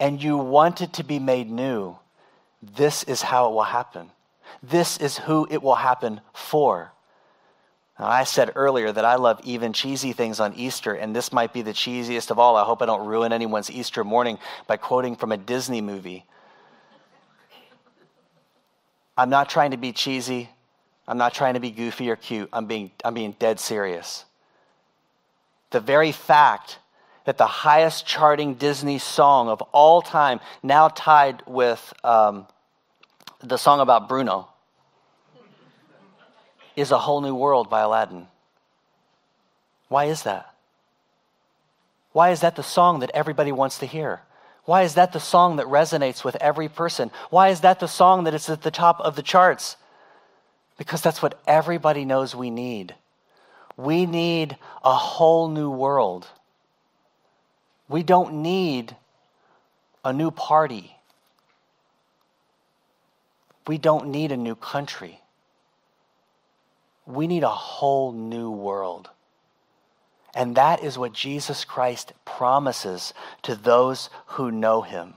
and 0.00 0.22
you 0.22 0.36
want 0.36 0.80
it 0.80 0.92
to 0.94 1.04
be 1.04 1.18
made 1.18 1.50
new, 1.50 1.96
this 2.62 3.02
is 3.04 3.22
how 3.22 3.48
it 3.48 3.52
will 3.52 3.62
happen. 3.62 4.10
This 4.62 4.98
is 4.98 5.18
who 5.18 5.46
it 5.50 5.62
will 5.62 5.74
happen 5.74 6.20
for. 6.32 6.92
Now, 7.98 8.06
I 8.06 8.24
said 8.24 8.52
earlier 8.54 8.92
that 8.92 9.04
I 9.04 9.16
love 9.16 9.40
even 9.42 9.72
cheesy 9.72 10.12
things 10.12 10.38
on 10.38 10.54
Easter, 10.54 10.94
and 10.94 11.14
this 11.14 11.32
might 11.32 11.52
be 11.52 11.62
the 11.62 11.72
cheesiest 11.72 12.30
of 12.30 12.38
all. 12.38 12.56
I 12.56 12.64
hope 12.64 12.80
I 12.80 12.86
don't 12.86 13.06
ruin 13.06 13.32
anyone's 13.32 13.70
Easter 13.70 14.04
morning 14.04 14.38
by 14.68 14.76
quoting 14.76 15.16
from 15.16 15.32
a 15.32 15.36
Disney 15.36 15.80
movie. 15.80 16.24
I'm 19.16 19.30
not 19.30 19.50
trying 19.50 19.72
to 19.72 19.76
be 19.76 19.92
cheesy. 19.92 20.48
I'm 21.08 21.18
not 21.18 21.34
trying 21.34 21.54
to 21.54 21.60
be 21.60 21.72
goofy 21.72 22.08
or 22.08 22.16
cute. 22.16 22.48
I'm 22.52 22.66
being, 22.66 22.92
I'm 23.04 23.14
being 23.14 23.34
dead 23.38 23.58
serious. 23.58 24.24
The 25.70 25.80
very 25.80 26.12
fact 26.12 26.78
that 27.28 27.36
the 27.36 27.46
highest 27.46 28.06
charting 28.06 28.54
Disney 28.54 28.96
song 28.96 29.50
of 29.50 29.60
all 29.72 30.00
time, 30.00 30.40
now 30.62 30.88
tied 30.88 31.42
with 31.46 31.92
um, 32.02 32.46
the 33.40 33.58
song 33.58 33.80
about 33.80 34.08
Bruno, 34.08 34.48
is 36.74 36.90
A 36.90 36.96
Whole 36.96 37.20
New 37.20 37.34
World 37.34 37.68
by 37.68 37.80
Aladdin. 37.80 38.28
Why 39.88 40.06
is 40.06 40.22
that? 40.22 40.54
Why 42.12 42.30
is 42.30 42.40
that 42.40 42.56
the 42.56 42.62
song 42.62 43.00
that 43.00 43.10
everybody 43.12 43.52
wants 43.52 43.80
to 43.80 43.86
hear? 43.86 44.22
Why 44.64 44.80
is 44.84 44.94
that 44.94 45.12
the 45.12 45.20
song 45.20 45.56
that 45.56 45.66
resonates 45.66 46.24
with 46.24 46.36
every 46.36 46.70
person? 46.70 47.10
Why 47.28 47.50
is 47.50 47.60
that 47.60 47.78
the 47.78 47.88
song 47.88 48.24
that 48.24 48.32
is 48.32 48.48
at 48.48 48.62
the 48.62 48.70
top 48.70 49.00
of 49.00 49.16
the 49.16 49.22
charts? 49.22 49.76
Because 50.78 51.02
that's 51.02 51.20
what 51.20 51.38
everybody 51.46 52.06
knows 52.06 52.34
we 52.34 52.48
need. 52.48 52.94
We 53.76 54.06
need 54.06 54.56
a 54.82 54.94
whole 54.94 55.48
new 55.48 55.70
world. 55.70 56.26
We 57.88 58.02
don't 58.02 58.42
need 58.42 58.96
a 60.04 60.12
new 60.12 60.30
party. 60.30 60.96
We 63.66 63.78
don't 63.78 64.08
need 64.08 64.32
a 64.32 64.36
new 64.36 64.54
country. 64.54 65.20
We 67.06 67.26
need 67.26 67.42
a 67.42 67.48
whole 67.48 68.12
new 68.12 68.50
world. 68.50 69.08
And 70.34 70.54
that 70.56 70.82
is 70.82 70.98
what 70.98 71.12
Jesus 71.12 71.64
Christ 71.64 72.12
promises 72.24 73.14
to 73.42 73.54
those 73.54 74.10
who 74.26 74.50
know 74.50 74.82
him. 74.82 75.14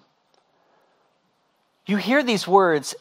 You 1.85 1.97
hear 1.97 2.23
these 2.23 2.47
words 2.47 2.95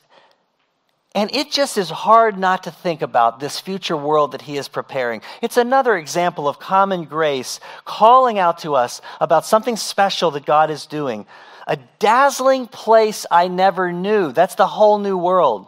and 1.15 1.35
it 1.35 1.51
just 1.51 1.77
is 1.77 1.91
hard 1.91 2.39
not 2.39 2.63
to 2.65 2.71
think 2.71 3.03
about 3.03 3.41
this 3.41 3.59
future 3.59 3.97
world 3.97 4.33
that 4.33 4.43
he 4.43 4.57
is 4.57 4.69
preparing. 4.69 5.23
It's 5.43 5.57
another 5.57 5.97
example 5.97 6.47
of 6.47 6.61
common 6.61 7.05
grace 7.05 7.59
calling 7.85 8.39
out 8.39 8.59
to 8.59 8.77
us 8.77 9.01
about 9.21 9.45
something 9.45 9.77
special 9.77 10.31
that 10.33 10.47
God 10.47 10.71
is 10.71 10.87
doing. 10.87 11.27
A 11.67 11.77
dazzling 11.99 12.69
place 12.69 13.27
I 13.31 13.49
never 13.49 13.93
knew. 13.93 14.31
That's 14.31 14.55
the 14.55 14.69
whole 14.69 14.99
new 14.99 15.19
world. 15.19 15.67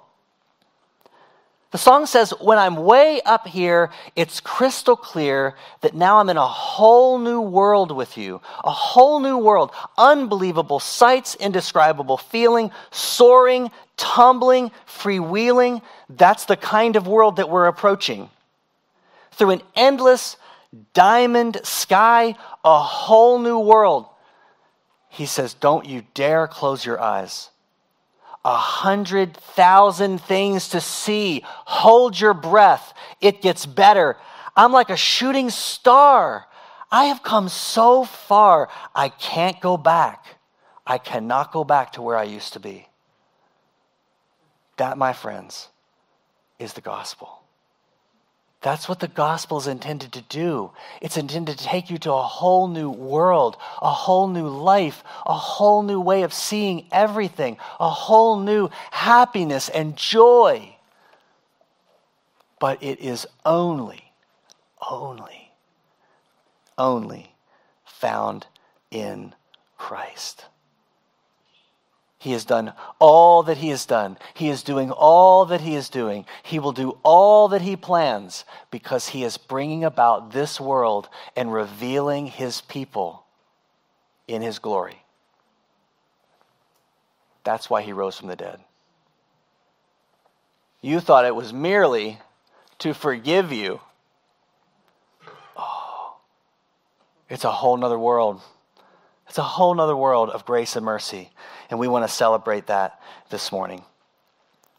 The 1.73 1.79
song 1.79 2.07
says, 2.07 2.33
When 2.39 2.59
I'm 2.59 2.77
way 2.77 3.21
up 3.23 3.49
here, 3.49 3.91
it's 4.15 4.41
crystal 4.41 4.95
clear 4.95 5.55
that 5.81 5.95
now 5.95 6.19
I'm 6.19 6.29
in 6.29 6.37
a 6.37 6.47
whole 6.47 7.19
new 7.19 7.41
world 7.41 7.91
with 7.91 8.19
you. 8.19 8.43
A 8.63 8.71
whole 8.71 9.21
new 9.21 9.39
world. 9.39 9.73
Unbelievable 9.97 10.81
sights, 10.81 11.35
indescribable 11.35 12.19
feeling, 12.19 12.71
soaring, 12.91 13.71
tumbling, 14.03 14.73
freewheeling. 14.85 15.81
That's 16.11 16.47
the 16.47 16.57
kind 16.57 16.97
of 16.97 17.07
world 17.07 17.37
that 17.37 17.49
we're 17.49 17.69
approaching. 17.69 18.29
Through 19.31 19.51
an 19.51 19.63
endless 19.77 20.37
diamond 20.93 21.61
sky, 21.63 22.35
a 22.65 22.83
whole 22.83 23.39
new 23.39 23.61
world. 23.61 24.07
He 25.09 25.25
says, 25.25 25.55
Don't 25.55 25.87
you 25.87 26.03
dare 26.15 26.49
close 26.49 26.85
your 26.85 27.01
eyes. 27.01 27.51
A 28.45 28.57
hundred 28.57 29.37
thousand 29.37 30.21
things 30.21 30.71
to 30.71 30.81
see. 30.81 31.43
Hold 31.47 32.19
your 32.19 32.35
breath. 32.35 32.93
It 33.21 33.41
gets 33.41 33.67
better. 33.67 34.17
I'm 34.57 34.73
like 34.73 34.91
a 34.91 34.97
shooting 34.97 35.49
star. 35.49 36.47
I 36.91 37.05
have 37.05 37.23
come 37.23 37.49
so 37.49 38.05
far, 38.05 38.69
I 38.95 39.11
can't 39.11 39.61
go 39.61 39.77
back. 39.77 40.39
I 40.85 40.99
cannot 40.99 41.53
go 41.53 41.63
back 41.63 41.93
to 41.93 42.03
where 42.03 42.19
I 42.19 42.25
used 42.25 42.53
to 42.55 42.61
be. 42.61 42.89
That, 44.77 44.99
my 44.99 45.13
friends, 45.13 45.69
is 46.59 46.73
the 46.73 46.81
gospel. 46.81 47.41
That's 48.63 48.89
what 48.89 49.01
the 49.01 49.09
gospel 49.09 49.59
is 49.59 49.67
intended 49.67 50.13
to 50.13 50.23
do. 50.23 50.71
It's 51.01 51.17
intended 51.17 51.59
to 51.59 51.65
take 51.65 51.91
you 51.91 51.99
to 51.99 52.13
a 52.13 52.23
whole 52.23 52.69
new 52.69 52.91
world, 52.91 53.57
a 53.81 53.91
whole 53.91 54.29
new 54.29 54.47
life, 54.49 55.03
a 55.27 55.35
whole 55.35 55.83
new 55.83 56.01
way 56.01 56.23
of 56.23 56.33
seeing 56.33 56.87
everything, 56.93 57.59
a 57.81 57.91
whole 57.91 58.39
new 58.39 58.71
happiness 58.93 59.69
and 59.69 59.97
joy. 59.97 60.77
but 62.63 62.81
it 62.81 63.01
is 63.01 63.27
only, 63.45 64.13
only, 64.89 65.51
only 66.79 67.35
found 67.85 68.47
in 68.93 69.35
Christ. 69.77 70.45
He 72.23 72.31
has 72.35 72.45
done 72.45 72.73
all 73.01 73.43
that 73.43 73.57
he 73.57 73.71
has 73.71 73.85
done. 73.85 74.17
He 74.33 74.49
is 74.49 74.63
doing 74.63 74.93
all 74.93 75.45
that 75.47 75.61
he 75.61 75.75
is 75.75 75.89
doing. 75.89 76.25
He 76.45 76.61
will 76.61 76.71
do 76.71 76.97
all 77.03 77.49
that 77.49 77.63
he 77.63 77.75
plans 77.75 78.45
because 78.71 79.09
he 79.09 79.25
is 79.25 79.37
bringing 79.37 79.83
about 79.83 80.31
this 80.31 80.61
world 80.61 81.09
and 81.35 81.53
revealing 81.53 82.29
his 82.29 82.61
people 82.61 83.25
in 84.29 84.41
his 84.41 84.61
glory. 84.61 85.03
That's 87.43 87.69
why 87.69 87.83
he 87.83 87.93
rose 87.93 88.19
from 88.19 88.29
the 88.29 88.37
dead. 88.37 88.61
You 90.81 91.01
thought 91.01 91.25
it 91.25 91.35
was 91.35 91.53
merely 91.53 92.21
to 92.79 92.95
forgive 92.95 93.51
you. 93.51 93.81
Oh, 95.57 96.19
it's 97.29 97.43
a 97.43 97.51
whole 97.51 97.77
nother 97.77 97.99
world. 97.99 98.41
It's 99.33 99.39
a 99.39 99.43
whole 99.43 99.81
other 99.81 99.97
world 99.97 100.29
of 100.29 100.45
grace 100.45 100.77
and 100.77 100.85
mercy, 100.85 101.31
and 101.71 101.81
we 101.81 101.89
want 101.89 102.07
to 102.07 102.15
celebrate 102.15 102.67
that 102.67 103.01
this 103.31 103.51
morning. 103.51 103.83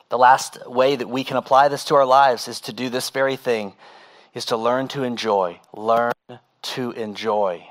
The 0.10 0.18
last 0.20 0.70
way 0.70 0.95
that 0.95 1.10
we 1.10 1.24
can 1.24 1.38
apply 1.38 1.70
this 1.70 1.86
to 1.86 1.95
our 1.95 2.06
lives 2.06 2.47
is 2.47 2.62
to 2.62 2.72
do 2.72 2.89
this 2.89 3.10
very 3.10 3.36
thing, 3.36 3.74
is 4.36 4.45
to 4.45 4.56
learn 4.56 4.89
to 4.89 5.01
enjoy, 5.01 5.60
learn 5.76 6.14
to 6.62 6.91
enjoy 6.91 7.66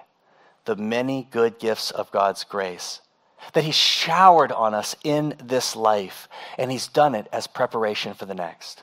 the 0.64 0.74
many 0.74 1.28
good 1.30 1.60
gifts 1.60 1.92
of 1.92 2.10
God's 2.10 2.42
grace 2.42 3.00
that 3.52 3.62
He 3.62 3.70
showered 3.70 4.50
on 4.50 4.74
us 4.74 4.96
in 5.04 5.36
this 5.40 5.76
life, 5.76 6.28
and 6.58 6.68
He's 6.72 6.88
done 6.88 7.14
it 7.14 7.28
as 7.32 7.46
preparation 7.46 8.12
for 8.14 8.26
the 8.26 8.34
next. 8.34 8.82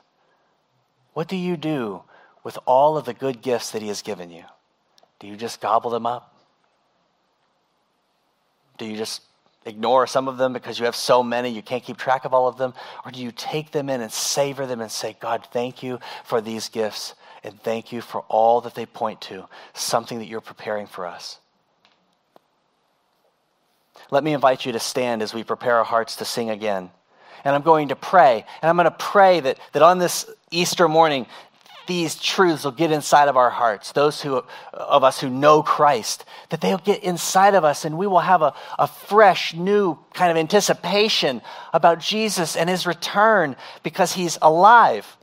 What 1.12 1.28
do 1.28 1.36
you 1.36 1.58
do 1.58 2.04
with 2.44 2.58
all 2.64 2.96
of 2.96 3.04
the 3.04 3.12
good 3.12 3.42
gifts 3.42 3.72
that 3.72 3.82
He 3.82 3.88
has 3.88 4.00
given 4.00 4.30
you? 4.30 4.44
Do 5.18 5.26
you 5.26 5.36
just 5.36 5.60
gobble 5.60 5.90
them 5.90 6.06
up? 6.06 6.29
Do 8.80 8.86
you 8.86 8.96
just 8.96 9.20
ignore 9.66 10.06
some 10.06 10.26
of 10.26 10.38
them 10.38 10.54
because 10.54 10.78
you 10.78 10.86
have 10.86 10.96
so 10.96 11.22
many, 11.22 11.50
you 11.50 11.60
can't 11.60 11.82
keep 11.82 11.98
track 11.98 12.24
of 12.24 12.32
all 12.32 12.48
of 12.48 12.56
them? 12.56 12.72
Or 13.04 13.10
do 13.10 13.20
you 13.20 13.30
take 13.30 13.72
them 13.72 13.90
in 13.90 14.00
and 14.00 14.10
savor 14.10 14.64
them 14.64 14.80
and 14.80 14.90
say, 14.90 15.18
God, 15.20 15.46
thank 15.52 15.82
you 15.82 16.00
for 16.24 16.40
these 16.40 16.70
gifts 16.70 17.14
and 17.44 17.60
thank 17.60 17.92
you 17.92 18.00
for 18.00 18.22
all 18.28 18.62
that 18.62 18.74
they 18.74 18.86
point 18.86 19.20
to, 19.22 19.46
something 19.74 20.18
that 20.18 20.28
you're 20.28 20.40
preparing 20.40 20.86
for 20.86 21.04
us? 21.04 21.38
Let 24.10 24.24
me 24.24 24.32
invite 24.32 24.64
you 24.64 24.72
to 24.72 24.80
stand 24.80 25.20
as 25.20 25.34
we 25.34 25.44
prepare 25.44 25.76
our 25.76 25.84
hearts 25.84 26.16
to 26.16 26.24
sing 26.24 26.48
again. 26.48 26.90
And 27.44 27.54
I'm 27.54 27.60
going 27.60 27.88
to 27.88 27.96
pray. 27.96 28.46
And 28.62 28.70
I'm 28.70 28.76
going 28.76 28.86
to 28.86 28.90
pray 28.90 29.40
that, 29.40 29.58
that 29.72 29.82
on 29.82 29.98
this 29.98 30.24
Easter 30.50 30.88
morning, 30.88 31.26
these 31.90 32.14
truths 32.14 32.62
will 32.62 32.70
get 32.70 32.92
inside 32.92 33.26
of 33.26 33.36
our 33.36 33.50
hearts, 33.50 33.90
those 33.90 34.22
who, 34.22 34.44
of 34.72 35.02
us 35.02 35.20
who 35.20 35.28
know 35.28 35.60
Christ, 35.60 36.24
that 36.50 36.60
they'll 36.60 36.78
get 36.78 37.02
inside 37.02 37.56
of 37.56 37.64
us 37.64 37.84
and 37.84 37.98
we 37.98 38.06
will 38.06 38.20
have 38.20 38.42
a, 38.42 38.54
a 38.78 38.86
fresh, 38.86 39.54
new 39.54 39.98
kind 40.14 40.30
of 40.30 40.36
anticipation 40.36 41.42
about 41.72 41.98
Jesus 41.98 42.54
and 42.54 42.70
his 42.70 42.86
return 42.86 43.56
because 43.82 44.12
he's 44.12 44.38
alive. 44.40 45.16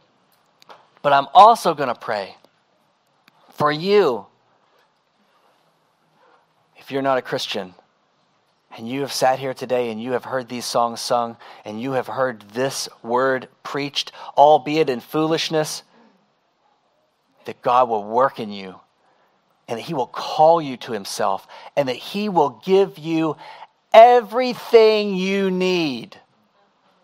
But 1.02 1.14
I'm 1.14 1.28
also 1.34 1.74
going 1.74 1.88
to 1.88 1.96
pray 1.96 2.36
for 3.54 3.72
you, 3.72 4.26
if 6.76 6.92
you're 6.92 7.02
not 7.02 7.18
a 7.18 7.22
Christian, 7.22 7.76
and 8.78 8.90
you 8.90 9.02
have 9.02 9.14
sat 9.14 9.40
here 9.40 9.54
today 9.54 9.90
and 9.90 10.04
you 10.04 10.12
have 10.12 10.26
heard 10.26 10.50
these 10.50 10.66
songs 10.66 11.00
sung 11.00 11.38
and 11.64 11.82
you 11.82 11.94
have 11.94 12.08
heard 12.08 12.42
this 12.50 12.90
word 13.04 13.48
preached, 13.64 14.12
albeit 14.36 14.90
in 14.90 15.00
foolishness, 15.00 15.84
that 17.48 17.62
God 17.62 17.90
will 17.90 18.04
work 18.04 18.40
in 18.40 18.52
you 18.52 18.76
and 19.68 19.78
that 19.78 19.84
He 19.84 19.94
will 19.94 20.08
call 20.08 20.62
you 20.62 20.78
to 20.78 20.92
Himself 20.92 21.48
and 21.76 21.90
that 21.90 21.96
He 21.96 22.30
will 22.30 22.62
give 22.64 22.98
you 22.98 23.36
everything 23.94 25.16
you 25.16 25.50
need 25.50 26.18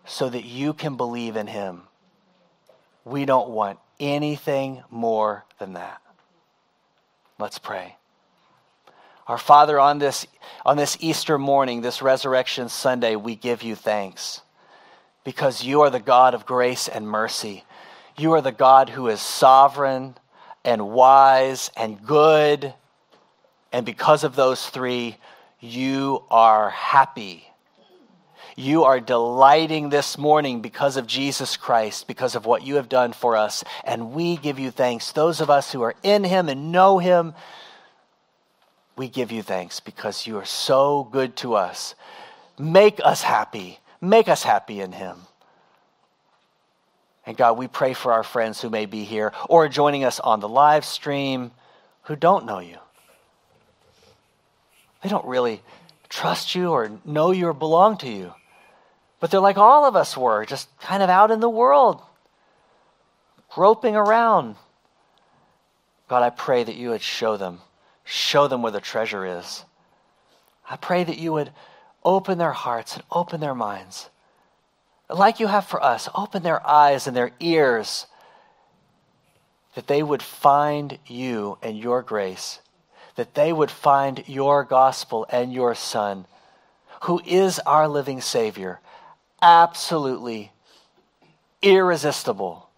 so 0.06 0.28
that 0.28 0.44
you 0.44 0.72
can 0.72 0.96
believe 0.96 1.36
in 1.36 1.46
Him. 1.46 1.82
We 3.04 3.24
don't 3.24 3.50
want 3.50 3.78
anything 3.98 4.82
more 4.90 5.44
than 5.58 5.74
that. 5.74 6.00
Let's 7.38 7.58
pray. 7.58 7.96
Our 9.26 9.38
Father, 9.38 9.80
on 9.80 9.98
this, 9.98 10.26
on 10.64 10.76
this 10.76 10.98
Easter 11.00 11.38
morning, 11.38 11.80
this 11.80 12.02
Resurrection 12.02 12.68
Sunday, 12.68 13.16
we 13.16 13.34
give 13.34 13.62
you 13.62 13.74
thanks 13.74 14.42
because 15.24 15.64
you 15.64 15.80
are 15.80 15.90
the 15.90 16.00
God 16.00 16.34
of 16.34 16.44
grace 16.44 16.88
and 16.88 17.08
mercy. 17.08 17.64
You 18.18 18.32
are 18.34 18.42
the 18.42 18.52
God 18.52 18.90
who 18.90 19.08
is 19.08 19.20
sovereign 19.20 20.16
and 20.64 20.90
wise 20.90 21.70
and 21.76 22.04
good. 22.04 22.74
And 23.72 23.84
because 23.84 24.24
of 24.24 24.36
those 24.36 24.68
three, 24.68 25.16
you 25.60 26.22
are 26.30 26.70
happy. 26.70 27.44
You 28.56 28.84
are 28.84 29.00
delighting 29.00 29.88
this 29.88 30.16
morning 30.16 30.60
because 30.60 30.96
of 30.96 31.06
Jesus 31.06 31.56
Christ, 31.56 32.06
because 32.06 32.36
of 32.36 32.46
what 32.46 32.62
you 32.62 32.76
have 32.76 32.88
done 32.88 33.12
for 33.12 33.36
us. 33.36 33.64
And 33.82 34.12
we 34.12 34.36
give 34.36 34.58
you 34.58 34.70
thanks. 34.70 35.10
Those 35.12 35.40
of 35.40 35.50
us 35.50 35.72
who 35.72 35.82
are 35.82 35.94
in 36.02 36.22
Him 36.22 36.48
and 36.48 36.70
know 36.70 36.98
Him, 36.98 37.34
we 38.96 39.08
give 39.08 39.32
you 39.32 39.42
thanks 39.42 39.80
because 39.80 40.26
you 40.26 40.38
are 40.38 40.44
so 40.44 41.08
good 41.10 41.34
to 41.36 41.54
us. 41.54 41.96
Make 42.56 43.00
us 43.02 43.22
happy. 43.22 43.80
Make 44.00 44.28
us 44.28 44.44
happy 44.44 44.80
in 44.80 44.92
Him. 44.92 45.16
And 47.26 47.36
God, 47.36 47.56
we 47.56 47.68
pray 47.68 47.94
for 47.94 48.12
our 48.12 48.22
friends 48.22 48.60
who 48.60 48.68
may 48.68 48.86
be 48.86 49.04
here 49.04 49.32
or 49.48 49.68
joining 49.68 50.04
us 50.04 50.20
on 50.20 50.40
the 50.40 50.48
live 50.48 50.84
stream 50.84 51.52
who 52.02 52.16
don't 52.16 52.44
know 52.44 52.58
you. 52.58 52.76
They 55.02 55.08
don't 55.08 55.26
really 55.26 55.62
trust 56.08 56.54
you 56.54 56.70
or 56.70 56.90
know 57.04 57.30
you 57.30 57.48
or 57.48 57.54
belong 57.54 57.96
to 57.98 58.10
you. 58.10 58.32
But 59.20 59.30
they're 59.30 59.40
like 59.40 59.56
all 59.56 59.86
of 59.86 59.96
us 59.96 60.16
were, 60.16 60.44
just 60.44 60.68
kind 60.80 61.02
of 61.02 61.08
out 61.08 61.30
in 61.30 61.40
the 61.40 61.48
world, 61.48 62.02
groping 63.50 63.96
around. 63.96 64.56
God, 66.08 66.22
I 66.22 66.30
pray 66.30 66.62
that 66.62 66.76
you 66.76 66.90
would 66.90 67.00
show 67.00 67.38
them, 67.38 67.60
show 68.04 68.48
them 68.48 68.60
where 68.60 68.72
the 68.72 68.80
treasure 68.80 69.38
is. 69.38 69.64
I 70.68 70.76
pray 70.76 71.04
that 71.04 71.18
you 71.18 71.32
would 71.32 71.50
open 72.04 72.36
their 72.36 72.52
hearts 72.52 72.96
and 72.96 73.04
open 73.10 73.40
their 73.40 73.54
minds 73.54 74.10
like 75.08 75.40
you 75.40 75.46
have 75.46 75.66
for 75.66 75.82
us, 75.82 76.08
open 76.14 76.42
their 76.42 76.66
eyes 76.66 77.06
and 77.06 77.16
their 77.16 77.32
ears 77.40 78.06
that 79.74 79.86
they 79.86 80.02
would 80.02 80.22
find 80.22 80.98
you 81.06 81.58
and 81.62 81.78
your 81.78 82.02
grace, 82.02 82.60
that 83.16 83.34
they 83.34 83.52
would 83.52 83.70
find 83.70 84.24
your 84.26 84.64
gospel 84.64 85.26
and 85.30 85.52
your 85.52 85.74
Son, 85.74 86.26
who 87.02 87.20
is 87.26 87.58
our 87.60 87.88
living 87.88 88.20
Savior, 88.20 88.80
absolutely 89.42 90.52
irresistible. 91.60 92.68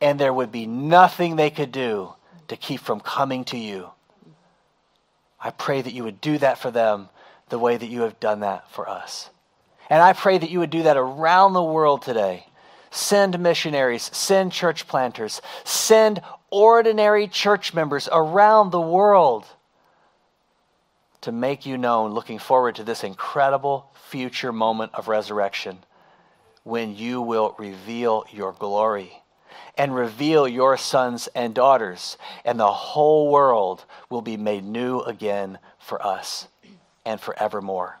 And 0.00 0.18
there 0.18 0.32
would 0.32 0.50
be 0.50 0.66
nothing 0.66 1.36
they 1.36 1.50
could 1.50 1.72
do 1.72 2.14
to 2.48 2.56
keep 2.56 2.80
from 2.80 3.00
coming 3.00 3.44
to 3.44 3.58
you. 3.58 3.90
I 5.38 5.50
pray 5.50 5.82
that 5.82 5.92
you 5.92 6.04
would 6.04 6.20
do 6.20 6.38
that 6.38 6.58
for 6.58 6.70
them 6.70 7.08
the 7.48 7.58
way 7.58 7.76
that 7.76 7.88
you 7.88 8.02
have 8.02 8.18
done 8.18 8.40
that 8.40 8.70
for 8.70 8.88
us. 8.88 9.30
And 9.90 10.00
I 10.02 10.12
pray 10.12 10.38
that 10.38 10.50
you 10.50 10.60
would 10.60 10.70
do 10.70 10.84
that 10.84 10.96
around 10.96 11.52
the 11.52 11.62
world 11.62 12.02
today. 12.02 12.46
Send 12.92 13.38
missionaries, 13.38 14.08
send 14.14 14.52
church 14.52 14.88
planters, 14.88 15.42
send 15.64 16.22
ordinary 16.50 17.28
church 17.28 17.74
members 17.74 18.08
around 18.10 18.70
the 18.70 18.80
world 18.80 19.46
to 21.20 21.32
make 21.32 21.66
you 21.66 21.76
known, 21.76 22.12
looking 22.12 22.38
forward 22.38 22.76
to 22.76 22.84
this 22.84 23.04
incredible 23.04 23.90
future 23.94 24.52
moment 24.52 24.92
of 24.94 25.08
resurrection 25.08 25.78
when 26.62 26.96
you 26.96 27.20
will 27.20 27.54
reveal 27.58 28.24
your 28.30 28.52
glory 28.52 29.12
and 29.76 29.94
reveal 29.94 30.46
your 30.48 30.76
sons 30.76 31.28
and 31.34 31.54
daughters, 31.54 32.16
and 32.44 32.58
the 32.58 32.72
whole 32.72 33.30
world 33.30 33.84
will 34.08 34.22
be 34.22 34.36
made 34.36 34.64
new 34.64 35.00
again 35.00 35.58
for 35.78 36.04
us 36.04 36.48
and 37.04 37.20
forevermore. 37.20 38.00